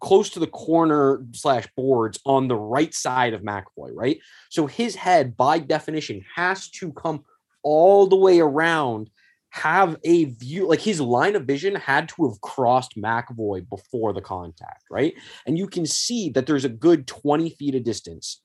close 0.00 0.30
to 0.30 0.40
the 0.40 0.46
corner 0.46 1.24
slash 1.32 1.66
boards 1.76 2.18
on 2.24 2.48
the 2.48 2.56
right 2.56 2.92
side 2.92 3.32
of 3.32 3.42
McAvoy, 3.42 3.90
right? 3.92 4.18
So 4.50 4.66
his 4.66 4.96
head, 4.96 5.36
by 5.36 5.60
definition, 5.60 6.24
has 6.34 6.68
to 6.70 6.92
come 6.92 7.24
all 7.62 8.06
the 8.06 8.16
way 8.16 8.40
around 8.40 9.10
have 9.50 9.96
a 10.04 10.26
view 10.26 10.68
like 10.68 10.80
his 10.80 11.00
line 11.00 11.34
of 11.34 11.44
vision 11.44 11.74
had 11.74 12.08
to 12.08 12.28
have 12.28 12.40
crossed 12.40 12.96
McAvoy 12.96 13.68
before 13.68 14.12
the 14.12 14.20
contact, 14.20 14.84
right? 14.90 15.14
And 15.46 15.56
you 15.56 15.66
can 15.66 15.86
see 15.86 16.28
that 16.30 16.46
there's 16.46 16.66
a 16.66 16.70
good 16.70 17.06
20 17.06 17.50
feet 17.50 17.74
of 17.74 17.82
distance 17.82 18.42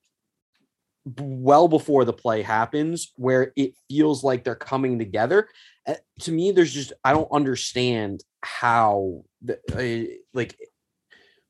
well 1.19 1.67
before 1.67 2.05
the 2.05 2.13
play 2.13 2.41
happens 2.41 3.11
where 3.17 3.51
it 3.57 3.73
feels 3.89 4.23
like 4.23 4.43
they're 4.43 4.55
coming 4.55 4.97
together. 4.97 5.49
Uh, 5.87 5.95
to 6.21 6.31
me, 6.31 6.51
there's 6.51 6.73
just 6.73 6.93
I 7.03 7.13
don't 7.13 7.31
understand 7.31 8.23
how 8.41 9.23
the, 9.41 9.59
uh, 9.73 10.13
like 10.33 10.57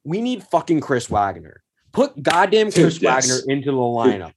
we 0.04 0.22
need 0.22 0.43
fucking 0.43 0.82
Chris 0.82 1.10
Wagner. 1.10 1.62
Put 1.91 2.22
goddamn 2.22 2.72
Chris 2.72 3.02
Yes. 3.02 3.30
Wagner 3.30 3.54
into 3.54 3.72
the 3.72 3.78
lineup. 3.78 4.34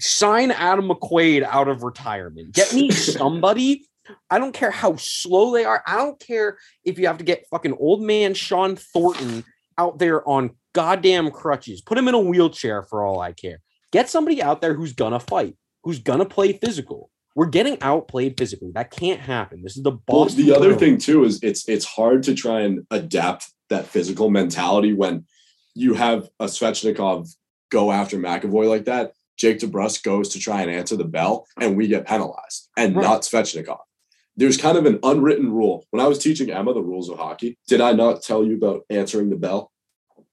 Sign 0.00 0.50
Adam 0.50 0.88
McQuaid 0.88 1.42
out 1.42 1.68
of 1.68 1.82
retirement. 1.82 2.54
Get 2.54 2.72
me 2.74 2.90
somebody. 2.92 3.86
I 4.30 4.38
don't 4.38 4.52
care 4.54 4.70
how 4.70 4.96
slow 4.96 5.52
they 5.52 5.64
are. 5.64 5.82
I 5.86 5.96
don't 5.96 6.18
care 6.18 6.58
if 6.84 6.98
you 6.98 7.06
have 7.08 7.18
to 7.18 7.24
get 7.24 7.46
fucking 7.50 7.76
old 7.78 8.00
man 8.02 8.32
Shawn 8.34 8.76
Thornton 8.76 9.44
out 9.76 9.98
there 9.98 10.26
on 10.26 10.50
goddamn 10.74 11.30
crutches. 11.30 11.82
Put 11.82 11.98
him 11.98 12.08
in 12.08 12.14
a 12.14 12.18
wheelchair 12.18 12.82
for 12.84 13.04
all 13.04 13.20
I 13.20 13.32
care. 13.32 13.58
Get 13.92 14.08
somebody 14.08 14.42
out 14.42 14.60
there 14.60 14.74
who's 14.74 14.92
gonna 14.92 15.20
fight, 15.20 15.56
who's 15.84 15.98
gonna 15.98 16.24
play 16.24 16.52
physical. 16.54 17.10
We're 17.38 17.46
getting 17.46 17.78
outplayed 17.82 18.36
physically. 18.36 18.72
That 18.74 18.90
can't 18.90 19.20
happen. 19.20 19.62
This 19.62 19.76
is 19.76 19.84
the 19.84 19.92
Well, 19.92 20.24
Boston. 20.24 20.44
the 20.44 20.56
other 20.56 20.74
Bruins. 20.74 20.80
thing 20.80 20.98
too 20.98 21.22
is 21.22 21.38
it's 21.40 21.68
it's 21.68 21.84
hard 21.84 22.24
to 22.24 22.34
try 22.34 22.62
and 22.62 22.84
adapt 22.90 23.52
that 23.68 23.86
physical 23.86 24.28
mentality 24.28 24.92
when 24.92 25.24
you 25.76 25.94
have 25.94 26.28
a 26.40 26.46
Svechnikov 26.46 27.28
go 27.70 27.92
after 27.92 28.18
McAvoy 28.18 28.68
like 28.68 28.86
that. 28.86 29.12
Jake 29.36 29.60
DeBrusk 29.60 30.02
goes 30.02 30.30
to 30.30 30.40
try 30.40 30.62
and 30.62 30.70
answer 30.70 30.96
the 30.96 31.04
bell, 31.04 31.46
and 31.60 31.76
we 31.76 31.86
get 31.86 32.08
penalized, 32.08 32.70
and 32.76 32.96
Right. 32.96 33.04
not 33.04 33.22
Svechnikov. 33.22 33.78
There's 34.36 34.56
kind 34.56 34.76
of 34.76 34.84
an 34.84 34.98
unwritten 35.04 35.52
rule. 35.52 35.84
When 35.90 36.04
I 36.04 36.08
was 36.08 36.18
teaching 36.18 36.50
Emma 36.50 36.74
the 36.74 36.82
rules 36.82 37.08
of 37.08 37.18
hockey, 37.18 37.56
did 37.68 37.80
I 37.80 37.92
not 37.92 38.20
tell 38.22 38.42
you 38.44 38.56
about 38.56 38.84
answering 38.90 39.30
the 39.30 39.36
bell? 39.36 39.70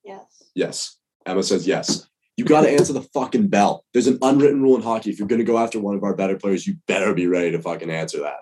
Yes. 0.04 0.26
Yes. 0.56 0.98
Emma 1.24 1.44
says 1.44 1.68
yes. 1.68 2.08
You 2.38 2.46
got 2.46 2.62
to 2.62 2.70
answer 2.78 2.94
the 2.94 3.02
fucking 3.02 3.48
bell. 3.48 3.86
There's 3.94 4.08
an 4.08 4.20
unwritten 4.22 4.62
rule 4.62 4.76
in 4.76 4.82
hockey. 4.82 5.10
If 5.10 5.20
you're 5.20 5.28
going 5.28 5.40
to 5.40 5.46
go 5.46 5.58
after 5.58 5.80
one 5.80 5.96
of 5.96 6.04
our 6.04 6.16
better 6.16 6.38
players, 6.38 6.68
you 6.68 6.76
better 6.88 7.14
be 7.14 7.28
ready 7.28 7.52
to 7.52 7.62
fucking 7.62 7.90
answer 7.90 8.20
that. 8.22 8.40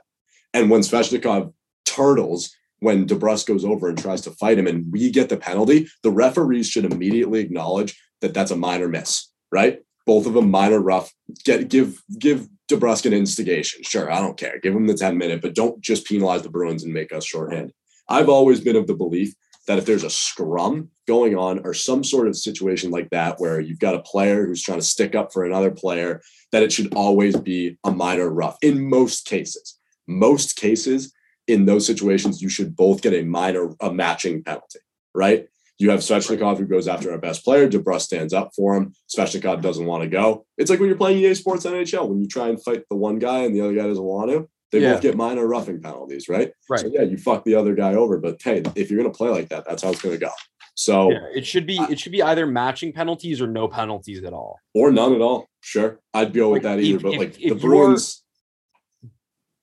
And 0.54 0.70
when 0.70 0.82
Svechnikov 0.82 1.54
turtles, 1.86 2.56
when 2.80 3.08
DeBrusk 3.08 3.48
goes 3.48 3.66
over 3.66 3.88
and 3.88 3.98
tries 3.98 4.22
to 4.22 4.32
fight 4.32 4.60
him 4.60 4.68
and 4.68 4.92
we 4.92 5.10
get 5.10 5.30
the 5.30 5.38
penalty, 5.38 5.88
the 6.04 6.12
referees 6.12 6.70
should 6.70 6.86
immediately 6.86 7.40
acknowledge 7.40 8.00
that 8.22 8.34
that's 8.34 8.52
a 8.52 8.56
minor 8.56 8.88
miss, 8.88 9.30
right? 9.52 9.80
Both 10.06 10.26
of 10.26 10.34
them 10.34 10.52
minor 10.52 10.80
rough. 10.80 11.14
Get 11.46 11.70
give 11.70 12.02
give 12.20 12.50
DeBrusk 12.70 13.06
an 13.06 13.14
instigation. 13.14 13.84
Sure, 13.84 14.12
I 14.12 14.20
don't 14.20 14.38
care. 14.38 14.60
Give 14.60 14.76
him 14.76 14.88
the 14.88 14.94
10 14.96 15.18
minute, 15.18 15.42
but 15.42 15.56
don't 15.56 15.80
just 15.82 16.06
penalize 16.06 16.42
the 16.42 16.50
Bruins 16.50 16.84
and 16.84 16.94
make 16.94 17.14
us 17.14 17.26
shorthanded. 17.26 17.74
I've 18.10 18.30
always 18.30 18.60
been 18.60 18.76
of 18.76 18.88
the 18.88 18.96
belief 18.96 19.34
that 19.68 19.78
if 19.78 19.86
there's 19.86 20.04
a 20.04 20.10
scrum 20.10 20.90
going 21.08 21.36
on 21.36 21.62
or 21.66 21.74
some 21.74 22.04
sort 22.04 22.28
of 22.28 22.36
situation 22.36 22.92
like 22.92 23.10
that 23.12 23.40
where 23.40 23.60
you've 23.60 23.80
got 23.80 23.96
a 23.96 24.02
player 24.02 24.46
who's 24.46 24.62
trying 24.62 24.80
to 24.80 24.86
stick 24.86 25.16
up 25.16 25.32
for 25.32 25.44
another 25.44 25.72
player, 25.72 26.22
that 26.52 26.64
it 26.64 26.72
should 26.72 26.94
always 26.94 27.36
be 27.38 27.78
a 27.84 27.92
minor 27.92 28.30
rough 28.30 28.58
in 28.62 28.90
most 28.90 29.26
cases. 29.26 29.80
Most 30.08 30.56
cases 30.56 31.14
in 31.48 31.66
those 31.66 31.86
situations, 31.86 32.42
you 32.42 32.50
should 32.50 32.76
both 32.76 33.02
get 33.02 33.14
a 33.14 33.24
minor, 33.24 33.74
a 33.82 33.94
matching 33.94 34.44
penalty, 34.44 34.80
right? 35.14 35.48
You 35.80 35.90
have 35.90 36.02
Svechnikov 36.02 36.58
who 36.58 36.66
goes 36.66 36.88
after 36.88 37.12
our 37.12 37.18
best 37.18 37.44
player. 37.44 37.68
DeBrusk 37.68 38.02
stands 38.02 38.34
up 38.34 38.52
for 38.56 38.76
him. 38.76 38.94
Svechnikov 39.10 39.62
doesn't 39.62 39.86
want 39.86 40.04
to 40.04 40.10
go. 40.10 40.46
It's 40.58 40.70
like 40.70 40.80
when 40.80 40.88
you're 40.88 40.98
playing 40.98 41.18
EA 41.18 41.34
Sports 41.34 41.66
NHL, 41.66 42.08
when 42.08 42.22
you 42.22 42.28
try 42.28 42.50
and 42.50 42.64
fight 42.64 42.84
the 42.90 42.96
one 42.96 43.20
guy 43.20 43.40
and 43.40 43.56
the 43.56 43.62
other 43.62 43.74
guy 43.74 43.88
doesn't 43.88 44.04
want 44.04 44.30
to, 44.32 44.50
they 44.74 44.84
Yeah. 44.84 44.94
both 44.94 45.02
get 45.02 45.16
minor 45.16 45.48
roughing 45.48 45.80
penalties, 45.82 46.28
right? 46.28 46.52
Right. 46.70 46.80
So 46.82 46.88
yeah, 46.88 47.04
you 47.04 47.18
fuck 47.18 47.44
the 47.46 47.56
other 47.56 47.74
guy 47.76 47.94
over, 47.96 48.18
but 48.18 48.42
hey, 48.42 48.62
if 48.76 48.90
you're 48.92 49.02
gonna 49.02 49.14
play 49.14 49.30
like 49.30 49.50
that, 49.50 49.66
that's 49.66 49.84
how 49.84 49.92
it's 49.92 50.02
gonna 50.02 50.18
go. 50.18 50.30
So 50.76 51.12
Yeah, 51.12 51.28
it 51.36 51.46
should 51.46 51.66
be 51.68 51.78
it 51.90 52.00
should 52.00 52.12
be 52.12 52.24
either 52.24 52.46
matching 52.48 52.92
penalties 52.92 53.40
or 53.42 53.48
no 53.48 53.68
penalties 53.68 54.24
at 54.24 54.34
all. 54.34 54.60
or 54.74 54.92
none 54.92 55.14
at 55.14 55.22
all. 55.22 55.48
Sure, 55.62 56.00
I'd 56.14 56.34
go 56.34 56.50
with 56.50 56.64
Like, 56.66 56.78
that 56.78 56.84
either. 56.84 56.98
if- 56.98 57.04
but 57.04 57.14
if- 57.14 57.20
like 57.20 57.42
if 57.42 57.50
the 57.54 57.56
Bruins, 57.56 58.20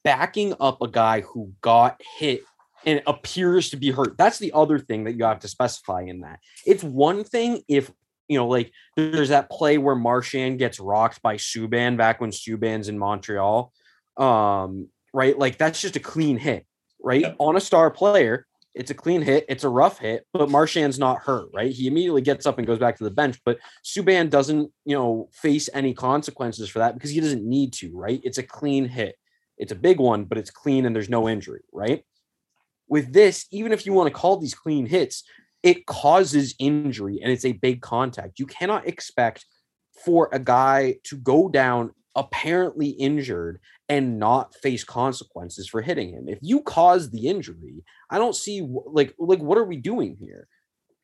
Backing 0.03 0.55
up 0.61 0.81
a 0.81 0.89
guy 0.89 1.21
who 1.21 1.53
got 1.61 2.01
hit 2.19 2.41
and 2.87 3.03
appears 3.07 3.69
to 3.69 3.77
be 3.77 3.91
hurt. 3.91 4.17
That's 4.17 4.39
the 4.39 4.51
other 4.55 4.79
thing 4.79 5.05
that 5.05 5.13
you 5.13 5.25
have 5.25 5.41
to 5.41 5.49
specify 5.49 6.01
in 6.03 6.21
that. 6.21 6.39
It's 6.67 6.83
one 6.83 7.23
thing 7.23 7.63
if 7.69 7.93
you 8.27 8.39
know, 8.39 8.47
like 8.49 8.73
there's 8.97 9.29
that 9.29 9.51
play 9.51 9.77
where 9.77 9.97
Marchand 9.97 10.59
gets 10.59 10.81
rocked 10.81 11.21
by 11.21 11.37
Subban 11.37 11.99
back 11.99 12.21
when 12.21 12.31
Subban's 12.31 12.89
in 12.89 12.97
Montreal. 12.99 13.73
Um, 14.17 14.89
right? 15.13 15.39
Like 15.39 15.59
that's 15.59 15.81
just 15.81 15.97
a 15.97 16.01
clean 16.01 16.39
hit, 16.39 16.67
right? 17.03 17.23
Yep. 17.23 17.37
On 17.39 17.57
a 17.57 17.61
star 17.61 17.91
player, 17.91 18.47
it's 18.75 18.91
a 18.91 18.95
clean 18.95 19.23
hit, 19.23 19.45
it's 19.49 19.65
a 19.65 19.69
rough 19.69 19.99
hit, 19.99 20.27
but 20.33 20.49
Marchand's 20.49 20.99
not 20.99 21.19
hurt, 21.19 21.49
right? 21.53 21.73
He 21.73 21.89
immediately 21.89 22.23
gets 22.23 22.47
up 22.47 22.59
and 22.59 22.67
goes 22.67 22.79
back 22.79 22.97
to 22.99 23.05
the 23.05 23.11
bench, 23.11 23.39
but 23.45 23.59
Subban 23.85 24.31
doesn't, 24.31 24.71
you 24.85 24.97
know, 24.97 25.29
face 25.33 25.69
any 25.75 25.93
consequences 25.93 26.69
for 26.69 26.79
that 26.79 26.95
because 26.95 27.11
he 27.11 27.21
doesn't 27.21 27.45
need 27.45 27.73
to, 27.75 27.91
right? 27.97 28.21
It's 28.23 28.39
a 28.39 28.43
clean 28.43 28.87
hit. 28.87 29.17
It's 29.59 29.73
a 29.73 29.77
big 29.77 29.99
one, 29.99 30.25
but 30.25 30.39
it's 30.39 30.51
clean 30.51 30.87
and 30.87 30.95
there's 30.95 31.09
no 31.09 31.29
injury, 31.29 31.63
right? 31.73 32.05
With 32.89 33.13
this, 33.13 33.47
even 33.51 33.73
if 33.73 33.87
you 33.87 33.93
want 33.93 34.07
to 34.07 34.19
call 34.19 34.37
these 34.37 34.55
clean 34.55 34.87
hits, 34.87 35.25
it 35.63 35.87
causes 35.87 36.55
injury 36.59 37.21
and 37.23 37.31
it's 37.31 37.45
a 37.45 37.53
big 37.53 37.81
contact. 37.83 38.39
You 38.39 38.47
cannot 38.47 38.87
expect 38.87 39.45
for 40.05 40.29
a 40.33 40.39
guy 40.39 40.97
to 41.05 41.17
go 41.17 41.49
down 41.49 41.91
apparently 42.15 42.89
injured 42.89 43.61
and 43.89 44.19
not 44.19 44.55
face 44.57 44.85
consequences 44.85 45.69
for 45.69 45.81
hitting 45.83 46.11
him. 46.11 46.29
If 46.29 46.39
you 46.43 46.61
cause 46.63 47.11
the 47.11 47.29
injury, 47.29 47.85
I 48.11 48.19
don't 48.19 48.35
see 48.35 48.67
like 48.87 49.15
like 49.19 49.41
what 49.41 49.59
are 49.59 49.65
we 49.65 49.77
doing 49.77 50.17
here? 50.21 50.49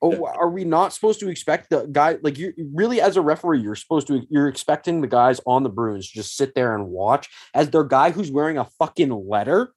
Oh, 0.03 0.27
are 0.27 0.51
we 0.51 0.65
not 0.65 0.93
supposed 0.93 1.21
to 1.21 1.29
expect 1.31 1.71
the 1.71 1.89
guy 1.91 2.19
like 2.23 2.37
you 2.39 2.53
really 2.75 3.01
as 3.01 3.17
a 3.17 3.23
referee 3.23 3.63
you're 3.63 3.75
supposed 3.75 4.07
to 4.09 4.23
you're 4.29 4.47
expecting 4.47 5.01
the 5.01 5.07
guys 5.07 5.41
on 5.47 5.63
the 5.63 5.71
Bruins 5.71 6.11
to 6.11 6.15
just 6.15 6.37
sit 6.37 6.55
there 6.55 6.75
and 6.75 6.89
watch 6.89 7.29
as 7.55 7.71
their 7.71 7.83
guy 7.85 8.11
who's 8.11 8.31
wearing 8.31 8.59
a 8.59 8.67
fucking 8.79 9.11
letter 9.29 9.73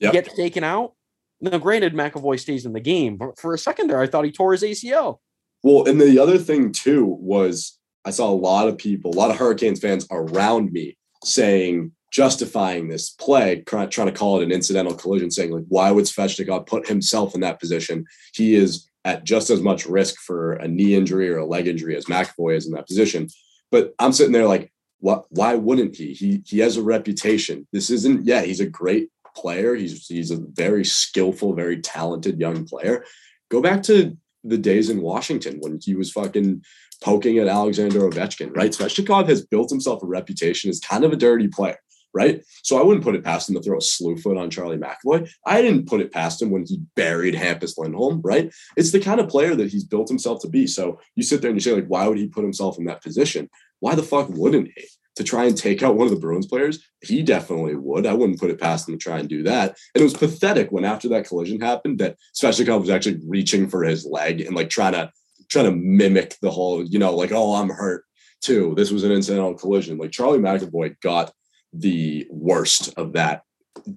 Yep. 0.00 0.12
gets 0.12 0.34
taken 0.34 0.62
out? 0.62 0.92
Now, 1.40 1.56
granted, 1.58 1.94
McAvoy 1.94 2.38
stays 2.40 2.66
in 2.66 2.72
the 2.74 2.80
game, 2.80 3.16
but 3.16 3.38
for 3.38 3.54
a 3.54 3.58
second 3.58 3.88
there, 3.88 4.00
I 4.00 4.06
thought 4.06 4.24
he 4.26 4.32
tore 4.32 4.52
his 4.52 4.62
ACL. 4.62 5.18
well, 5.62 5.86
and 5.88 6.00
the 6.00 6.18
other 6.18 6.38
thing 6.38 6.72
too 6.72 7.04
was 7.04 7.75
I 8.06 8.10
saw 8.10 8.30
a 8.30 8.32
lot 8.32 8.68
of 8.68 8.78
people, 8.78 9.10
a 9.10 9.18
lot 9.18 9.30
of 9.30 9.36
Hurricanes 9.36 9.80
fans 9.80 10.06
around 10.12 10.70
me 10.72 10.96
saying 11.24 11.90
justifying 12.12 12.88
this 12.88 13.10
play, 13.10 13.64
trying, 13.66 13.90
to 13.90 14.12
call 14.12 14.40
it 14.40 14.44
an 14.44 14.52
incidental 14.52 14.94
collision, 14.94 15.30
saying 15.30 15.50
like, 15.50 15.64
why 15.68 15.90
would 15.90 16.04
Svechnikov 16.04 16.66
put 16.66 16.86
himself 16.86 17.34
in 17.34 17.40
that 17.40 17.58
position? 17.58 18.06
He 18.32 18.54
is 18.54 18.88
at 19.04 19.24
just 19.24 19.50
as 19.50 19.60
much 19.60 19.86
risk 19.86 20.20
for 20.20 20.52
a 20.52 20.68
knee 20.68 20.94
injury 20.94 21.28
or 21.28 21.38
a 21.38 21.46
leg 21.46 21.66
injury 21.66 21.96
as 21.96 22.06
McAvoy 22.06 22.56
is 22.56 22.66
in 22.66 22.72
that 22.74 22.86
position. 22.86 23.28
But 23.72 23.92
I'm 23.98 24.12
sitting 24.12 24.32
there 24.32 24.46
like, 24.46 24.72
what? 25.00 25.26
Why 25.30 25.56
wouldn't 25.56 25.96
he? 25.96 26.14
He 26.14 26.42
he 26.46 26.60
has 26.60 26.76
a 26.76 26.82
reputation. 26.82 27.66
This 27.72 27.90
isn't. 27.90 28.24
Yeah, 28.24 28.42
he's 28.42 28.60
a 28.60 28.66
great 28.66 29.10
player. 29.34 29.74
He's 29.74 30.06
he's 30.06 30.30
a 30.30 30.38
very 30.38 30.84
skillful, 30.84 31.54
very 31.54 31.80
talented 31.80 32.40
young 32.40 32.64
player. 32.64 33.04
Go 33.50 33.60
back 33.60 33.82
to 33.84 34.16
the 34.42 34.58
days 34.58 34.90
in 34.90 35.02
Washington 35.02 35.58
when 35.60 35.78
he 35.82 35.94
was 35.94 36.12
fucking 36.12 36.62
poking 37.02 37.38
at 37.38 37.48
Alexander 37.48 38.00
Ovechkin, 38.00 38.54
right? 38.56 38.70
Svechnikov 38.70 39.28
has 39.28 39.44
built 39.44 39.70
himself 39.70 40.02
a 40.02 40.06
reputation 40.06 40.70
as 40.70 40.80
kind 40.80 41.04
of 41.04 41.12
a 41.12 41.16
dirty 41.16 41.48
player, 41.48 41.78
right? 42.14 42.42
So 42.62 42.78
I 42.78 42.82
wouldn't 42.82 43.04
put 43.04 43.14
it 43.14 43.24
past 43.24 43.48
him 43.48 43.56
to 43.56 43.62
throw 43.62 43.78
a 43.78 43.82
slew 43.82 44.16
foot 44.16 44.36
on 44.36 44.50
Charlie 44.50 44.78
McAvoy. 44.78 45.30
I 45.46 45.62
didn't 45.62 45.88
put 45.88 46.00
it 46.00 46.12
past 46.12 46.40
him 46.40 46.50
when 46.50 46.64
he 46.66 46.80
buried 46.94 47.34
Hampus 47.34 47.76
Lindholm, 47.76 48.20
right? 48.24 48.52
It's 48.76 48.92
the 48.92 49.00
kind 49.00 49.20
of 49.20 49.28
player 49.28 49.54
that 49.54 49.70
he's 49.70 49.84
built 49.84 50.08
himself 50.08 50.40
to 50.42 50.48
be. 50.48 50.66
So 50.66 51.00
you 51.14 51.22
sit 51.22 51.42
there 51.42 51.50
and 51.50 51.56
you 51.56 51.60
say, 51.60 51.72
like, 51.72 51.86
why 51.86 52.08
would 52.08 52.18
he 52.18 52.28
put 52.28 52.44
himself 52.44 52.78
in 52.78 52.84
that 52.86 53.02
position? 53.02 53.50
Why 53.80 53.94
the 53.94 54.02
fuck 54.02 54.28
wouldn't 54.30 54.70
he? 54.74 54.86
To 55.16 55.24
try 55.24 55.44
and 55.46 55.56
take 55.56 55.82
out 55.82 55.96
one 55.96 56.06
of 56.06 56.12
the 56.12 56.20
Bruins 56.20 56.46
players, 56.46 56.86
he 57.00 57.22
definitely 57.22 57.74
would. 57.74 58.06
I 58.06 58.12
wouldn't 58.12 58.38
put 58.38 58.50
it 58.50 58.60
past 58.60 58.86
him 58.86 58.98
to 58.98 59.02
try 59.02 59.18
and 59.18 59.28
do 59.28 59.42
that. 59.44 59.70
And 59.94 60.02
it 60.02 60.04
was 60.04 60.12
pathetic 60.12 60.70
when 60.70 60.84
after 60.84 61.08
that 61.08 61.26
collision 61.26 61.58
happened 61.58 62.00
that 62.00 62.16
Svechnikov 62.34 62.80
was 62.80 62.90
actually 62.90 63.20
reaching 63.26 63.66
for 63.66 63.82
his 63.82 64.04
leg 64.04 64.42
and 64.42 64.54
like 64.54 64.68
trying 64.68 64.92
to 64.92 65.10
trying 65.48 65.66
to 65.66 65.72
mimic 65.72 66.36
the 66.40 66.50
whole, 66.50 66.84
you 66.84 66.98
know, 66.98 67.14
like, 67.14 67.32
oh, 67.32 67.54
I'm 67.54 67.70
hurt 67.70 68.04
too. 68.40 68.74
This 68.76 68.90
was 68.90 69.04
an 69.04 69.12
incidental 69.12 69.54
collision. 69.54 69.98
Like 69.98 70.10
Charlie 70.10 70.38
McAvoy 70.38 71.00
got 71.00 71.32
the 71.72 72.26
worst 72.30 72.92
of 72.96 73.12
that. 73.14 73.42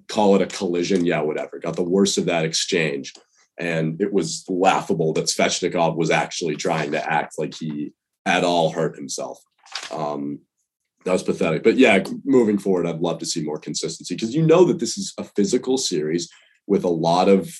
Call 0.08 0.36
it 0.36 0.42
a 0.42 0.46
collision, 0.46 1.04
yeah, 1.04 1.20
whatever. 1.20 1.58
Got 1.58 1.76
the 1.76 1.82
worst 1.82 2.18
of 2.18 2.26
that 2.26 2.44
exchange. 2.44 3.14
And 3.58 4.00
it 4.00 4.12
was 4.12 4.44
laughable 4.48 5.12
that 5.14 5.26
Svechnikov 5.26 5.96
was 5.96 6.10
actually 6.10 6.56
trying 6.56 6.92
to 6.92 7.12
act 7.12 7.34
like 7.38 7.54
he 7.54 7.92
at 8.26 8.44
all 8.44 8.70
hurt 8.70 8.96
himself. 8.96 9.38
Um, 9.92 10.40
that 11.04 11.12
was 11.12 11.22
pathetic. 11.22 11.62
But 11.62 11.76
yeah, 11.76 12.02
moving 12.24 12.58
forward, 12.58 12.86
I'd 12.86 13.00
love 13.00 13.18
to 13.18 13.26
see 13.26 13.42
more 13.42 13.58
consistency 13.58 14.14
because 14.14 14.34
you 14.34 14.46
know 14.46 14.64
that 14.64 14.78
this 14.78 14.98
is 14.98 15.14
a 15.18 15.24
physical 15.24 15.78
series 15.78 16.30
with 16.66 16.84
a 16.84 16.88
lot 16.88 17.28
of 17.28 17.54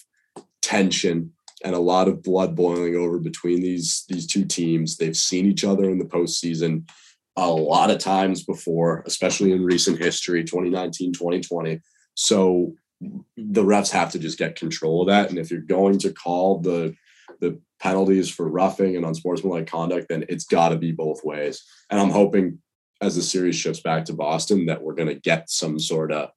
tension 0.63 1.33
and 1.65 1.75
a 1.75 1.81
lot 1.81 2.09
of 2.09 2.23
blood 2.23 2.57
boiling 2.57 2.97
over 2.97 3.19
between 3.19 3.61
these 3.61 4.05
these 4.09 4.27
two 4.27 4.45
teams. 4.45 4.97
They've 4.97 5.17
seen 5.17 5.47
each 5.47 5.65
other 5.65 5.85
in 5.85 5.99
the 5.99 6.05
postseason 6.05 6.89
a 7.37 7.51
lot 7.51 7.91
of 7.91 7.99
times 7.99 8.45
before, 8.45 9.03
especially 9.07 9.53
in 9.53 9.65
recent 9.65 9.99
history, 9.99 10.45
2019, 10.45 11.13
2020. 11.13 11.81
So 12.15 12.75
the 13.37 13.65
refs 13.65 13.91
have 13.91 14.11
to 14.13 14.19
just 14.19 14.39
get 14.39 14.57
control 14.57 15.03
of 15.03 15.09
that. 15.09 15.31
And 15.31 15.39
if 15.39 15.51
you're 15.51 15.61
going 15.61 15.99
to 16.01 16.13
call 16.13 16.61
the 16.61 16.95
the 17.41 17.59
penalties 17.81 18.29
for 18.29 18.49
roughing 18.49 18.97
and 18.97 19.07
unsportsmanlike 19.07 19.67
conduct, 19.67 20.09
then 20.09 20.25
it's 20.29 20.45
got 20.45 20.71
to 20.71 20.77
be 20.77 20.93
both 20.93 21.25
ways. 21.25 21.65
And 21.89 21.99
I'm 21.99 22.11
hoping 22.11 22.59
as 23.01 23.17
the 23.17 23.23
series 23.23 23.57
shifts 23.57 23.81
back 23.81 24.05
to 24.05 24.13
Boston 24.13 24.67
that 24.67 24.83
we're 24.83 24.95
going 24.95 25.09
to 25.09 25.15
get 25.15 25.49
some 25.49 25.79
sort 25.79 26.13
of 26.13 26.31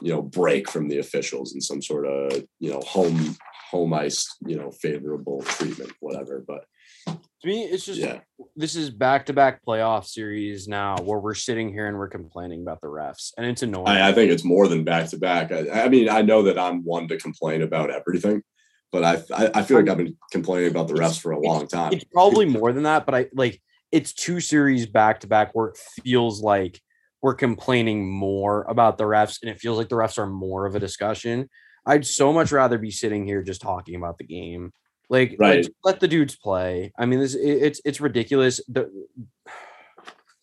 you 0.00 0.12
know 0.12 0.22
break 0.22 0.68
from 0.70 0.88
the 0.88 0.98
officials 0.98 1.52
and 1.52 1.62
some 1.62 1.82
sort 1.82 2.06
of 2.06 2.44
you 2.58 2.70
know 2.70 2.80
home 2.80 3.36
home 3.70 3.92
ice 3.94 4.36
you 4.46 4.56
know 4.56 4.70
favorable 4.70 5.42
treatment 5.42 5.92
whatever 6.00 6.44
but 6.46 6.64
to 7.06 7.48
me, 7.48 7.64
it's 7.64 7.84
just 7.84 7.98
yeah 7.98 8.20
this 8.56 8.76
is 8.76 8.90
back 8.90 9.26
to 9.26 9.32
back 9.32 9.64
playoff 9.66 10.06
series 10.06 10.68
now 10.68 10.96
where 10.98 11.18
we're 11.18 11.34
sitting 11.34 11.72
here 11.72 11.86
and 11.86 11.96
we're 11.98 12.08
complaining 12.08 12.62
about 12.62 12.80
the 12.80 12.86
refs, 12.86 13.32
and 13.36 13.46
it's 13.46 13.62
annoying. 13.62 13.88
I, 13.88 14.08
I 14.08 14.12
think 14.12 14.30
it's 14.30 14.44
more 14.44 14.68
than 14.68 14.84
back 14.84 15.08
to 15.08 15.18
back. 15.18 15.50
I 15.52 15.84
I 15.84 15.88
mean, 15.88 16.08
I 16.08 16.22
know 16.22 16.42
that 16.42 16.58
I'm 16.58 16.84
one 16.84 17.08
to 17.08 17.18
complain 17.18 17.62
about 17.62 17.90
everything, 17.90 18.42
but 18.90 19.04
I 19.04 19.22
I, 19.34 19.50
I 19.54 19.62
feel 19.62 19.78
like 19.78 19.88
I've 19.88 19.96
been 19.96 20.16
complaining 20.30 20.70
about 20.70 20.88
the 20.88 20.94
refs 20.94 21.20
for 21.20 21.32
a 21.32 21.40
long 21.40 21.66
time. 21.66 21.92
It's 21.92 22.04
probably 22.04 22.46
more 22.46 22.72
than 22.72 22.84
that, 22.84 23.06
but 23.06 23.14
I 23.14 23.26
like 23.34 23.60
it's 23.90 24.12
two 24.12 24.40
series 24.40 24.86
back 24.86 25.20
to 25.20 25.26
back 25.26 25.54
where 25.54 25.68
it 25.68 25.78
feels 26.04 26.42
like 26.42 26.80
we're 27.22 27.34
complaining 27.34 28.10
more 28.10 28.62
about 28.68 28.98
the 28.98 29.04
refs, 29.04 29.38
and 29.42 29.50
it 29.50 29.58
feels 29.58 29.78
like 29.78 29.88
the 29.88 29.94
refs 29.96 30.18
are 30.18 30.26
more 30.26 30.66
of 30.66 30.74
a 30.74 30.80
discussion. 30.80 31.48
I'd 31.86 32.04
so 32.04 32.32
much 32.32 32.52
rather 32.52 32.78
be 32.78 32.90
sitting 32.90 33.24
here 33.24 33.42
just 33.42 33.62
talking 33.62 33.94
about 33.94 34.18
the 34.18 34.24
game. 34.24 34.72
Like, 35.08 35.36
Right. 35.38 35.64
like, 35.64 35.72
let 35.84 36.00
the 36.00 36.08
dudes 36.08 36.36
play. 36.36 36.92
I 36.98 37.06
mean, 37.06 37.20
this 37.20 37.34
it- 37.34 37.62
it's 37.62 37.80
it's 37.84 38.00
ridiculous. 38.00 38.60
The, 38.68 38.90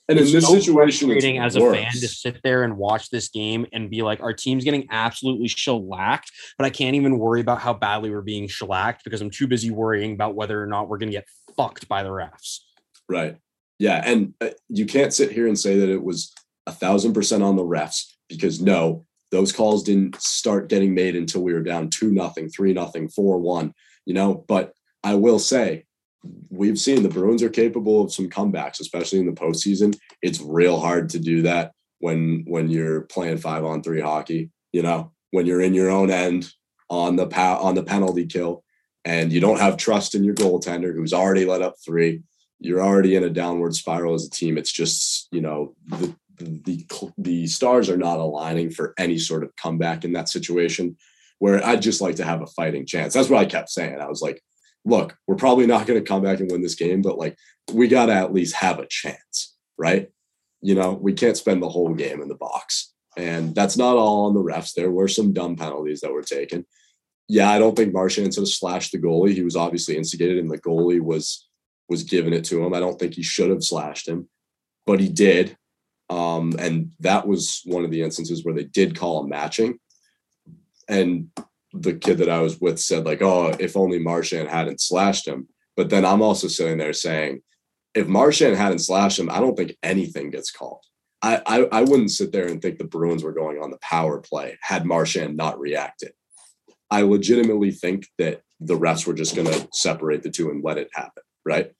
And 0.08 0.18
in 0.18 0.26
this 0.32 0.44
so 0.46 0.56
situation, 0.56 1.12
it's 1.12 1.24
as 1.24 1.56
a 1.56 1.60
fan 1.72 1.92
to 1.92 2.08
sit 2.08 2.40
there 2.44 2.64
and 2.64 2.78
watch 2.78 3.10
this 3.12 3.30
game 3.30 3.68
and 3.74 3.92
be 3.92 4.02
like, 4.02 4.22
our 4.22 4.34
team's 4.34 4.64
getting 4.64 4.88
absolutely 4.90 5.48
shellacked, 5.48 6.32
but 6.58 6.66
I 6.66 6.72
can't 6.72 6.96
even 6.96 7.20
worry 7.20 7.42
about 7.42 7.60
how 7.60 7.74
badly 7.74 8.10
we're 8.10 8.22
being 8.22 8.48
shellacked 8.48 9.04
because 9.04 9.22
I'm 9.22 9.30
too 9.30 9.46
busy 9.48 9.70
worrying 9.70 10.14
about 10.14 10.34
whether 10.34 10.62
or 10.62 10.66
not 10.66 10.88
we're 10.88 10.98
going 10.98 11.12
to 11.12 11.18
get 11.18 11.28
fucked 11.56 11.88
by 11.88 12.02
the 12.02 12.10
refs. 12.10 12.60
Right. 13.08 13.38
Yeah, 13.78 14.02
and 14.04 14.34
uh, 14.42 14.50
you 14.68 14.86
can't 14.88 15.14
sit 15.14 15.32
here 15.32 15.48
and 15.48 15.58
say 15.58 15.78
that 15.78 15.90
it 15.90 16.04
was 16.04 16.34
a 16.70 16.72
thousand 16.72 17.14
percent 17.14 17.44
on 17.44 17.56
the 17.56 17.64
refs 17.64 18.14
because 18.30 18.62
no, 18.62 19.06
those 19.32 19.52
calls 19.52 19.84
didn't 19.84 20.20
start 20.22 20.70
getting 20.70 20.94
made 20.94 21.16
until 21.16 21.42
we 21.42 21.54
were 21.54 21.64
down 21.64 21.90
two 21.90 22.12
nothing, 22.12 22.48
three 22.50 22.74
nothing, 22.74 23.10
four 23.10 23.40
one. 23.40 23.74
You 24.06 24.14
know, 24.14 24.46
but 24.48 24.74
I 25.04 25.16
will 25.16 25.40
say 25.40 25.86
we've 26.50 26.80
seen 26.80 27.04
the 27.04 27.10
Bruins 27.10 27.44
are 27.44 27.50
capable 27.50 28.02
of 28.02 28.14
some 28.14 28.30
comebacks, 28.30 28.80
especially 28.80 29.20
in 29.20 29.26
the 29.26 29.32
postseason. 29.32 29.98
It's 30.22 30.42
real 30.42 30.80
hard 30.80 31.10
to 31.10 31.20
do 31.20 31.42
that 31.42 31.74
when 32.00 32.44
when 32.48 32.70
you're 32.70 33.02
playing 33.02 33.38
five 33.38 33.66
on 33.66 33.84
three 33.84 34.02
hockey. 34.02 34.52
You 34.72 34.84
know, 34.84 35.12
when 35.32 35.46
you're 35.46 35.62
in 35.62 35.74
your 35.74 35.90
own 35.90 36.12
end 36.12 36.52
on 36.90 37.16
the 37.16 37.28
pa- 37.28 37.60
on 37.60 37.76
the 37.76 37.84
penalty 37.84 38.26
kill, 38.26 38.64
and 39.06 39.34
you 39.34 39.40
don't 39.40 39.60
have 39.60 39.78
trust 39.78 40.14
in 40.14 40.24
your 40.24 40.36
goaltender 40.36 40.94
who's 40.94 41.14
already 41.14 41.46
let 41.46 41.64
up 41.64 41.76
three 41.84 42.22
you're 42.60 42.82
already 42.82 43.16
in 43.16 43.24
a 43.24 43.30
downward 43.30 43.74
spiral 43.74 44.14
as 44.14 44.26
a 44.26 44.30
team. 44.30 44.58
It's 44.58 44.72
just, 44.72 45.28
you 45.32 45.42
know, 45.42 45.76
the, 45.88 46.14
the, 46.40 46.86
the 47.18 47.48
stars 47.48 47.90
are 47.90 47.98
not 47.98 48.20
aligning 48.20 48.72
for 48.72 48.94
any 48.98 49.18
sort 49.18 49.44
of 49.44 49.56
comeback 49.56 50.04
in 50.04 50.14
that 50.14 50.30
situation 50.30 50.98
where 51.40 51.66
I'd 51.66 51.82
just 51.82 52.02
like 52.02 52.16
to 52.18 52.26
have 52.26 52.42
a 52.42 52.48
fighting 52.48 52.86
chance. 52.86 53.14
That's 53.14 53.30
what 53.30 53.40
I 53.40 53.46
kept 53.46 53.70
saying. 53.70 54.00
I 54.00 54.08
was 54.08 54.22
like, 54.22 54.42
look, 54.86 55.16
we're 55.28 55.36
probably 55.36 55.68
not 55.68 55.86
going 55.86 56.00
to 56.00 56.08
come 56.08 56.24
back 56.24 56.40
and 56.40 56.52
win 56.52 56.62
this 56.62 56.76
game, 56.76 57.02
but 57.02 57.18
like, 57.18 57.38
we 57.74 57.88
got 57.88 58.08
to 58.08 58.14
at 58.14 58.34
least 58.34 58.56
have 58.56 58.80
a 58.80 58.88
chance, 58.88 59.56
right? 59.78 60.10
You 60.62 60.76
know, 60.76 60.94
we 60.94 61.14
can't 61.14 61.38
spend 61.38 61.62
the 61.62 61.70
whole 61.70 61.94
game 61.94 62.22
in 62.22 62.28
the 62.28 62.36
box. 62.36 62.94
And 63.18 63.56
that's 63.56 63.78
not 63.78 63.98
all 63.98 64.26
on 64.26 64.34
the 64.34 64.44
refs. 64.44 64.74
There 64.74 64.92
were 64.92 65.08
some 65.08 65.34
dumb 65.34 65.56
penalties 65.56 66.02
that 66.02 66.14
were 66.14 66.24
taken. 66.24 66.66
Yeah, 67.28 67.50
I 67.50 67.60
don't 67.60 67.76
think 67.76 67.94
Marchand 67.94 68.34
should 68.34 68.42
have 68.42 68.48
slashed 68.48 68.92
the 68.92 68.98
goalie. 68.98 69.34
He 69.34 69.44
was 69.44 69.56
obviously 69.56 69.98
instigated, 69.98 70.40
and 70.40 70.50
the 70.50 70.58
goalie 70.58 71.02
was 71.02 71.48
was 71.88 72.04
giving 72.04 72.34
it 72.34 72.44
to 72.46 72.64
him. 72.64 72.74
I 72.74 72.80
don't 72.80 73.00
think 73.00 73.14
he 73.14 73.24
should 73.24 73.50
have 73.50 73.64
slashed 73.64 74.08
him, 74.08 74.30
but 74.86 75.00
he 75.00 75.10
did. 75.10 75.58
Um, 76.10 76.54
and 76.58 76.92
that 77.00 77.28
was 77.28 77.62
one 77.66 77.86
of 77.86 77.92
the 77.92 78.02
instances 78.02 78.44
where 78.44 78.54
they 78.54 78.64
did 78.64 78.98
call 78.98 79.24
a 79.24 79.28
matching. 79.28 79.80
And 80.88 81.30
the 81.74 81.94
kid 81.94 82.18
that 82.18 82.30
I 82.30 82.40
was 82.42 82.60
with 82.60 82.80
said, 82.80 83.06
like, 83.06 83.22
oh, 83.22 83.56
if 83.60 83.78
only 83.78 84.00
Marchand 84.00 84.50
hadn't 84.50 84.82
slashed 84.82 85.28
him. 85.28 85.48
But 85.78 85.90
then 85.90 86.04
I'm 86.04 86.22
also 86.22 86.48
sitting 86.48 86.78
there 86.78 86.94
saying, 86.94 87.42
if 87.94 88.08
Marchand 88.08 88.56
hadn't 88.56 88.80
slashed 88.80 89.20
him, 89.20 89.30
I 89.30 89.40
don't 89.40 89.56
think 89.56 89.78
anything 89.84 90.30
gets 90.30 90.52
called. 90.52 90.84
I, 91.22 91.42
I, 91.46 91.68
I 91.72 91.82
wouldn't 91.82 92.12
sit 92.12 92.32
there 92.32 92.48
and 92.48 92.62
think 92.62 92.78
the 92.78 92.86
Bruins 92.86 93.24
were 93.24 93.34
going 93.34 93.62
on 93.62 93.72
the 93.72 93.80
power 93.82 94.20
play 94.20 94.58
had 94.62 94.86
Marchand 94.86 95.36
not 95.36 95.60
reacted. 95.60 96.12
I 96.90 97.02
legitimately 97.04 97.72
think 97.72 98.08
that 98.18 98.42
the 98.60 98.78
refs 98.78 99.06
were 99.06 99.14
just 99.14 99.36
going 99.36 99.48
to 99.48 99.68
separate 99.72 100.24
the 100.24 100.30
two 100.30 100.50
and 100.50 100.64
let 100.64 100.78
it 100.78 100.90
happen, 100.94 101.24
right? 101.46 101.72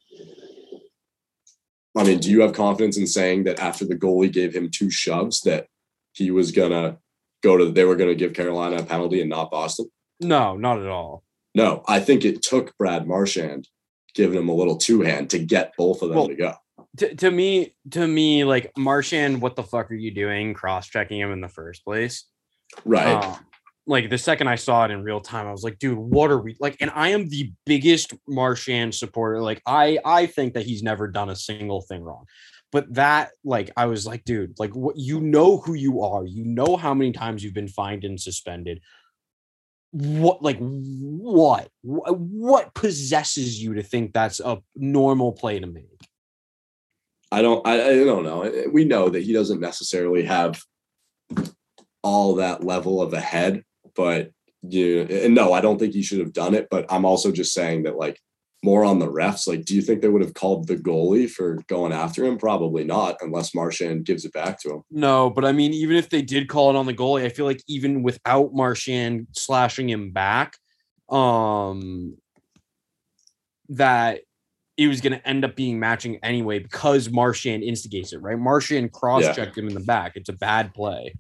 I 2.00 2.04
mean, 2.04 2.20
do 2.20 2.32
you 2.32 2.42
have 2.42 2.54
confidence 2.54 2.98
in 2.98 3.06
saying 3.06 3.44
that 3.44 3.60
after 3.60 3.86
the 3.86 3.96
goalie 3.96 4.32
gave 4.32 4.56
him 4.56 4.70
two 4.72 4.90
shoves 4.90 5.42
that 5.42 5.68
he 6.14 6.32
was 6.32 6.52
gonna 6.52 6.98
go 7.44 7.58
to 7.58 7.72
they 7.72 7.84
were 7.84 7.98
gonna 7.98 8.16
give 8.16 8.34
Carolina 8.34 8.78
a 8.78 8.84
penalty 8.84 9.20
and 9.20 9.30
not 9.30 9.52
Boston? 9.52 9.92
No, 10.22 10.56
not 10.56 10.80
at 10.80 10.88
all. 10.88 11.24
No, 11.56 11.84
I 11.88 12.00
think 12.00 12.24
it 12.24 12.42
took 12.42 12.78
Brad 12.78 13.06
Marchand 13.06 13.68
giving 14.14 14.40
him 14.40 14.50
a 14.50 14.54
little 14.54 14.78
two 14.78 15.02
hand 15.02 15.30
to 15.32 15.40
get 15.40 15.74
both 15.78 16.02
of 16.02 16.10
them 16.10 16.18
Well, 16.18 16.28
to 16.28 16.36
go. 16.36 16.54
To, 16.98 17.16
to 17.16 17.32
me, 17.32 17.76
to 17.92 18.08
me, 18.08 18.44
like 18.44 18.72
Marchand, 18.78 19.42
what 19.42 19.56
the 19.56 19.64
fuck 19.64 19.92
are 19.92 19.96
you 19.96 20.12
doing? 20.12 20.54
Cross 20.54 20.88
checking 20.88 21.20
him 21.20 21.32
in 21.32 21.42
the 21.42 21.50
first 21.50 21.84
place. 21.84 22.26
Right. 22.86 23.24
Um, 23.24 23.38
like 23.90 24.12
the 24.12 24.20
second 24.20 24.48
I 24.48 24.56
saw 24.56 24.86
it 24.86 24.92
in 24.92 25.02
real 25.02 25.20
time, 25.20 25.48
I 25.48 25.52
was 25.52 25.64
like, 25.64 25.80
dude, 25.80 25.98
what 25.98 26.30
are 26.30 26.38
we 26.38 26.56
like? 26.60 26.78
And 26.80 26.92
I 26.94 27.10
am 27.10 27.28
the 27.28 27.52
biggest 27.66 28.14
Marchand 28.28 28.94
supporter. 28.94 29.42
Like, 29.42 29.64
I 29.66 29.98
I 30.06 30.28
think 30.28 30.54
that 30.54 30.66
he's 30.68 30.84
never 30.84 31.08
done 31.08 31.32
a 31.32 31.36
single 31.36 31.82
thing 31.82 32.04
wrong. 32.04 32.26
But 32.72 32.94
that, 32.94 33.32
like, 33.44 33.72
I 33.76 33.88
was 33.88 34.06
like, 34.06 34.24
dude, 34.26 34.60
like 34.60 34.76
what 34.76 34.96
you 34.96 35.20
know 35.20 35.58
who 35.58 35.74
you 35.74 36.04
are, 36.04 36.24
you 36.24 36.46
know 36.46 36.78
how 36.78 36.94
many 36.94 37.12
times 37.12 37.44
you've 37.44 37.56
been 37.56 37.68
fined 37.68 38.04
and 38.04 38.22
suspended. 38.22 38.80
What 39.90 40.44
like 40.44 40.60
what? 40.60 41.70
What 41.82 42.76
possesses 42.76 43.60
you 43.62 43.74
to 43.74 43.82
think 43.82 44.14
that's 44.14 44.40
a 44.40 44.60
normal 44.76 45.32
play 45.32 45.60
to 45.60 45.66
make? 45.66 45.86
I 47.32 47.42
don't 47.42 47.66
I, 47.66 47.90
I 47.90 48.04
don't 48.04 48.24
know. 48.24 48.70
We 48.72 48.86
know 48.86 49.10
that 49.10 49.24
he 49.24 49.34
doesn't 49.34 49.60
necessarily 49.60 50.26
have 50.26 50.62
all 52.04 52.36
that 52.36 52.64
level 52.64 53.02
of 53.02 53.14
a 53.14 53.20
head, 53.20 53.64
but 54.00 54.32
you 54.62 55.02
and 55.02 55.36
no, 55.36 55.52
I 55.52 55.60
don't 55.60 55.78
think 55.78 55.94
he 55.94 56.04
should 56.04 56.20
have 56.20 56.32
done 56.32 56.56
it. 56.56 56.70
But 56.72 56.86
I'm 56.90 57.04
also 57.04 57.34
just 57.34 57.54
saying 57.54 57.84
that 57.84 57.98
like 57.98 58.18
more 58.64 58.86
on 58.86 59.00
the 59.00 59.12
refs. 59.12 59.46
Like, 59.46 59.66
do 59.66 59.76
you 59.76 59.82
think 59.82 60.02
they 60.02 60.08
would 60.08 60.22
have 60.22 60.34
called 60.34 60.68
the 60.68 60.78
goalie 60.78 61.30
for 61.30 61.60
going 61.68 61.92
after 61.92 62.24
him? 62.24 62.38
Probably 62.38 62.86
not, 62.86 63.18
unless 63.20 63.54
Marchand 63.54 64.06
gives 64.06 64.24
it 64.24 64.32
back 64.32 64.58
to 64.62 64.70
him. 64.70 64.84
No, 64.90 65.30
but 65.30 65.44
I 65.44 65.52
mean, 65.52 65.74
even 65.74 65.98
if 65.98 66.10
they 66.10 66.22
did 66.22 66.48
call 66.48 66.70
it 66.70 66.78
on 66.78 66.86
the 66.86 66.94
goalie, 66.94 67.26
I 67.26 67.30
feel 67.30 67.46
like 67.46 67.62
even 67.68 68.02
without 68.02 68.54
Marchand 68.54 69.28
slashing 69.34 69.90
him 69.90 70.12
back, 70.12 70.56
um, 71.10 72.16
that 73.68 74.22
it 74.78 74.88
was 74.88 75.02
going 75.02 75.12
to 75.12 75.28
end 75.28 75.44
up 75.44 75.58
being 75.58 75.78
matching 75.78 76.20
anyway 76.24 76.60
because 76.60 77.10
Marchand 77.10 77.64
instigates 77.64 78.14
it, 78.14 78.22
right? 78.22 78.40
Marchand 78.40 78.94
cross 78.94 79.26
checked 79.36 79.58
him 79.58 79.68
in 79.68 79.74
the 79.74 79.82
back. 79.82 80.14
It's 80.16 80.30
a 80.30 80.34
bad 80.34 80.74
play. 80.74 81.16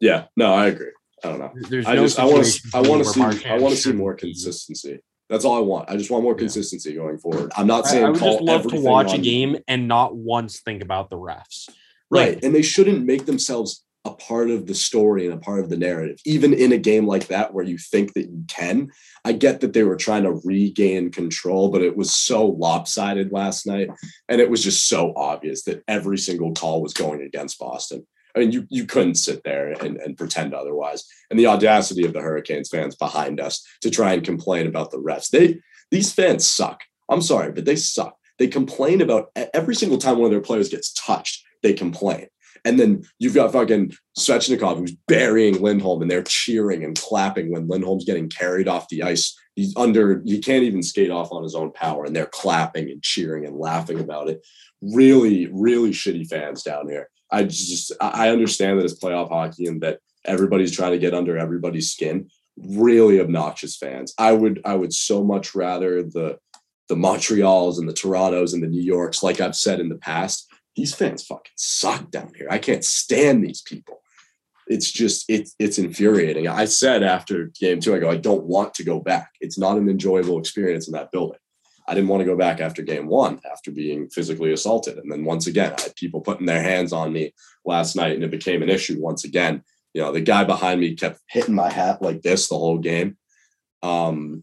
Yeah, 0.00 0.24
no, 0.36 0.54
I 0.54 0.68
agree. 0.68 0.92
I 1.24 1.28
don't 1.28 1.38
know. 1.38 1.52
There's 1.68 1.86
I 1.86 1.94
no 1.94 2.02
just 2.02 2.18
I 2.18 2.24
want 2.24 2.44
to 2.44 2.70
I 2.74 2.80
want 2.80 3.04
to 3.04 3.10
see 3.10 3.22
I 3.22 3.58
want 3.58 3.74
to 3.74 3.80
see 3.80 3.92
more 3.92 4.14
consistency. 4.14 5.00
That's 5.28 5.44
all 5.44 5.56
I 5.56 5.60
want. 5.60 5.90
I 5.90 5.96
just 5.96 6.10
want 6.10 6.24
more 6.24 6.34
consistency 6.34 6.90
yeah. 6.90 6.96
going 6.96 7.18
forward. 7.18 7.52
I'm 7.56 7.66
not 7.66 7.86
saying 7.86 8.04
I, 8.04 8.08
I 8.08 8.10
would 8.10 8.20
just 8.20 8.40
love 8.40 8.66
to 8.68 8.80
watch 8.80 9.12
a 9.12 9.18
game 9.18 9.58
and 9.68 9.86
not 9.86 10.16
once 10.16 10.60
think 10.60 10.82
about 10.82 11.10
the 11.10 11.16
refs. 11.16 11.68
Right. 12.10 12.36
Like, 12.36 12.44
and 12.44 12.54
they 12.54 12.62
shouldn't 12.62 13.04
make 13.04 13.26
themselves 13.26 13.84
a 14.04 14.14
part 14.14 14.48
of 14.48 14.66
the 14.66 14.74
story 14.74 15.26
and 15.26 15.34
a 15.34 15.38
part 15.38 15.60
of 15.60 15.68
the 15.68 15.76
narrative, 15.76 16.18
even 16.24 16.54
in 16.54 16.72
a 16.72 16.78
game 16.78 17.06
like 17.06 17.26
that 17.26 17.52
where 17.52 17.64
you 17.64 17.76
think 17.76 18.14
that 18.14 18.30
you 18.30 18.44
can. 18.48 18.90
I 19.24 19.32
get 19.32 19.60
that 19.60 19.74
they 19.74 19.82
were 19.82 19.96
trying 19.96 20.22
to 20.22 20.40
regain 20.44 21.10
control, 21.10 21.68
but 21.70 21.82
it 21.82 21.96
was 21.96 22.14
so 22.14 22.46
lopsided 22.46 23.32
last 23.32 23.66
night. 23.66 23.90
And 24.28 24.40
it 24.40 24.48
was 24.48 24.64
just 24.64 24.88
so 24.88 25.12
obvious 25.14 25.64
that 25.64 25.82
every 25.86 26.16
single 26.16 26.54
call 26.54 26.80
was 26.80 26.94
going 26.94 27.20
against 27.22 27.58
Boston. 27.58 28.06
I 28.34 28.40
mean, 28.40 28.52
you 28.52 28.66
you 28.70 28.84
couldn't 28.84 29.16
sit 29.16 29.42
there 29.44 29.72
and, 29.72 29.96
and 29.96 30.16
pretend 30.16 30.54
otherwise. 30.54 31.04
And 31.30 31.38
the 31.38 31.46
audacity 31.46 32.04
of 32.04 32.12
the 32.12 32.20
Hurricanes 32.20 32.68
fans 32.68 32.94
behind 32.96 33.40
us 33.40 33.64
to 33.82 33.90
try 33.90 34.12
and 34.12 34.24
complain 34.24 34.66
about 34.66 34.90
the 34.90 34.98
refs. 34.98 35.30
They 35.30 35.60
these 35.90 36.12
fans 36.12 36.46
suck. 36.46 36.82
I'm 37.08 37.22
sorry, 37.22 37.52
but 37.52 37.64
they 37.64 37.76
suck. 37.76 38.16
They 38.38 38.48
complain 38.48 39.00
about 39.00 39.30
every 39.54 39.74
single 39.74 39.98
time 39.98 40.18
one 40.18 40.26
of 40.26 40.30
their 40.30 40.40
players 40.40 40.68
gets 40.68 40.92
touched, 40.92 41.44
they 41.62 41.72
complain. 41.72 42.28
And 42.64 42.78
then 42.78 43.04
you've 43.18 43.34
got 43.34 43.52
fucking 43.52 43.92
Svechnikov 44.18 44.78
who's 44.78 44.96
burying 45.06 45.60
Lindholm 45.60 46.02
and 46.02 46.10
they're 46.10 46.22
cheering 46.22 46.84
and 46.84 46.98
clapping 46.98 47.50
when 47.52 47.68
Lindholm's 47.68 48.04
getting 48.04 48.28
carried 48.28 48.68
off 48.68 48.88
the 48.88 49.02
ice. 49.02 49.36
He's 49.54 49.76
under, 49.76 50.22
he 50.24 50.40
can't 50.40 50.64
even 50.64 50.82
skate 50.82 51.10
off 51.10 51.32
on 51.32 51.42
his 51.42 51.54
own 51.54 51.72
power 51.72 52.04
and 52.04 52.14
they're 52.14 52.26
clapping 52.26 52.90
and 52.90 53.02
cheering 53.02 53.44
and 53.44 53.56
laughing 53.56 54.00
about 54.00 54.28
it. 54.28 54.44
Really, 54.80 55.48
really 55.52 55.90
shitty 55.90 56.28
fans 56.28 56.62
down 56.62 56.88
here. 56.88 57.08
I 57.30 57.44
just 57.44 57.92
I 58.00 58.30
understand 58.30 58.78
that 58.78 58.84
it's 58.84 58.98
playoff 58.98 59.28
hockey 59.28 59.66
and 59.66 59.80
that 59.82 60.00
everybody's 60.24 60.74
trying 60.74 60.92
to 60.92 60.98
get 60.98 61.14
under 61.14 61.36
everybody's 61.36 61.90
skin. 61.90 62.30
Really 62.56 63.20
obnoxious 63.20 63.76
fans. 63.76 64.14
I 64.18 64.32
would 64.32 64.60
I 64.64 64.74
would 64.74 64.92
so 64.92 65.22
much 65.22 65.54
rather 65.54 66.02
the 66.02 66.38
the 66.88 66.96
Montreals 66.96 67.78
and 67.78 67.88
the 67.88 67.92
Torontos 67.92 68.54
and 68.54 68.62
the 68.62 68.66
New 68.66 68.82
Yorks, 68.82 69.22
like 69.22 69.40
I've 69.40 69.56
said 69.56 69.78
in 69.78 69.90
the 69.90 69.96
past, 69.96 70.50
these 70.74 70.94
fans 70.94 71.22
fucking 71.24 71.52
suck 71.56 72.10
down 72.10 72.32
here. 72.36 72.48
I 72.50 72.58
can't 72.58 72.84
stand 72.84 73.44
these 73.44 73.62
people. 73.62 74.00
It's 74.66 74.90
just 74.90 75.24
it's 75.28 75.54
it's 75.58 75.78
infuriating. 75.78 76.48
I 76.48 76.64
said 76.66 77.02
after 77.02 77.50
game 77.58 77.80
two, 77.80 77.94
I 77.94 77.98
go, 77.98 78.10
I 78.10 78.16
don't 78.16 78.44
want 78.44 78.74
to 78.74 78.84
go 78.84 79.00
back. 79.00 79.32
It's 79.40 79.58
not 79.58 79.76
an 79.76 79.88
enjoyable 79.88 80.38
experience 80.38 80.86
in 80.86 80.92
that 80.92 81.10
building. 81.10 81.38
I 81.88 81.94
didn't 81.94 82.08
want 82.08 82.20
to 82.20 82.26
go 82.26 82.36
back 82.36 82.60
after 82.60 82.82
game 82.82 83.06
one 83.06 83.40
after 83.50 83.70
being 83.70 84.10
physically 84.10 84.52
assaulted. 84.52 84.98
And 84.98 85.10
then 85.10 85.24
once 85.24 85.46
again, 85.46 85.74
I 85.76 85.82
had 85.82 85.96
people 85.96 86.20
putting 86.20 86.46
their 86.46 86.62
hands 86.62 86.92
on 86.92 87.12
me 87.12 87.32
last 87.64 87.96
night 87.96 88.12
and 88.12 88.22
it 88.22 88.30
became 88.30 88.62
an 88.62 88.68
issue 88.68 89.00
once 89.00 89.24
again. 89.24 89.62
You 89.94 90.02
know, 90.02 90.12
the 90.12 90.20
guy 90.20 90.44
behind 90.44 90.80
me 90.80 90.94
kept 90.94 91.20
hitting 91.28 91.54
my 91.54 91.70
hat 91.70 92.02
like 92.02 92.22
this 92.22 92.48
the 92.48 92.58
whole 92.58 92.78
game. 92.78 93.16
Um, 93.82 94.42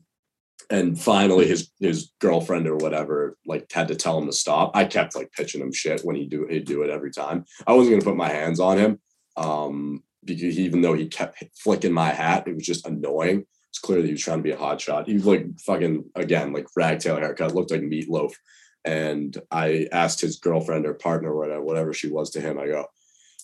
and 0.72 1.00
finally 1.00 1.48
his 1.48 1.70
his 1.80 2.12
girlfriend 2.20 2.68
or 2.68 2.78
whatever 2.78 3.38
like 3.46 3.72
had 3.72 3.88
to 3.90 3.96
tell 3.96 4.18
him 4.18 4.26
to 4.26 4.34
stop. 4.34 4.72
I 4.74 4.86
kept 4.86 5.16
like 5.16 5.32
pitching 5.32 5.62
him 5.62 5.72
shit 5.72 6.02
when 6.02 6.16
he 6.16 6.26
do 6.26 6.48
he'd 6.50 6.66
do 6.66 6.82
it 6.82 6.90
every 6.90 7.12
time. 7.12 7.46
I 7.68 7.74
wasn't 7.74 7.94
gonna 7.94 8.12
put 8.12 8.18
my 8.18 8.30
hands 8.30 8.60
on 8.60 8.78
him. 8.78 9.00
Um, 9.38 10.04
because 10.24 10.58
even 10.58 10.82
though 10.82 10.94
he 10.94 11.08
kept 11.08 11.44
flicking 11.56 11.94
my 11.94 12.10
hat, 12.10 12.48
it 12.48 12.56
was 12.56 12.66
just 12.66 12.88
annoying. 12.88 13.46
It's 13.76 13.82
clear 13.82 14.00
that 14.00 14.08
he 14.08 14.14
was 14.14 14.22
trying 14.22 14.38
to 14.38 14.44
be 14.44 14.52
a 14.52 14.58
hot 14.58 14.80
shot. 14.80 15.06
He 15.06 15.16
was 15.16 15.26
like 15.26 15.60
fucking 15.60 16.06
again, 16.16 16.54
like 16.54 16.66
ragtail 16.78 17.20
haircut, 17.20 17.54
looked 17.54 17.72
like 17.72 17.82
meatloaf. 17.82 18.32
And 18.86 19.38
I 19.52 19.90
asked 19.92 20.22
his 20.22 20.38
girlfriend 20.38 20.86
or 20.86 20.94
partner, 20.94 21.36
whatever, 21.36 21.62
whatever 21.62 21.94
she 21.94 22.08
was 22.08 22.30
to 22.32 22.40
him. 22.40 22.58
I 22.58 22.68
go, 22.68 22.86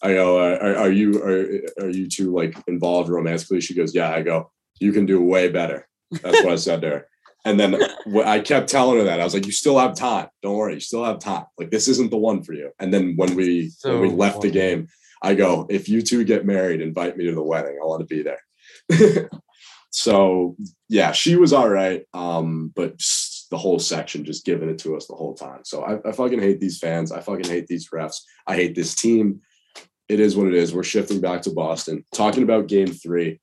I 0.02 0.14
go, 0.14 0.40
are, 0.40 0.78
are, 0.78 0.90
you 0.90 1.22
are, 1.22 1.84
are 1.84 1.90
you 1.90 2.08
two 2.08 2.34
like 2.34 2.56
involved 2.66 3.10
romantically? 3.10 3.60
She 3.60 3.74
goes, 3.74 3.94
yeah. 3.94 4.10
I 4.10 4.22
go, 4.22 4.52
you 4.80 4.94
can 4.94 5.06
do 5.06 5.22
way 5.22 5.50
better. 5.50 5.90
That's 6.12 6.46
what 6.46 6.54
I 6.54 6.56
said 6.56 6.80
to 6.84 6.90
her. 6.90 7.08
And 7.44 7.60
then 7.60 7.78
I 8.26 8.40
kept 8.40 8.70
telling 8.70 9.00
her 9.00 9.04
that 9.04 9.20
I 9.20 9.26
was 9.26 9.34
like, 9.34 9.48
"You 9.48 9.52
still 9.52 9.80
have 9.80 9.96
time. 9.96 10.28
Don't 10.44 10.56
worry. 10.56 10.76
You 10.76 10.80
still 10.80 11.04
have 11.04 11.20
time. 11.20 11.46
Like 11.58 11.72
this 11.72 11.88
isn't 11.88 12.12
the 12.12 12.18
one 12.18 12.44
for 12.44 12.54
you." 12.54 12.70
And 12.80 12.94
then 12.94 13.16
when 13.16 13.36
we 13.36 13.70
so 13.70 14.00
when 14.00 14.12
we 14.12 14.16
left 14.16 14.38
funny. 14.38 14.50
the 14.50 14.54
game, 14.54 14.88
I 15.24 15.34
go, 15.34 15.66
"If 15.68 15.90
you 15.90 16.04
two 16.04 16.24
get 16.24 16.46
married, 16.46 16.82
invite 16.82 17.18
me 17.18 17.26
to 17.26 17.34
the 17.34 17.44
wedding. 17.44 17.80
I 17.82 17.86
want 17.86 18.08
to 18.08 18.16
be 18.16 18.22
there." 18.22 19.30
So 19.92 20.56
yeah, 20.90 21.12
she 21.12 21.36
was 21.36 21.54
all 21.54 21.70
right. 21.70 22.04
Um, 22.14 22.72
but 22.76 23.00
the 23.52 23.58
whole 23.58 23.80
section 23.80 24.26
just 24.26 24.46
giving 24.46 24.70
it 24.70 24.80
to 24.80 24.96
us 24.96 25.08
the 25.08 25.16
whole 25.16 25.36
time. 25.36 25.60
So 25.64 25.84
I, 25.84 26.10
I 26.10 26.12
fucking 26.14 26.40
hate 26.40 26.60
these 26.60 26.80
fans. 26.80 27.12
I 27.12 27.20
fucking 27.20 27.46
hate 27.46 27.68
these 27.68 27.90
refs. 27.90 28.22
I 28.48 28.56
hate 28.56 28.76
this 28.76 28.96
team. 28.96 29.42
It 30.08 30.20
is 30.20 30.36
what 30.36 30.48
it 30.48 30.56
is. 30.56 30.74
We're 30.74 30.84
shifting 30.84 31.22
back 31.22 31.42
to 31.44 31.54
Boston. 31.54 32.06
Talking 32.14 32.44
about 32.44 32.68
game 32.68 32.88
three. 32.88 33.40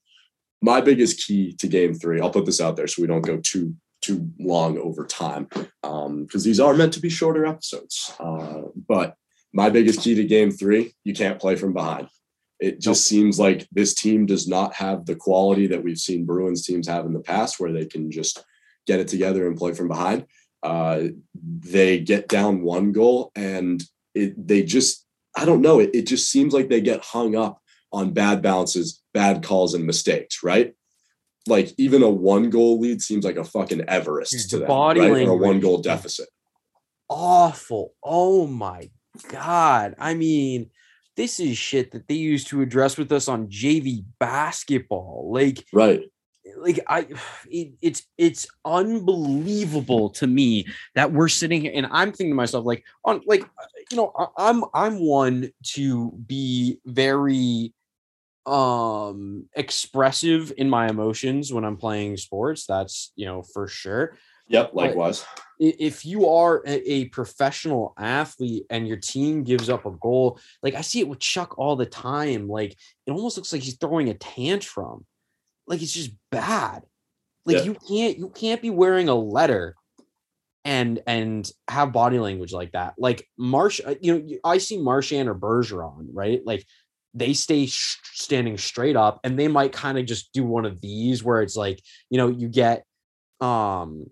My 0.60 0.80
biggest 0.80 1.24
key 1.26 1.52
to 1.60 1.68
game 1.68 1.94
three, 1.94 2.20
I'll 2.20 2.30
put 2.30 2.46
this 2.46 2.60
out 2.60 2.76
there 2.76 2.88
so 2.88 3.00
we 3.00 3.08
don't 3.08 3.22
go 3.22 3.38
too 3.38 3.74
too 4.00 4.30
long 4.38 4.78
over 4.78 5.04
time 5.06 5.44
because 5.44 5.66
um, 5.82 6.26
these 6.32 6.60
are 6.60 6.74
meant 6.74 6.92
to 6.94 7.00
be 7.00 7.08
shorter 7.08 7.44
episodes. 7.44 8.12
Uh, 8.18 8.62
but 8.88 9.14
my 9.52 9.70
biggest 9.70 10.00
key 10.00 10.14
to 10.14 10.24
game 10.24 10.50
three, 10.50 10.94
you 11.04 11.14
can't 11.14 11.40
play 11.40 11.56
from 11.56 11.72
behind. 11.72 12.08
It 12.60 12.80
just 12.80 13.04
seems 13.06 13.38
like 13.38 13.68
this 13.70 13.94
team 13.94 14.26
does 14.26 14.48
not 14.48 14.74
have 14.74 15.06
the 15.06 15.14
quality 15.14 15.68
that 15.68 15.82
we've 15.82 15.98
seen 15.98 16.26
Bruins 16.26 16.66
teams 16.66 16.88
have 16.88 17.06
in 17.06 17.12
the 17.12 17.20
past, 17.20 17.60
where 17.60 17.72
they 17.72 17.86
can 17.86 18.10
just 18.10 18.44
get 18.86 19.00
it 19.00 19.08
together 19.08 19.46
and 19.46 19.56
play 19.56 19.74
from 19.74 19.88
behind. 19.88 20.26
Uh, 20.62 21.04
they 21.34 22.00
get 22.00 22.26
down 22.26 22.62
one 22.62 22.90
goal 22.90 23.30
and 23.36 23.84
it, 24.14 24.48
they 24.48 24.62
just, 24.62 25.06
I 25.36 25.44
don't 25.44 25.62
know, 25.62 25.78
it, 25.78 25.90
it 25.94 26.06
just 26.06 26.30
seems 26.30 26.52
like 26.52 26.68
they 26.68 26.80
get 26.80 27.04
hung 27.04 27.36
up 27.36 27.62
on 27.92 28.12
bad 28.12 28.42
bounces, 28.42 29.02
bad 29.14 29.44
calls, 29.44 29.74
and 29.74 29.86
mistakes, 29.86 30.42
right? 30.42 30.74
Like 31.46 31.72
even 31.78 32.02
a 32.02 32.10
one 32.10 32.50
goal 32.50 32.80
lead 32.80 33.00
seems 33.00 33.24
like 33.24 33.36
a 33.36 33.44
fucking 33.44 33.88
Everest 33.88 34.50
to 34.50 34.58
them, 34.58 34.68
body 34.68 35.00
right? 35.00 35.28
Or 35.28 35.30
a 35.30 35.36
one 35.36 35.60
goal 35.60 35.78
deficit. 35.78 36.28
Awful. 37.08 37.94
Oh 38.02 38.46
my 38.46 38.90
God. 39.28 39.94
I 39.98 40.14
mean, 40.14 40.70
this 41.18 41.40
is 41.40 41.58
shit 41.58 41.90
that 41.90 42.06
they 42.06 42.14
used 42.14 42.46
to 42.46 42.62
address 42.62 42.96
with 42.96 43.10
us 43.10 43.26
on 43.26 43.48
JV 43.48 44.04
basketball. 44.20 45.28
Like, 45.32 45.66
right. 45.72 46.02
Like 46.56 46.80
I, 46.86 47.08
it, 47.50 47.74
it's 47.82 48.06
it's 48.16 48.46
unbelievable 48.64 50.10
to 50.10 50.26
me 50.26 50.66
that 50.94 51.12
we're 51.12 51.28
sitting 51.28 51.60
here 51.60 51.72
and 51.74 51.86
I'm 51.90 52.10
thinking 52.10 52.30
to 52.30 52.36
myself 52.36 52.64
like 52.64 52.84
on 53.04 53.20
like 53.26 53.44
you 53.90 53.98
know 53.98 54.12
I, 54.16 54.48
I'm 54.48 54.64
I'm 54.72 54.98
one 54.98 55.50
to 55.74 56.10
be 56.26 56.78
very 56.86 57.74
um 58.46 59.46
expressive 59.54 60.54
in 60.56 60.70
my 60.70 60.88
emotions 60.88 61.52
when 61.52 61.64
I'm 61.64 61.76
playing 61.76 62.16
sports. 62.16 62.64
That's 62.64 63.12
you 63.14 63.26
know 63.26 63.42
for 63.42 63.68
sure. 63.68 64.16
Yep, 64.48 64.70
likewise. 64.74 65.24
But 65.34 65.44
if 65.58 66.04
you 66.04 66.28
are 66.28 66.62
a, 66.66 67.06
professional 67.06 67.92
athlete 67.98 68.64
and 68.70 68.86
your 68.86 68.96
team 68.96 69.42
gives 69.42 69.68
up 69.68 69.86
a 69.86 69.90
goal, 69.90 70.38
like 70.62 70.74
I 70.74 70.82
see 70.82 71.00
it 71.00 71.08
with 71.08 71.18
Chuck 71.18 71.58
all 71.58 71.76
the 71.76 71.86
time, 71.86 72.48
like 72.48 72.76
it 73.06 73.10
almost 73.10 73.36
looks 73.36 73.52
like 73.52 73.62
he's 73.62 73.76
throwing 73.76 74.08
a 74.08 74.14
tantrum. 74.14 75.04
Like 75.66 75.82
it's 75.82 75.92
just 75.92 76.12
bad. 76.30 76.82
Like 77.44 77.58
yeah. 77.58 77.62
you 77.62 77.74
can't 77.74 78.18
you 78.18 78.28
can't 78.28 78.62
be 78.62 78.70
wearing 78.70 79.08
a 79.08 79.14
letter 79.14 79.74
and 80.64 81.00
and 81.06 81.50
have 81.68 81.92
body 81.92 82.18
language 82.18 82.52
like 82.52 82.72
that. 82.72 82.94
Like 82.98 83.26
Marsh, 83.36 83.80
uh, 83.84 83.94
you 84.00 84.18
know, 84.18 84.36
I 84.44 84.58
see 84.58 84.78
Marchand 84.78 85.28
or 85.28 85.34
Bergeron, 85.34 86.08
right? 86.12 86.40
Like 86.44 86.64
they 87.14 87.32
stay 87.32 87.66
sh- 87.66 87.98
standing 88.04 88.58
straight 88.58 88.96
up 88.96 89.20
and 89.24 89.38
they 89.38 89.48
might 89.48 89.72
kind 89.72 89.98
of 89.98 90.06
just 90.06 90.32
do 90.32 90.44
one 90.44 90.66
of 90.66 90.80
these 90.80 91.24
where 91.24 91.42
it's 91.42 91.56
like, 91.56 91.80
you 92.10 92.18
know, 92.18 92.28
you 92.28 92.48
get 92.48 92.84
um 93.40 94.10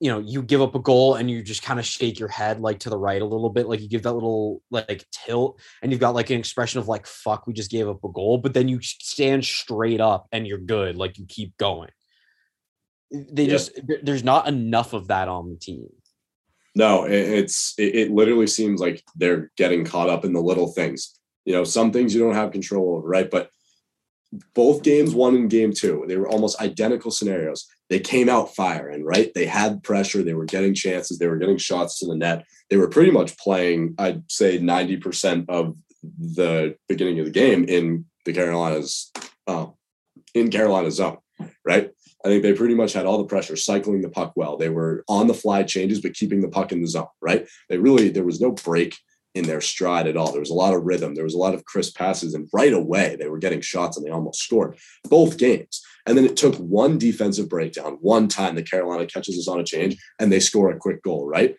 you 0.00 0.10
know 0.10 0.18
you 0.18 0.42
give 0.42 0.62
up 0.62 0.74
a 0.74 0.78
goal 0.78 1.14
and 1.14 1.30
you 1.30 1.42
just 1.42 1.62
kind 1.62 1.78
of 1.78 1.84
shake 1.84 2.18
your 2.18 2.28
head 2.28 2.60
like 2.60 2.80
to 2.80 2.90
the 2.90 2.96
right 2.96 3.20
a 3.20 3.24
little 3.24 3.50
bit 3.50 3.68
like 3.68 3.80
you 3.80 3.88
give 3.88 4.02
that 4.02 4.14
little 4.14 4.62
like 4.70 5.06
tilt 5.12 5.60
and 5.82 5.92
you've 5.92 6.00
got 6.00 6.14
like 6.14 6.30
an 6.30 6.38
expression 6.38 6.80
of 6.80 6.88
like 6.88 7.06
fuck 7.06 7.46
we 7.46 7.52
just 7.52 7.70
gave 7.70 7.86
up 7.86 8.02
a 8.02 8.08
goal 8.08 8.38
but 8.38 8.54
then 8.54 8.66
you 8.66 8.80
stand 8.80 9.44
straight 9.44 10.00
up 10.00 10.26
and 10.32 10.46
you're 10.46 10.58
good 10.58 10.96
like 10.96 11.18
you 11.18 11.26
keep 11.28 11.56
going. 11.58 11.90
They 13.12 13.42
yep. 13.42 13.50
just 13.50 13.80
there's 14.02 14.24
not 14.24 14.48
enough 14.48 14.92
of 14.92 15.08
that 15.08 15.28
on 15.28 15.50
the 15.50 15.56
team. 15.56 15.86
No 16.74 17.04
it's 17.04 17.74
it, 17.76 17.94
it 17.94 18.10
literally 18.10 18.46
seems 18.46 18.80
like 18.80 19.02
they're 19.16 19.50
getting 19.56 19.84
caught 19.84 20.08
up 20.08 20.24
in 20.24 20.32
the 20.32 20.40
little 20.40 20.68
things. 20.68 21.18
You 21.44 21.52
know 21.52 21.64
some 21.64 21.92
things 21.92 22.14
you 22.14 22.20
don't 22.20 22.34
have 22.34 22.52
control 22.52 22.96
over 22.96 23.06
right? 23.06 23.30
But 23.30 23.50
both 24.54 24.82
games 24.82 25.12
one 25.12 25.34
and 25.34 25.50
game 25.50 25.72
two 25.72 26.04
they 26.06 26.16
were 26.16 26.28
almost 26.28 26.60
identical 26.60 27.10
scenarios 27.10 27.66
they 27.90 27.98
came 27.98 28.28
out 28.28 28.54
firing, 28.54 29.04
right? 29.04 29.34
They 29.34 29.46
had 29.46 29.82
pressure, 29.82 30.22
they 30.22 30.32
were 30.32 30.44
getting 30.44 30.74
chances, 30.74 31.18
they 31.18 31.26
were 31.26 31.36
getting 31.36 31.58
shots 31.58 31.98
to 31.98 32.06
the 32.06 32.14
net. 32.14 32.46
They 32.70 32.76
were 32.76 32.88
pretty 32.88 33.10
much 33.10 33.36
playing, 33.36 33.96
I'd 33.98 34.30
say 34.30 34.60
90% 34.60 35.46
of 35.48 35.76
the 36.02 36.76
beginning 36.88 37.18
of 37.18 37.26
the 37.26 37.32
game 37.32 37.64
in 37.64 38.06
the 38.24 38.32
Carolinas, 38.32 39.10
uh, 39.48 39.66
in 40.34 40.50
Carolina 40.50 40.92
zone, 40.92 41.18
right? 41.64 41.90
I 42.24 42.28
think 42.28 42.44
they 42.44 42.52
pretty 42.52 42.76
much 42.76 42.92
had 42.92 43.06
all 43.06 43.18
the 43.18 43.24
pressure, 43.24 43.56
cycling 43.56 44.02
the 44.02 44.08
puck 44.08 44.34
well. 44.36 44.56
They 44.56 44.68
were 44.68 45.04
on 45.08 45.26
the 45.26 45.34
fly 45.34 45.64
changes, 45.64 46.00
but 46.00 46.14
keeping 46.14 46.42
the 46.42 46.48
puck 46.48 46.70
in 46.70 46.80
the 46.80 46.86
zone, 46.86 47.08
right? 47.20 47.48
They 47.68 47.78
really, 47.78 48.08
there 48.08 48.24
was 48.24 48.40
no 48.40 48.52
break 48.52 48.96
in 49.34 49.46
their 49.46 49.60
stride 49.60 50.06
at 50.06 50.16
all. 50.16 50.32
There 50.32 50.40
was 50.40 50.50
a 50.50 50.54
lot 50.54 50.74
of 50.74 50.84
rhythm. 50.84 51.14
There 51.14 51.24
was 51.24 51.34
a 51.34 51.38
lot 51.38 51.54
of 51.54 51.64
crisp 51.64 51.96
passes. 51.96 52.34
And 52.34 52.48
right 52.52 52.72
away, 52.72 53.16
they 53.18 53.28
were 53.28 53.38
getting 53.38 53.60
shots 53.60 53.96
and 53.96 54.04
they 54.04 54.10
almost 54.10 54.42
scored 54.42 54.76
both 55.08 55.38
games. 55.38 55.82
And 56.06 56.16
then 56.16 56.24
it 56.24 56.36
took 56.36 56.56
one 56.56 56.98
defensive 56.98 57.48
breakdown, 57.48 57.98
one 58.00 58.26
time 58.26 58.54
the 58.54 58.62
Carolina 58.62 59.06
catches 59.06 59.38
us 59.38 59.48
on 59.48 59.60
a 59.60 59.64
change 59.64 59.96
and 60.18 60.32
they 60.32 60.40
score 60.40 60.70
a 60.70 60.78
quick 60.78 61.02
goal, 61.02 61.26
right? 61.26 61.56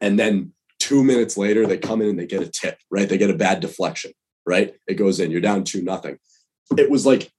And 0.00 0.18
then 0.18 0.52
two 0.80 1.04
minutes 1.04 1.36
later, 1.36 1.66
they 1.66 1.78
come 1.78 2.02
in 2.02 2.08
and 2.08 2.18
they 2.18 2.26
get 2.26 2.42
a 2.42 2.48
tip, 2.48 2.78
right? 2.90 3.08
They 3.08 3.18
get 3.18 3.30
a 3.30 3.36
bad 3.36 3.60
deflection, 3.60 4.12
right? 4.44 4.74
It 4.88 4.94
goes 4.94 5.20
in. 5.20 5.30
You're 5.30 5.40
down 5.40 5.62
two 5.62 5.82
nothing. 5.82 6.18
It 6.76 6.90
was 6.90 7.06
like 7.06 7.30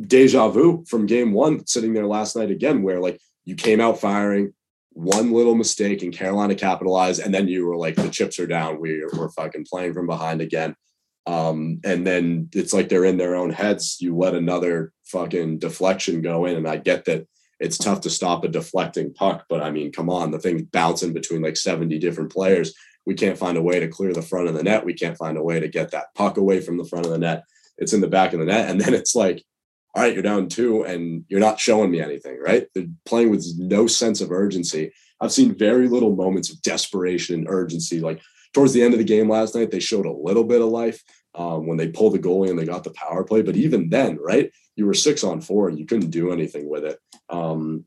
deja 0.00 0.48
vu 0.48 0.84
from 0.86 1.06
game 1.06 1.32
one, 1.32 1.66
sitting 1.66 1.94
there 1.94 2.06
last 2.06 2.36
night 2.36 2.50
again, 2.50 2.82
where 2.82 3.00
like 3.00 3.18
you 3.44 3.54
came 3.54 3.80
out 3.80 4.00
firing, 4.00 4.52
one 4.94 5.32
little 5.32 5.54
mistake 5.54 6.02
and 6.02 6.12
Carolina 6.12 6.54
capitalized, 6.54 7.20
and 7.20 7.34
then 7.34 7.48
you 7.48 7.66
were 7.66 7.76
like, 7.76 7.96
the 7.96 8.08
chips 8.08 8.38
are 8.38 8.46
down. 8.46 8.80
We, 8.80 9.04
we're 9.12 9.30
fucking 9.30 9.66
playing 9.68 9.92
from 9.92 10.06
behind 10.06 10.40
again. 10.40 10.74
Um, 11.26 11.80
and 11.84 12.06
then 12.06 12.48
it's 12.52 12.72
like 12.72 12.88
they're 12.88 13.04
in 13.04 13.16
their 13.16 13.34
own 13.34 13.50
heads. 13.50 13.98
You 14.00 14.16
let 14.16 14.34
another 14.34 14.92
fucking 15.04 15.58
deflection 15.58 16.22
go 16.22 16.44
in, 16.46 16.56
and 16.56 16.68
I 16.68 16.76
get 16.76 17.04
that 17.06 17.26
it's 17.60 17.78
tough 17.78 18.00
to 18.02 18.10
stop 18.10 18.44
a 18.44 18.48
deflecting 18.48 19.14
puck, 19.14 19.46
but 19.48 19.62
I 19.62 19.70
mean, 19.70 19.92
come 19.92 20.10
on, 20.10 20.30
the 20.30 20.38
thing's 20.38 20.62
bouncing 20.62 21.12
between 21.12 21.42
like 21.42 21.56
70 21.56 21.98
different 21.98 22.32
players. 22.32 22.74
We 23.06 23.14
can't 23.14 23.38
find 23.38 23.56
a 23.56 23.62
way 23.62 23.80
to 23.80 23.88
clear 23.88 24.12
the 24.12 24.22
front 24.22 24.48
of 24.48 24.54
the 24.54 24.62
net. 24.62 24.84
We 24.84 24.94
can't 24.94 25.16
find 25.16 25.36
a 25.36 25.42
way 25.42 25.60
to 25.60 25.68
get 25.68 25.90
that 25.92 26.14
puck 26.14 26.36
away 26.36 26.60
from 26.60 26.78
the 26.78 26.84
front 26.84 27.06
of 27.06 27.12
the 27.12 27.18
net. 27.18 27.44
It's 27.78 27.92
in 27.92 28.00
the 28.00 28.08
back 28.08 28.32
of 28.32 28.40
the 28.40 28.46
net. 28.46 28.68
And 28.70 28.80
then 28.80 28.94
it's 28.94 29.14
like, 29.14 29.44
all 29.94 30.02
right, 30.02 30.12
you're 30.12 30.22
down 30.22 30.48
two 30.48 30.84
and 30.84 31.24
you're 31.28 31.40
not 31.40 31.60
showing 31.60 31.90
me 31.90 32.00
anything, 32.00 32.40
right? 32.40 32.66
They're 32.74 32.86
playing 33.04 33.30
with 33.30 33.46
no 33.58 33.86
sense 33.86 34.20
of 34.20 34.32
urgency. 34.32 34.92
I've 35.20 35.32
seen 35.32 35.56
very 35.56 35.88
little 35.88 36.16
moments 36.16 36.50
of 36.50 36.60
desperation 36.62 37.36
and 37.36 37.48
urgency. 37.48 38.00
Like 38.00 38.20
towards 38.52 38.72
the 38.72 38.82
end 38.82 38.94
of 38.94 38.98
the 38.98 39.04
game 39.04 39.28
last 39.28 39.54
night, 39.54 39.70
they 39.70 39.80
showed 39.80 40.06
a 40.06 40.12
little 40.12 40.44
bit 40.44 40.60
of 40.60 40.68
life 40.68 41.02
um, 41.36 41.66
when 41.66 41.76
they 41.76 41.88
pulled 41.88 42.14
the 42.14 42.18
goalie 42.18 42.50
and 42.50 42.58
they 42.58 42.64
got 42.64 42.82
the 42.82 42.90
power 42.90 43.24
play. 43.24 43.42
But 43.42 43.56
even 43.56 43.88
then, 43.88 44.18
right, 44.20 44.50
you 44.76 44.86
were 44.86 44.94
six 44.94 45.22
on 45.22 45.40
four 45.40 45.68
and 45.68 45.78
you 45.78 45.86
couldn't 45.86 46.10
do 46.10 46.32
anything 46.32 46.68
with 46.68 46.84
it. 46.84 46.98
Um, 47.28 47.84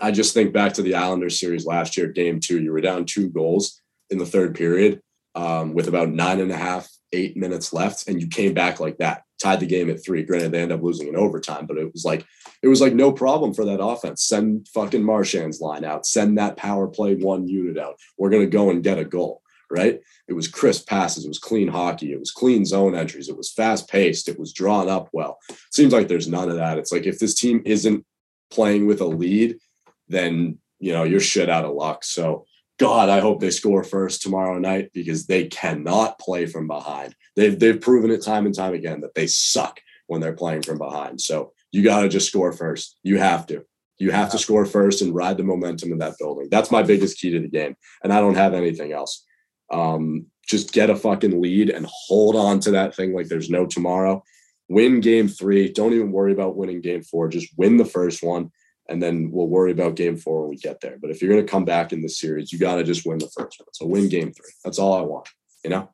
I 0.00 0.12
just 0.12 0.34
think 0.34 0.52
back 0.52 0.74
to 0.74 0.82
the 0.82 0.94
Islanders 0.94 1.40
series 1.40 1.66
last 1.66 1.96
year, 1.96 2.06
game 2.06 2.38
two, 2.38 2.62
you 2.62 2.72
were 2.72 2.80
down 2.80 3.04
two 3.04 3.28
goals 3.28 3.80
in 4.08 4.18
the 4.18 4.26
third 4.26 4.54
period 4.54 5.00
um, 5.34 5.74
with 5.74 5.88
about 5.88 6.10
nine 6.10 6.40
and 6.40 6.50
a 6.52 6.56
half, 6.56 6.88
eight 7.12 7.36
minutes 7.36 7.72
left, 7.72 8.08
and 8.08 8.20
you 8.20 8.28
came 8.28 8.54
back 8.54 8.80
like 8.80 8.98
that 8.98 9.24
tied 9.40 9.60
the 9.60 9.66
game 9.66 9.90
at 9.90 10.04
three. 10.04 10.22
Granted, 10.22 10.52
they 10.52 10.60
end 10.60 10.72
up 10.72 10.82
losing 10.82 11.08
in 11.08 11.16
overtime, 11.16 11.66
but 11.66 11.78
it 11.78 11.92
was 11.92 12.04
like 12.04 12.26
it 12.62 12.68
was 12.68 12.80
like 12.80 12.94
no 12.94 13.10
problem 13.10 13.54
for 13.54 13.64
that 13.64 13.82
offense. 13.82 14.22
Send 14.22 14.68
fucking 14.68 15.02
Marchand's 15.02 15.60
line 15.60 15.84
out. 15.84 16.06
Send 16.06 16.38
that 16.38 16.56
power 16.56 16.86
play 16.86 17.14
one 17.14 17.48
unit 17.48 17.78
out. 17.78 17.98
We're 18.18 18.30
gonna 18.30 18.46
go 18.46 18.70
and 18.70 18.84
get 18.84 18.98
a 18.98 19.04
goal. 19.04 19.42
Right? 19.72 20.00
It 20.26 20.32
was 20.32 20.48
crisp 20.48 20.88
passes. 20.88 21.24
It 21.24 21.28
was 21.28 21.38
clean 21.38 21.68
hockey. 21.68 22.12
It 22.12 22.18
was 22.18 22.32
clean 22.32 22.64
zone 22.64 22.96
entries. 22.96 23.28
It 23.28 23.36
was 23.36 23.52
fast 23.52 23.88
paced. 23.88 24.28
It 24.28 24.36
was 24.36 24.52
drawn 24.52 24.88
up 24.88 25.08
well. 25.12 25.38
Seems 25.70 25.92
like 25.92 26.08
there's 26.08 26.26
none 26.26 26.50
of 26.50 26.56
that. 26.56 26.76
It's 26.76 26.90
like 26.90 27.06
if 27.06 27.20
this 27.20 27.36
team 27.36 27.62
isn't 27.64 28.04
playing 28.50 28.86
with 28.86 29.00
a 29.00 29.06
lead, 29.06 29.58
then 30.08 30.58
you 30.80 30.92
know 30.92 31.04
you're 31.04 31.20
shit 31.20 31.48
out 31.48 31.64
of 31.64 31.74
luck. 31.74 32.02
So 32.02 32.46
God, 32.80 33.10
I 33.10 33.20
hope 33.20 33.40
they 33.40 33.50
score 33.50 33.84
first 33.84 34.22
tomorrow 34.22 34.58
night 34.58 34.90
because 34.94 35.26
they 35.26 35.48
cannot 35.48 36.18
play 36.18 36.46
from 36.46 36.66
behind. 36.66 37.14
They've 37.36 37.56
they've 37.56 37.78
proven 37.78 38.10
it 38.10 38.24
time 38.24 38.46
and 38.46 38.54
time 38.54 38.72
again 38.72 39.02
that 39.02 39.14
they 39.14 39.26
suck 39.26 39.78
when 40.06 40.22
they're 40.22 40.32
playing 40.32 40.62
from 40.62 40.78
behind. 40.78 41.20
So 41.20 41.52
you 41.72 41.84
got 41.84 42.00
to 42.00 42.08
just 42.08 42.28
score 42.28 42.54
first. 42.54 42.98
You 43.02 43.18
have 43.18 43.46
to. 43.48 43.66
You 43.98 44.12
have 44.12 44.30
to 44.30 44.38
score 44.38 44.64
first 44.64 45.02
and 45.02 45.14
ride 45.14 45.36
the 45.36 45.42
momentum 45.42 45.92
in 45.92 45.98
that 45.98 46.16
building. 46.18 46.48
That's 46.50 46.70
my 46.70 46.82
biggest 46.82 47.18
key 47.18 47.30
to 47.32 47.40
the 47.40 47.48
game, 47.48 47.76
and 48.02 48.14
I 48.14 48.20
don't 48.20 48.34
have 48.36 48.54
anything 48.54 48.92
else. 48.92 49.26
Um, 49.70 50.24
just 50.48 50.72
get 50.72 50.88
a 50.88 50.96
fucking 50.96 51.38
lead 51.42 51.68
and 51.68 51.86
hold 51.86 52.34
on 52.34 52.60
to 52.60 52.70
that 52.70 52.96
thing 52.96 53.12
like 53.12 53.28
there's 53.28 53.50
no 53.50 53.66
tomorrow. 53.66 54.24
Win 54.70 55.00
game 55.00 55.28
three. 55.28 55.70
Don't 55.70 55.92
even 55.92 56.12
worry 56.12 56.32
about 56.32 56.56
winning 56.56 56.80
game 56.80 57.02
four. 57.02 57.28
Just 57.28 57.52
win 57.58 57.76
the 57.76 57.84
first 57.84 58.22
one 58.22 58.50
and 58.90 59.02
then 59.02 59.30
we'll 59.30 59.48
worry 59.48 59.70
about 59.70 59.94
game 59.94 60.16
four 60.16 60.42
when 60.42 60.50
we 60.50 60.56
get 60.56 60.80
there. 60.80 60.98
But 61.00 61.10
if 61.10 61.22
you're 61.22 61.32
going 61.32 61.44
to 61.44 61.50
come 61.50 61.64
back 61.64 61.92
in 61.92 62.02
the 62.02 62.08
series, 62.08 62.52
you 62.52 62.58
got 62.58 62.76
to 62.76 62.84
just 62.84 63.06
win 63.06 63.18
the 63.18 63.28
first 63.28 63.60
one. 63.60 63.68
So 63.72 63.86
win 63.86 64.08
game 64.08 64.32
three. 64.32 64.52
That's 64.64 64.78
all 64.78 64.94
I 64.94 65.02
want, 65.02 65.28
you 65.64 65.70
know? 65.70 65.90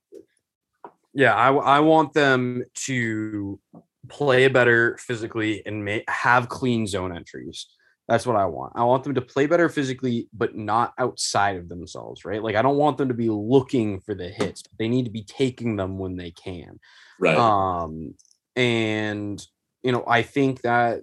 Yeah, 1.13 1.35
I, 1.35 1.53
I 1.53 1.81
want 1.81 2.15
them 2.15 2.65
to 2.87 3.61
play 4.09 4.49
better 4.49 4.97
physically 4.99 5.63
and 5.67 5.85
may, 5.85 6.05
have 6.09 6.49
clean 6.49 6.87
zone 6.87 7.15
entries. 7.15 7.67
That's 8.09 8.27
what 8.27 8.37
I 8.37 8.45
want. 8.45 8.73
I 8.77 8.85
want 8.85 9.05
them 9.05 9.15
to 9.15 9.21
play 9.21 9.47
better 9.47 9.69
physically, 9.69 10.29
but 10.33 10.55
not 10.57 10.95
outside 10.97 11.57
of 11.57 11.69
themselves, 11.69 12.25
right? 12.25 12.43
Like 12.43 12.55
I 12.55 12.63
don't 12.63 12.77
want 12.77 12.99
them 12.99 13.09
to 13.09 13.15
be 13.15 13.29
looking 13.29 14.01
for 14.01 14.15
the 14.15 14.29
hits. 14.29 14.63
They 14.79 14.89
need 14.89 15.07
to 15.07 15.11
be 15.11 15.25
taking 15.25 15.77
them 15.77 15.99
when 15.99 16.17
they 16.17 16.31
can. 16.31 16.79
Right. 17.19 17.37
Um, 17.37 18.15
and 18.55 19.45
you 19.83 19.93
know, 19.93 20.05
I 20.07 20.23
think 20.23 20.63
that 20.63 21.03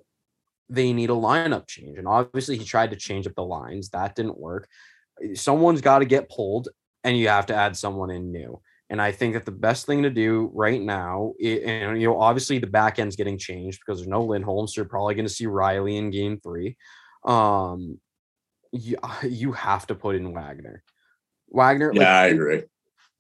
they 0.70 0.93
need 0.93 1.09
a 1.09 1.14
lineup 1.14 1.68
change. 1.68 1.97
And 1.97 2.07
obviously, 2.07 2.57
he 2.57 2.66
tried 2.66 2.91
to 2.91 2.95
change 2.95 3.28
up 3.28 3.36
the 3.36 3.43
lines. 3.43 3.89
That 3.89 4.16
didn't 4.16 4.39
work. 4.39 4.68
Someone's 5.34 5.82
got 5.82 5.99
to 5.99 6.05
get 6.05 6.30
pulled, 6.30 6.70
and 7.03 7.18
you 7.18 7.28
have 7.28 7.47
to 7.47 7.55
add 7.55 7.78
someone 7.78 8.09
in 8.09 8.32
new. 8.32 8.61
And 8.89 9.01
I 9.01 9.11
think 9.11 9.34
that 9.34 9.45
the 9.45 9.51
best 9.51 9.86
thing 9.86 10.03
to 10.03 10.09
do 10.09 10.51
right 10.53 10.82
now, 10.82 11.34
and 11.43 11.99
you 11.99 12.07
know, 12.07 12.20
obviously 12.20 12.59
the 12.59 12.68
back 12.68 12.99
end's 12.99 13.16
getting 13.16 13.38
changed 13.38 13.80
because 13.80 13.99
there's 13.99 14.07
no 14.07 14.24
Lindholm, 14.24 14.68
so 14.68 14.82
you're 14.82 14.89
probably 14.89 15.16
going 15.16 15.26
to 15.26 15.34
see 15.34 15.47
Reilly 15.47 15.97
in 15.97 16.11
Game 16.11 16.39
Three. 16.39 16.78
Um, 17.26 17.99
you, 18.72 18.97
you 19.24 19.51
have 19.53 19.88
to 19.88 19.95
put 19.95 20.16
in 20.16 20.34
Wagner. 20.34 20.84
Wagner. 21.49 21.91
Yeah, 21.93 22.01
like, 22.01 22.07
I 22.07 22.26
agree. 22.28 22.64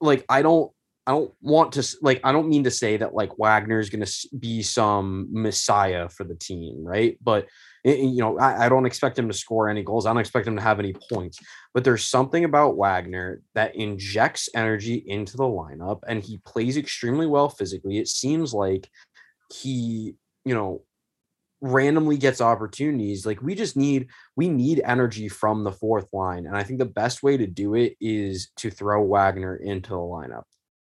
Like 0.01 0.25
I 0.27 0.41
don't 0.41 0.71
I 1.05 1.11
don't 1.11 1.33
want 1.41 1.73
to 1.73 1.97
like 2.01 2.21
I 2.23 2.31
don't 2.31 2.47
mean 2.47 2.63
to 2.63 2.71
say 2.71 2.95
that 2.95 3.13
like 3.13 3.37
Wagner 3.37 3.79
is 3.79 3.89
going 3.89 4.05
to 4.05 4.29
be 4.39 4.61
some 4.63 5.27
messiah 5.31 6.07
for 6.07 6.23
the 6.23 6.35
team, 6.35 6.81
right? 6.81 7.17
But 7.21 7.47
eh, 7.83 7.91
eh, 7.91 7.95
you 7.95 8.19
know, 8.19 8.39
I, 8.39 8.65
I, 8.65 8.69
don't 8.69 8.85
expect 8.85 9.19
him 9.19 9.27
to 9.27 9.33
score 9.33 9.69
any 9.69 9.83
goals. 9.83 10.05
I 10.05 10.11
don't 10.11 10.21
expect 10.21 10.47
him 10.47 10.55
to 10.55 10.61
have 10.61 10.79
any 10.79 10.93
points. 11.11 11.39
But 11.73 11.83
there's 11.83 12.05
something 12.05 12.45
about 12.45 12.77
Wagner 12.77 13.41
that 13.53 13.75
injects 13.75 14.47
energy 14.55 15.03
into 15.05 15.35
the 15.35 15.43
lineup, 15.43 15.99
and 16.07 16.23
he 16.23 16.39
plays 16.45 16.77
extremely 16.77 17.27
well 17.27 17.49
physically. 17.49 17.97
It 17.97 18.07
seems 18.07 18.53
like 18.53 18.89
he, 19.51 20.15
you 20.45 20.53
know, 20.53 20.83
randomly 21.59 22.17
gets 22.17 22.39
opportunities. 22.39 23.25
Like 23.25 23.41
we 23.41 23.55
just 23.55 23.75
need 23.75 24.07
we 24.37 24.47
need 24.47 24.81
energy 24.85 25.27
from 25.27 25.65
the 25.65 25.71
fourth 25.73 26.07
line, 26.13 26.45
and 26.45 26.55
I 26.55 26.63
think 26.63 26.79
the 26.79 26.85
best 26.85 27.23
way 27.23 27.35
to 27.35 27.47
do 27.47 27.75
it 27.75 27.97
is 27.99 28.51
to 28.57 28.69
throw 28.69 29.03
Wagner 29.03 29.57
into 29.57 29.89
the 29.89 29.97
lineup 29.97 30.43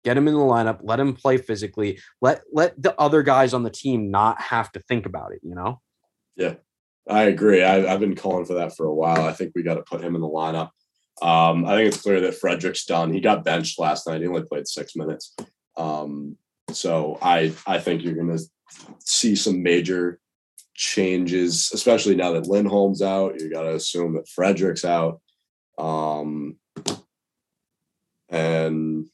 get 0.07 0.17
him 0.17 0.29
in 0.29 0.35
the 0.35 0.41
lineup, 0.41 0.79
let 0.83 1.01
him 1.01 1.15
play 1.15 1.37
physically, 1.37 2.01
let 2.23 2.43
let 2.53 2.81
the 2.81 2.99
other 2.99 3.25
guys 3.25 3.53
on 3.53 3.65
the 3.65 3.71
team 3.71 4.09
not 4.09 4.41
have 4.41 4.71
to 4.71 4.81
think 4.81 5.05
about 5.05 5.33
it, 5.33 5.41
you 5.43 5.53
know? 5.53 5.81
Yeah, 6.37 6.55
I 7.09 7.25
agree. 7.25 7.65
I, 7.65 7.81
have 7.81 7.99
been 7.99 8.15
calling 8.15 8.45
for 8.45 8.55
that 8.55 8.77
for 8.77 8.87
a 8.87 8.95
while. 8.95 9.25
I 9.25 9.33
think 9.33 9.51
we 9.55 9.65
got 9.65 9.75
to 9.75 9.83
put 9.83 10.01
him 10.01 10.15
in 10.15 10.21
the 10.21 10.29
lineup. 10.29 10.71
Um, 11.23 11.67
I 11.67 11.75
think 11.75 11.89
it's 11.89 12.03
clear 12.03 12.21
that 12.21 12.37
Frederic's 12.37 12.85
done. 12.85 13.13
He 13.13 13.21
got 13.21 13.45
benched 13.45 13.81
last 13.81 14.07
night. 14.07 14.21
He 14.21 14.29
only 14.29 14.45
played 14.45 14.69
six 14.69 14.95
minutes. 14.95 15.35
Um, 15.77 16.39
so 16.71 17.19
I 17.21 17.53
I 17.67 17.81
think 17.81 18.03
you're 18.03 18.15
going 18.15 18.37
to 18.37 18.45
see 19.01 19.35
some 19.35 19.61
major 19.61 20.21
changes, 20.75 21.73
especially 21.75 22.15
now 22.15 22.33
that 22.33 22.47
Lindholm's 22.47 23.03
out. 23.03 23.41
You 23.41 23.51
got 23.51 23.63
to 23.63 23.75
assume 23.75 24.15
that 24.15 24.29
Frederic's 24.29 24.85
out. 24.85 25.21
Um, 25.79 26.59
and 28.29 29.07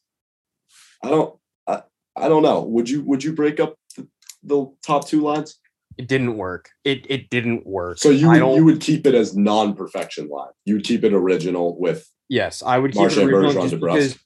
I 1.03 1.09
don't. 1.09 1.39
I, 1.67 1.83
I 2.17 2.29
don't 2.29 2.43
know. 2.43 2.63
Would 2.63 2.89
you 2.89 3.03
Would 3.05 3.25
you 3.25 3.33
break 3.33 3.61
up 3.61 3.77
the, 3.97 4.09
the 4.43 4.73
top 4.85 5.07
two 5.07 5.21
lines? 5.21 5.59
It 5.99 6.09
didn't 6.09 6.37
work. 6.37 6.71
It 6.85 7.07
it 7.09 7.31
didn't 7.31 7.67
work. 7.67 7.99
So 7.99 8.11
you 8.11 8.29
would, 8.29 8.57
you 8.57 8.65
would 8.65 8.81
keep 8.81 9.07
it 9.07 9.15
as 9.15 9.37
non 9.37 9.75
perfection 9.75 10.29
line. 10.29 10.53
You 10.65 10.75
would 10.75 10.85
keep 10.85 11.05
it 11.05 11.13
original 11.13 11.79
with. 11.79 12.09
Yes, 12.29 12.63
I 12.65 12.79
would 12.79 12.93
keep 12.93 13.11
it 13.11 13.19
original 13.19 13.69
because 13.69 14.19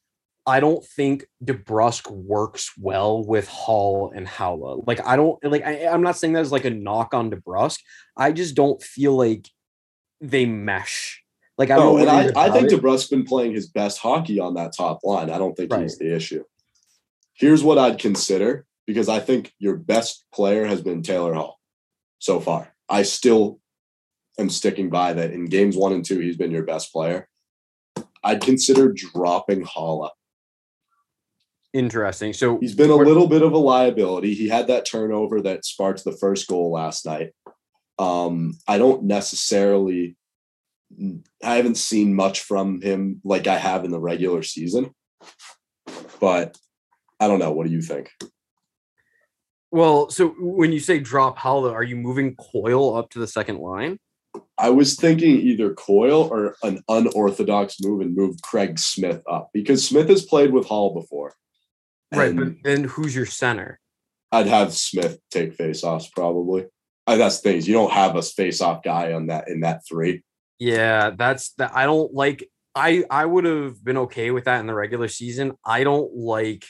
I 0.47 0.61
don't 0.61 0.85
think 0.85 1.27
DeBrusk 1.45 2.09
works 2.11 2.73
well 2.79 3.25
with 3.25 3.49
Hall 3.49 4.13
and 4.15 4.27
Haula. 4.27 4.87
Like 4.87 5.05
I 5.05 5.17
don't 5.17 5.43
like. 5.45 5.67
I, 5.67 5.87
I'm 5.87 6.03
not 6.03 6.17
saying 6.17 6.35
that 6.35 6.41
as 6.41 6.53
like 6.53 6.65
a 6.65 6.71
knock 6.71 7.15
on 7.15 7.31
DeBrusk. 7.31 7.81
I 8.17 8.31
just 8.31 8.55
don't 8.55 8.81
feel 8.81 9.17
like 9.17 9.49
they 10.21 10.47
mesh. 10.47 11.23
Like 11.59 11.71
I 11.71 11.77
don't. 11.77 11.97
no, 11.97 12.01
and 12.01 12.37
I, 12.37 12.45
I 12.45 12.51
think 12.51 12.69
DeBrusk's 12.69 13.09
been 13.09 13.25
playing 13.25 13.55
his 13.55 13.69
best 13.69 13.99
hockey 13.99 14.39
on 14.39 14.55
that 14.55 14.73
top 14.77 15.01
line. 15.03 15.31
I 15.31 15.39
don't 15.39 15.57
think 15.57 15.73
right. 15.73 15.83
he's 15.83 15.99
the 15.99 16.15
issue. 16.15 16.45
Here's 17.37 17.63
what 17.63 17.79
I'd 17.79 17.99
consider 17.99 18.65
because 18.87 19.09
I 19.09 19.21
think 19.21 19.53
your 19.59 19.77
best 19.77 20.25
player 20.33 20.65
has 20.65 20.81
been 20.81 21.03
Taylor 21.03 21.35
Hall 21.35 21.61
so 22.19 22.41
far. 22.41 22.75
I 22.89 23.03
still 23.03 23.61
am 24.39 24.49
sticking 24.49 24.91
by 24.91 25.13
that 25.13 25.33
in 25.33 25.47
games 25.47 25.77
one 25.77 25.93
and 25.93 26.05
two, 26.05 26.19
he's 26.21 26.37
been 26.37 26.51
your 26.51 26.65
best 26.65 26.93
player. 26.93 27.29
I'd 28.23 28.41
consider 28.41 28.93
dropping 28.93 29.65
Haula. 29.65 30.11
Interesting. 31.73 32.33
So 32.33 32.59
he's 32.59 32.75
been 32.75 32.91
a 32.91 32.97
little 32.97 33.27
bit 33.27 33.43
of 33.43 33.53
a 33.53 33.59
liability. 33.59 34.35
He 34.35 34.49
had 34.49 34.69
that 34.69 34.87
turnover 34.87 35.43
that 35.43 35.65
sparked 35.67 36.05
the 36.05 36.13
first 36.13 36.49
goal 36.49 36.73
last 36.73 37.05
night. 37.05 37.33
Um, 37.99 38.55
I 38.67 38.79
don't 38.79 39.05
necessarily, 39.05 40.17
I 41.45 41.57
haven't 41.57 41.77
seen 41.77 42.15
much 42.15 42.41
from 42.41 42.81
him 42.81 43.21
like 43.25 43.47
I 43.47 43.59
have 43.59 43.85
in 43.85 43.91
the 43.91 44.01
regular 44.01 44.43
season, 44.43 44.95
but 46.19 46.57
I 47.21 47.29
don't 47.29 47.39
know. 47.39 47.53
What 47.53 47.67
do 47.67 47.73
you 47.73 47.83
think? 47.83 48.11
Well, 49.71 50.11
so 50.11 50.35
when 50.39 50.73
you 50.73 50.81
say 50.81 50.99
drop 50.99 51.39
Haula, 51.39 51.73
are 51.73 51.83
you 51.83 51.97
moving 51.97 52.37
Coyle 52.37 52.97
up 52.97 53.11
to 53.11 53.19
the 53.19 53.27
second 53.27 53.59
line? 53.59 53.99
I 54.59 54.71
was 54.71 54.95
thinking 54.95 55.41
either 55.41 55.75
Coyle 55.75 56.29
or 56.31 56.57
an 56.63 56.83
unorthodox 56.89 57.77
move 57.81 58.01
and 58.01 58.17
move 58.17 58.37
Craig 58.43 58.79
Smith 58.79 59.23
up 59.31 59.51
because 59.53 59.87
Smith 59.87 60.09
has 60.09 60.25
played 60.25 60.53
with 60.53 60.67
Hall 60.67 60.95
before. 60.95 61.35
Right, 62.15 62.35
but 62.35 62.55
then 62.63 62.85
who's 62.85 63.15
your 63.15 63.27
center? 63.27 63.81
I'd 64.33 64.47
have 64.47 64.73
Smith 64.73 65.19
take 65.31 65.57
faceoffs 65.57 66.07
probably. 66.13 66.67
Uh, 67.07 67.17
that's 67.17 67.41
things 67.41 67.69
you 67.69 67.75
don't 67.75 67.93
have 67.93 68.17
a 68.17 68.23
face-off 68.23 68.83
guy 68.83 69.13
on 69.13 69.29
that 69.29 69.49
in 69.49 69.61
that 69.61 69.83
three. 69.89 70.23
Yeah, 70.59 71.11
that's 71.11 71.53
that. 71.55 71.75
I 71.75 71.85
don't 71.85 72.13
like. 72.15 72.49
I 72.75 73.05
I 73.11 73.27
would 73.27 73.45
have 73.45 73.83
been 73.85 73.97
okay 73.99 74.31
with 74.31 74.45
that 74.45 74.61
in 74.61 74.67
the 74.67 74.75
regular 74.75 75.09
season. 75.09 75.53
I 75.65 75.85
don't 75.85 76.15
like 76.15 76.65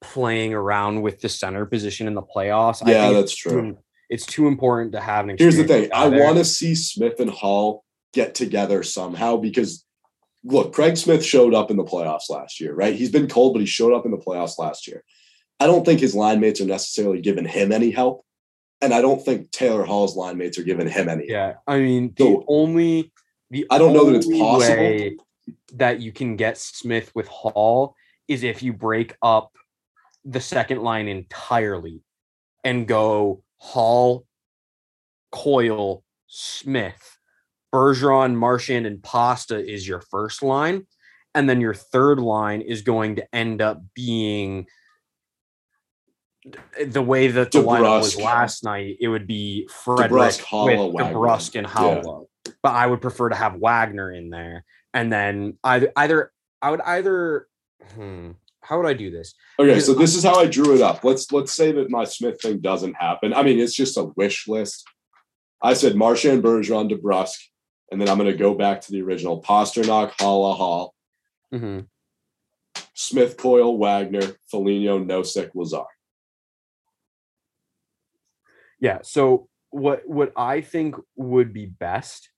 playing 0.00 0.54
around 0.54 1.02
with 1.02 1.20
the 1.20 1.28
center 1.28 1.66
position 1.66 2.06
in 2.06 2.14
the 2.14 2.22
playoffs. 2.22 2.86
I 2.86 2.90
Yeah, 2.92 3.12
that's 3.12 3.32
it's 3.32 3.42
too- 3.42 3.50
true. 3.50 3.78
It's 4.10 4.24
too 4.24 4.46
important 4.46 4.92
to 4.92 5.00
have 5.00 5.28
an. 5.28 5.36
Here's 5.38 5.56
the 5.58 5.64
thing. 5.64 5.90
I 5.92 6.08
want 6.08 6.38
to 6.38 6.44
see 6.44 6.74
Smith 6.74 7.20
and 7.20 7.28
Hall 7.30 7.84
get 8.14 8.34
together 8.34 8.82
somehow 8.82 9.36
because 9.36 9.84
look, 10.44 10.72
Craig 10.72 10.96
Smith 10.96 11.22
showed 11.22 11.52
up 11.52 11.70
in 11.70 11.76
the 11.76 11.84
playoffs 11.84 12.30
last 12.30 12.58
year, 12.58 12.72
right? 12.72 12.94
He's 12.94 13.10
been 13.10 13.28
cold, 13.28 13.52
but 13.52 13.60
he 13.60 13.66
showed 13.66 13.92
up 13.92 14.06
in 14.06 14.10
the 14.10 14.16
playoffs 14.16 14.56
last 14.58 14.86
year. 14.86 15.04
I 15.60 15.66
don't 15.66 15.84
think 15.84 16.00
his 16.00 16.14
line 16.14 16.40
mates 16.40 16.60
are 16.60 16.64
necessarily 16.64 17.20
giving 17.20 17.44
him 17.44 17.70
any 17.70 17.90
help. 17.90 18.24
And 18.80 18.94
I 18.94 19.02
don't 19.02 19.22
think 19.22 19.50
Taylor 19.50 19.84
Hall's 19.84 20.16
line 20.16 20.38
mates 20.38 20.56
are 20.56 20.62
giving 20.62 20.88
him 20.88 21.08
any. 21.08 21.30
help. 21.30 21.30
Yeah, 21.30 21.54
I 21.66 21.80
mean 21.80 22.14
the 22.16 22.24
So- 22.24 22.44
only 22.48 23.12
the 23.50 23.66
I 23.68 23.76
don't 23.76 23.92
know 23.92 24.04
that 24.06 24.14
it's 24.16 24.26
possible. 24.26 25.10
that 25.74 26.00
you 26.00 26.12
can 26.12 26.36
get 26.36 26.56
Smith 26.56 27.10
with 27.14 27.26
Hall 27.28 27.94
is 28.26 28.42
if 28.42 28.62
you 28.62 28.72
break 28.72 29.16
up 29.20 29.52
the 30.28 30.40
second 30.40 30.82
line 30.82 31.08
entirely 31.08 32.02
and 32.62 32.86
go 32.86 33.42
Hall, 33.56 34.26
Coyle, 35.32 36.04
Smith, 36.26 37.18
Bergeron, 37.74 38.34
Marchand, 38.34 38.86
and 38.86 39.02
Pasta 39.02 39.58
is 39.58 39.88
your 39.88 40.00
first 40.00 40.42
line, 40.42 40.86
and 41.34 41.48
then 41.48 41.60
your 41.60 41.74
third 41.74 42.20
line 42.20 42.60
is 42.60 42.82
going 42.82 43.16
to 43.16 43.34
end 43.34 43.62
up 43.62 43.82
being 43.94 44.66
the 46.84 47.02
way 47.02 47.28
that 47.28 47.50
the 47.52 47.58
lineup 47.58 48.00
was 48.00 48.16
last 48.16 48.64
night. 48.64 48.96
It 49.00 49.08
would 49.08 49.26
be 49.26 49.66
Frederic 49.68 50.10
with 50.10 50.44
Wagner. 50.50 51.14
DeBrusk 51.14 51.56
and 51.56 51.66
Haula. 51.66 52.26
But 52.62 52.72
I 52.72 52.86
would 52.86 53.00
prefer 53.00 53.28
to 53.28 53.34
have 53.34 53.56
Wagner 53.56 54.10
in 54.12 54.30
there, 54.30 54.64
and 54.94 55.12
then 55.12 55.58
either 55.64 55.92
either 55.96 56.32
I 56.60 56.70
would 56.70 56.80
either. 56.80 57.46
Hmm, 57.94 58.32
how 58.68 58.76
would 58.76 58.86
I 58.86 58.92
do 58.92 59.10
this? 59.10 59.34
Okay, 59.58 59.80
so 59.80 59.94
this 59.94 60.14
is 60.14 60.22
how 60.22 60.34
I 60.34 60.46
drew 60.46 60.74
it 60.74 60.82
up. 60.82 61.02
Let's 61.02 61.32
let's 61.32 61.52
say 61.54 61.72
that 61.72 61.90
my 61.90 62.04
Smith 62.04 62.40
thing 62.40 62.58
doesn't 62.60 62.94
happen. 62.94 63.32
I 63.32 63.42
mean, 63.42 63.58
it's 63.58 63.74
just 63.74 63.96
a 63.96 64.04
wish 64.16 64.46
list. 64.46 64.86
I 65.62 65.72
said 65.72 65.96
Marchand, 65.96 66.42
Bergeron, 66.42 66.90
DeBrusk, 66.90 67.38
and 67.90 68.00
then 68.00 68.08
I'm 68.08 68.18
going 68.18 68.30
to 68.30 68.36
go 68.36 68.54
back 68.54 68.82
to 68.82 68.92
the 68.92 69.00
original: 69.00 69.42
Pastrnak, 69.42 70.12
Haula, 70.18 70.54
Hall, 70.56 70.94
Mhm. 71.52 71.86
Smith, 72.94 73.36
Coyle, 73.38 73.78
Wagner, 73.78 74.36
Foligno, 74.50 74.98
Nosek, 74.98 75.50
Lazar. 75.54 75.86
Yeah. 78.80 78.98
So 79.02 79.48
what 79.70 80.06
what 80.06 80.32
I 80.36 80.60
think 80.60 80.96
would 81.16 81.52
be 81.52 81.66
best 81.66 82.30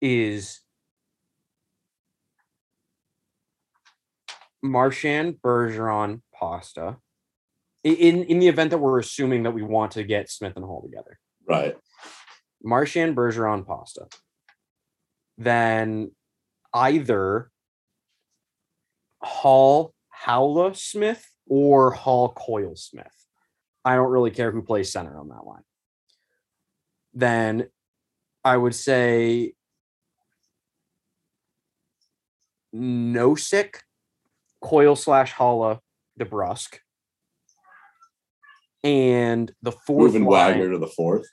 is 0.00 0.60
Marchand, 4.62 5.36
Bergeron, 5.42 6.22
Pasta. 6.34 6.98
In 7.82 8.24
in 8.24 8.40
the 8.40 8.48
event 8.48 8.70
that 8.70 8.78
we're 8.78 8.98
assuming 8.98 9.44
that 9.44 9.52
we 9.52 9.62
want 9.62 9.92
to 9.92 10.04
get 10.04 10.30
Smith 10.30 10.52
and 10.56 10.64
Hall 10.64 10.82
together. 10.82 11.18
Right. 11.48 11.76
Marchand, 12.62 13.16
Bergeron, 13.16 13.66
Pasta. 13.66 14.06
Then 15.38 16.10
either 16.74 17.50
Hall, 19.22 19.94
Haula 20.24 20.76
Smith 20.76 21.26
or 21.48 21.92
Hall 21.92 22.32
Coyle 22.32 22.76
Smith. 22.76 23.06
I 23.84 23.94
don't 23.94 24.10
really 24.10 24.30
care 24.30 24.50
who 24.50 24.62
plays 24.62 24.92
center 24.92 25.18
on 25.18 25.28
that 25.28 25.46
line. 25.46 25.62
Then 27.14 27.68
I 28.44 28.56
would 28.56 28.74
say 28.74 29.54
Nosek, 32.74 33.76
Coyle 34.62 34.96
slash 34.96 35.32
Haula, 35.32 35.80
DeBrusk. 36.18 36.78
And 38.82 39.52
the 39.62 39.72
fourth 39.72 40.12
Moving 40.14 40.24
line, 40.24 40.58
Wagner 40.58 40.72
to 40.72 40.78
the 40.78 40.86
fourth. 40.86 41.26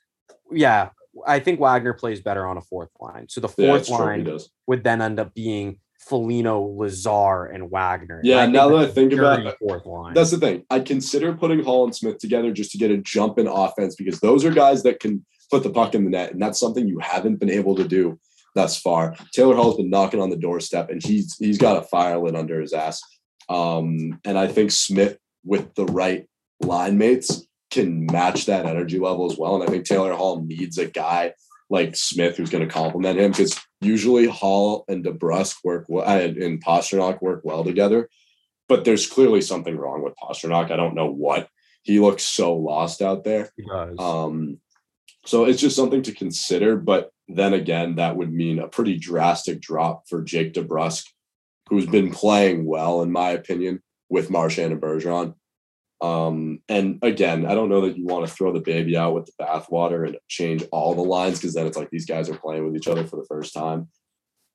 yeah, 0.51 0.89
I 1.25 1.39
think 1.39 1.59
Wagner 1.59 1.93
plays 1.93 2.19
better 2.19 2.45
on 2.45 2.57
a 2.57 2.61
fourth 2.61 2.89
line. 2.99 3.29
So 3.29 3.39
the 3.41 3.47
fourth 3.47 3.87
true. 3.87 3.95
He 3.97 4.03
line 4.03 4.23
does. 4.25 4.49
would 4.67 4.83
then 4.83 5.01
end 5.01 5.19
up 5.19 5.33
being 5.33 5.79
Foligno, 5.99 6.61
Lazar, 6.61 7.45
and 7.45 7.71
Wagner. 7.71 8.21
Yeah, 8.23 8.43
think 8.43 8.53
now 8.53 8.69
that 8.69 8.77
I 8.77 8.87
think 8.87 9.13
about 9.13 9.45
it, 9.45 9.57
fourth 9.59 9.85
line. 9.85 10.13
That's 10.13 10.31
the 10.31 10.37
thing. 10.37 10.63
I 10.69 10.79
consider 10.79 11.33
putting 11.33 11.63
Hall 11.63 11.85
and 11.85 11.95
Smith 11.95 12.17
together 12.19 12.51
just 12.51 12.71
to 12.71 12.77
get 12.77 12.91
a 12.91 12.97
jump 12.97 13.39
in 13.39 13.47
offense 13.47 13.95
because 13.95 14.19
those 14.19 14.45
are 14.45 14.51
guys 14.51 14.83
that 14.83 14.99
can 14.99 15.25
put 15.49 15.63
the 15.63 15.69
puck 15.69 15.95
in 15.95 16.03
the 16.03 16.09
net, 16.09 16.31
and 16.33 16.41
that's 16.41 16.59
something 16.59 16.87
you 16.87 16.99
haven't 16.99 17.37
been 17.37 17.49
able 17.49 17.75
to 17.75 17.87
do 17.87 18.19
thus 18.55 18.79
far. 18.79 19.15
Taylor 19.33 19.55
Hall's 19.55 19.77
been 19.77 19.89
knocking 19.89 20.19
on 20.19 20.29
the 20.29 20.37
doorstep, 20.37 20.89
and 20.89 21.03
he's 21.03 21.35
he's 21.37 21.57
got 21.57 21.77
a 21.77 21.81
fire 21.87 22.17
lit 22.19 22.35
under 22.35 22.59
his 22.61 22.73
ass. 22.73 23.01
Um, 23.49 24.19
and 24.25 24.37
I 24.37 24.47
think 24.47 24.71
Smith 24.71 25.17
with 25.43 25.73
the 25.75 25.85
right 25.85 26.27
line 26.61 26.97
mates 26.97 27.45
can 27.71 28.05
match 28.05 28.45
that 28.45 28.65
energy 28.65 28.99
level 28.99 29.31
as 29.31 29.37
well. 29.37 29.55
And 29.55 29.63
I 29.63 29.71
think 29.71 29.85
Taylor 29.85 30.13
Hall 30.13 30.41
needs 30.41 30.77
a 30.77 30.85
guy 30.85 31.33
like 31.69 31.95
Smith 31.95 32.37
who's 32.37 32.49
going 32.49 32.65
to 32.67 32.73
complement 32.73 33.19
him 33.19 33.31
because 33.31 33.59
usually 33.81 34.25
Hall 34.25 34.85
and 34.87 35.03
DeBrusk 35.03 35.57
work 35.63 35.85
well, 35.87 36.07
uh, 36.07 36.19
and 36.19 36.63
Pastrnak 36.63 37.21
work 37.21 37.41
well 37.43 37.63
together. 37.63 38.09
But 38.69 38.83
there's 38.83 39.07
clearly 39.07 39.41
something 39.41 39.77
wrong 39.77 40.03
with 40.03 40.15
Pastrnak. 40.21 40.71
I 40.71 40.75
don't 40.75 40.95
know 40.95 41.09
what. 41.09 41.47
He 41.83 41.99
looks 41.99 42.23
so 42.23 42.55
lost 42.55 43.01
out 43.01 43.23
there. 43.23 43.49
He 43.55 43.63
does. 43.65 43.95
Um, 43.97 44.59
so 45.25 45.45
it's 45.45 45.61
just 45.61 45.75
something 45.75 46.01
to 46.03 46.13
consider. 46.13 46.77
But 46.77 47.11
then 47.27 47.53
again, 47.53 47.95
that 47.95 48.15
would 48.15 48.31
mean 48.31 48.59
a 48.59 48.67
pretty 48.67 48.97
drastic 48.97 49.61
drop 49.61 50.03
for 50.09 50.21
Jake 50.21 50.53
DeBrusk, 50.53 51.05
who's 51.69 51.85
been 51.85 52.11
playing 52.11 52.65
well, 52.65 53.01
in 53.01 53.11
my 53.11 53.31
opinion, 53.31 53.81
with 54.09 54.29
Marchand 54.29 54.71
and 54.71 54.81
Bergeron. 54.81 55.35
Um, 55.99 56.61
and 56.69 56.99
again, 57.01 57.45
I 57.45 57.55
don't 57.55 57.69
know 57.69 57.81
that 57.81 57.97
you 57.97 58.05
want 58.05 58.27
to 58.27 58.33
throw 58.33 58.53
the 58.53 58.59
baby 58.59 58.95
out 58.95 59.13
with 59.13 59.25
the 59.25 59.43
bathwater 59.43 60.05
and 60.05 60.17
change 60.27 60.63
all 60.71 60.93
the 60.93 61.01
lines 61.01 61.39
because 61.39 61.55
then 61.55 61.65
it's 61.65 61.77
like 61.77 61.89
these 61.89 62.05
guys 62.05 62.29
are 62.29 62.37
playing 62.37 62.65
with 62.65 62.75
each 62.75 62.87
other 62.87 63.03
for 63.03 63.15
the 63.15 63.25
first 63.25 63.53
time. 63.53 63.89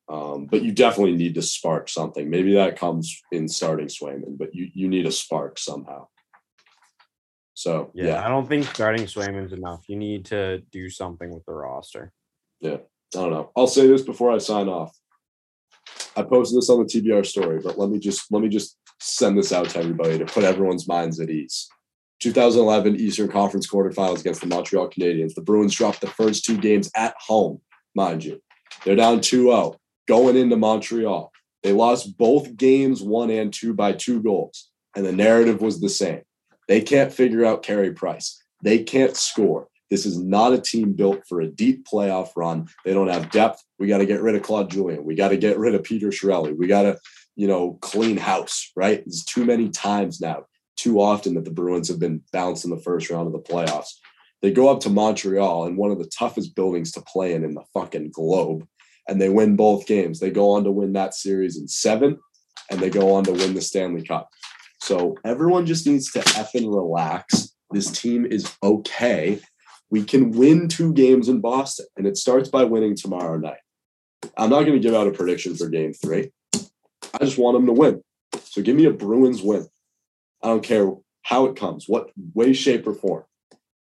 Um, 0.08 0.46
but 0.46 0.62
you 0.62 0.72
definitely 0.72 1.16
need 1.16 1.34
to 1.34 1.42
spark 1.42 1.88
something. 1.88 2.28
Maybe 2.28 2.54
that 2.54 2.78
comes 2.78 3.20
in 3.32 3.48
starting 3.48 3.86
Swayman, 3.86 4.36
but 4.36 4.54
you 4.54 4.68
you 4.74 4.88
need 4.88 5.06
a 5.06 5.12
spark 5.12 5.58
somehow. 5.58 6.08
So 7.54 7.90
yeah, 7.94 8.06
yeah, 8.06 8.24
I 8.24 8.28
don't 8.28 8.48
think 8.48 8.66
starting 8.66 9.06
Swayman's 9.06 9.52
enough. 9.52 9.84
You 9.88 9.96
need 9.96 10.26
to 10.26 10.58
do 10.70 10.90
something 10.90 11.30
with 11.32 11.44
the 11.44 11.52
roster. 11.52 12.12
Yeah, 12.60 12.78
I 13.14 13.18
don't 13.18 13.30
know. 13.30 13.52
I'll 13.56 13.66
say 13.66 13.86
this 13.86 14.02
before 14.02 14.32
I 14.32 14.38
sign 14.38 14.68
off. 14.68 14.96
I 16.16 16.22
posted 16.22 16.58
this 16.58 16.70
on 16.70 16.78
the 16.78 16.84
TBR 16.84 17.24
story, 17.24 17.60
but 17.62 17.78
let 17.78 17.90
me 17.90 17.98
just 17.98 18.30
let 18.30 18.42
me 18.42 18.48
just 18.48 18.76
send 19.00 19.36
this 19.36 19.52
out 19.52 19.70
to 19.70 19.78
everybody 19.78 20.18
to 20.18 20.24
put 20.24 20.44
everyone's 20.44 20.86
minds 20.86 21.20
at 21.20 21.30
ease. 21.30 21.68
2011 22.20 22.96
Eastern 22.96 23.28
Conference 23.28 23.66
quarterfinals 23.66 24.20
against 24.20 24.40
the 24.40 24.46
Montreal 24.46 24.88
Canadiens. 24.88 25.34
The 25.34 25.42
Bruins 25.42 25.74
dropped 25.74 26.00
the 26.00 26.06
first 26.06 26.44
two 26.44 26.56
games 26.56 26.88
at 26.94 27.14
home, 27.18 27.60
mind 27.96 28.24
you. 28.24 28.40
They're 28.84 28.94
down 28.94 29.18
2-0 29.18 29.76
going 30.06 30.36
into 30.36 30.56
Montreal. 30.56 31.32
They 31.64 31.72
lost 31.72 32.16
both 32.16 32.56
games, 32.56 33.02
one 33.02 33.30
and 33.30 33.52
two, 33.52 33.74
by 33.74 33.92
two 33.92 34.22
goals. 34.22 34.70
And 34.94 35.04
the 35.04 35.12
narrative 35.12 35.60
was 35.60 35.80
the 35.80 35.88
same. 35.88 36.22
They 36.68 36.80
can't 36.80 37.12
figure 37.12 37.44
out 37.44 37.62
Carey 37.62 37.92
Price. 37.92 38.40
They 38.62 38.84
can't 38.84 39.16
score. 39.16 39.68
This 39.92 40.06
is 40.06 40.18
not 40.18 40.54
a 40.54 40.58
team 40.58 40.94
built 40.94 41.26
for 41.28 41.42
a 41.42 41.46
deep 41.46 41.86
playoff 41.86 42.30
run. 42.34 42.66
They 42.82 42.94
don't 42.94 43.08
have 43.08 43.30
depth. 43.30 43.62
We 43.78 43.88
got 43.88 43.98
to 43.98 44.06
get 44.06 44.22
rid 44.22 44.34
of 44.34 44.40
Claude 44.40 44.70
Julien. 44.70 45.04
We 45.04 45.14
got 45.14 45.28
to 45.28 45.36
get 45.36 45.58
rid 45.58 45.74
of 45.74 45.84
Peter 45.84 46.08
Chiarelli. 46.08 46.56
We 46.56 46.66
got 46.66 46.84
to, 46.84 46.98
you 47.36 47.46
know, 47.46 47.76
clean 47.82 48.16
house, 48.16 48.72
right? 48.74 49.00
It's 49.00 49.22
too 49.22 49.44
many 49.44 49.68
times 49.68 50.18
now, 50.18 50.46
too 50.78 50.98
often 50.98 51.34
that 51.34 51.44
the 51.44 51.50
Bruins 51.50 51.88
have 51.88 51.98
been 51.98 52.22
bounced 52.32 52.64
in 52.64 52.70
the 52.70 52.80
first 52.80 53.10
round 53.10 53.26
of 53.26 53.34
the 53.34 53.38
playoffs. 53.40 53.90
They 54.40 54.50
go 54.50 54.70
up 54.70 54.80
to 54.80 54.88
Montreal 54.88 55.66
in 55.66 55.76
one 55.76 55.90
of 55.90 55.98
the 55.98 56.10
toughest 56.18 56.56
buildings 56.56 56.92
to 56.92 57.02
play 57.02 57.34
in 57.34 57.44
in 57.44 57.52
the 57.52 57.64
fucking 57.74 58.12
globe, 58.12 58.66
and 59.06 59.20
they 59.20 59.28
win 59.28 59.56
both 59.56 59.86
games. 59.86 60.20
They 60.20 60.30
go 60.30 60.52
on 60.52 60.64
to 60.64 60.72
win 60.72 60.94
that 60.94 61.12
series 61.12 61.58
in 61.58 61.68
seven, 61.68 62.18
and 62.70 62.80
they 62.80 62.88
go 62.88 63.14
on 63.14 63.24
to 63.24 63.32
win 63.32 63.52
the 63.52 63.60
Stanley 63.60 64.04
Cup. 64.04 64.30
So 64.80 65.18
everyone 65.22 65.66
just 65.66 65.86
needs 65.86 66.10
to 66.12 66.20
effing 66.20 66.74
relax. 66.74 67.54
This 67.72 67.90
team 67.90 68.24
is 68.24 68.50
okay. 68.62 69.38
We 69.92 70.02
can 70.02 70.30
win 70.30 70.68
two 70.68 70.94
games 70.94 71.28
in 71.28 71.42
Boston, 71.42 71.84
and 71.98 72.06
it 72.06 72.16
starts 72.16 72.48
by 72.48 72.64
winning 72.64 72.96
tomorrow 72.96 73.36
night. 73.36 73.60
I'm 74.38 74.48
not 74.48 74.62
going 74.62 74.72
to 74.72 74.78
give 74.78 74.94
out 74.94 75.06
a 75.06 75.10
prediction 75.10 75.54
for 75.54 75.68
game 75.68 75.92
three. 75.92 76.30
I 76.54 77.18
just 77.20 77.36
want 77.36 77.58
them 77.58 77.66
to 77.66 77.74
win. 77.74 78.02
So 78.42 78.62
give 78.62 78.74
me 78.74 78.86
a 78.86 78.90
Bruins 78.90 79.42
win. 79.42 79.66
I 80.42 80.46
don't 80.46 80.62
care 80.62 80.90
how 81.20 81.44
it 81.44 81.56
comes, 81.56 81.90
what 81.90 82.10
way, 82.32 82.54
shape, 82.54 82.86
or 82.86 82.94
form. 82.94 83.24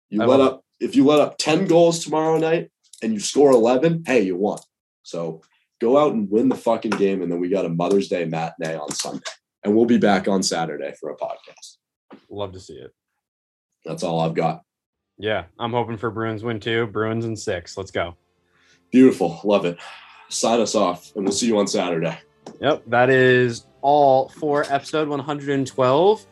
You 0.09 0.21
I 0.21 0.25
let 0.25 0.41
up, 0.41 0.65
if 0.81 0.97
you 0.97 1.05
let 1.05 1.21
up 1.21 1.37
10 1.37 1.67
goals 1.67 2.03
tomorrow 2.03 2.37
night 2.37 2.71
and 3.01 3.13
you 3.13 3.21
score 3.21 3.51
11, 3.51 4.03
hey, 4.05 4.19
you 4.19 4.35
won. 4.35 4.59
So 5.03 5.41
go 5.79 5.97
out 5.97 6.11
and 6.11 6.29
win 6.29 6.49
the 6.49 6.55
fucking 6.55 6.91
game. 6.91 7.21
And 7.21 7.31
then 7.31 7.39
we 7.39 7.47
got 7.47 7.65
a 7.65 7.69
Mother's 7.69 8.09
Day 8.09 8.25
matinee 8.25 8.75
on 8.75 8.91
Sunday. 8.91 9.23
And 9.63 9.73
we'll 9.73 9.85
be 9.85 9.97
back 9.97 10.27
on 10.27 10.43
Saturday 10.43 10.93
for 10.99 11.09
a 11.09 11.15
podcast. 11.15 11.77
Love 12.29 12.51
to 12.51 12.59
see 12.59 12.73
it. 12.73 12.93
That's 13.85 14.03
all 14.03 14.19
I've 14.19 14.35
got. 14.35 14.63
Yeah, 15.21 15.43
I'm 15.59 15.71
hoping 15.71 15.97
for 15.97 16.09
Bruins 16.09 16.43
win 16.43 16.59
too. 16.59 16.87
Bruins 16.87 17.25
in 17.25 17.35
six. 17.35 17.77
Let's 17.77 17.91
go. 17.91 18.15
Beautiful. 18.89 19.39
Love 19.43 19.65
it. 19.65 19.77
Sign 20.29 20.59
us 20.59 20.73
off, 20.73 21.15
and 21.15 21.23
we'll 21.25 21.31
see 21.31 21.45
you 21.45 21.59
on 21.59 21.67
Saturday. 21.67 22.17
Yep, 22.59 22.83
that 22.87 23.09
is 23.11 23.65
all 23.81 24.29
for 24.29 24.65
episode 24.69 25.07
112 25.07 26.25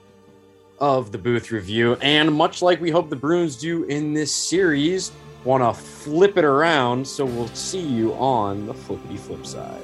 of 0.79 1.11
the 1.11 1.17
Booth 1.19 1.51
Review. 1.51 1.97
And 2.01 2.33
much 2.33 2.61
like 2.63 2.81
we 2.81 2.89
hope 2.89 3.09
the 3.11 3.15
Bruins 3.15 3.57
do 3.57 3.83
in 3.83 4.13
this 4.13 4.33
series, 4.33 5.11
want 5.43 5.63
to 5.63 5.79
flip 5.79 6.37
it 6.37 6.43
around. 6.45 7.07
So 7.07 7.25
we'll 7.25 7.47
see 7.49 7.81
you 7.81 8.13
on 8.15 8.65
the 8.65 8.73
flippity 8.73 9.17
flip 9.17 9.45
side. 9.45 9.83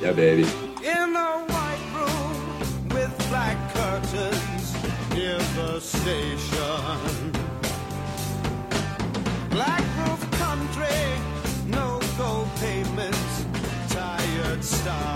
Yeah, 0.00 0.12
baby. 0.12 0.48
in 0.82 1.14
a 1.14 1.44
white 1.46 1.92
room 1.94 2.88
with 2.88 3.28
black 3.28 3.74
curtains 3.74 4.72
near 5.12 5.38
the 5.56 5.78
station. 5.80 7.33
Black 9.54 9.84
roof 9.98 10.30
country, 10.32 10.88
no 11.68 12.00
gold 12.18 12.48
payments, 12.56 13.44
tired 13.88 14.64
star. 14.64 15.13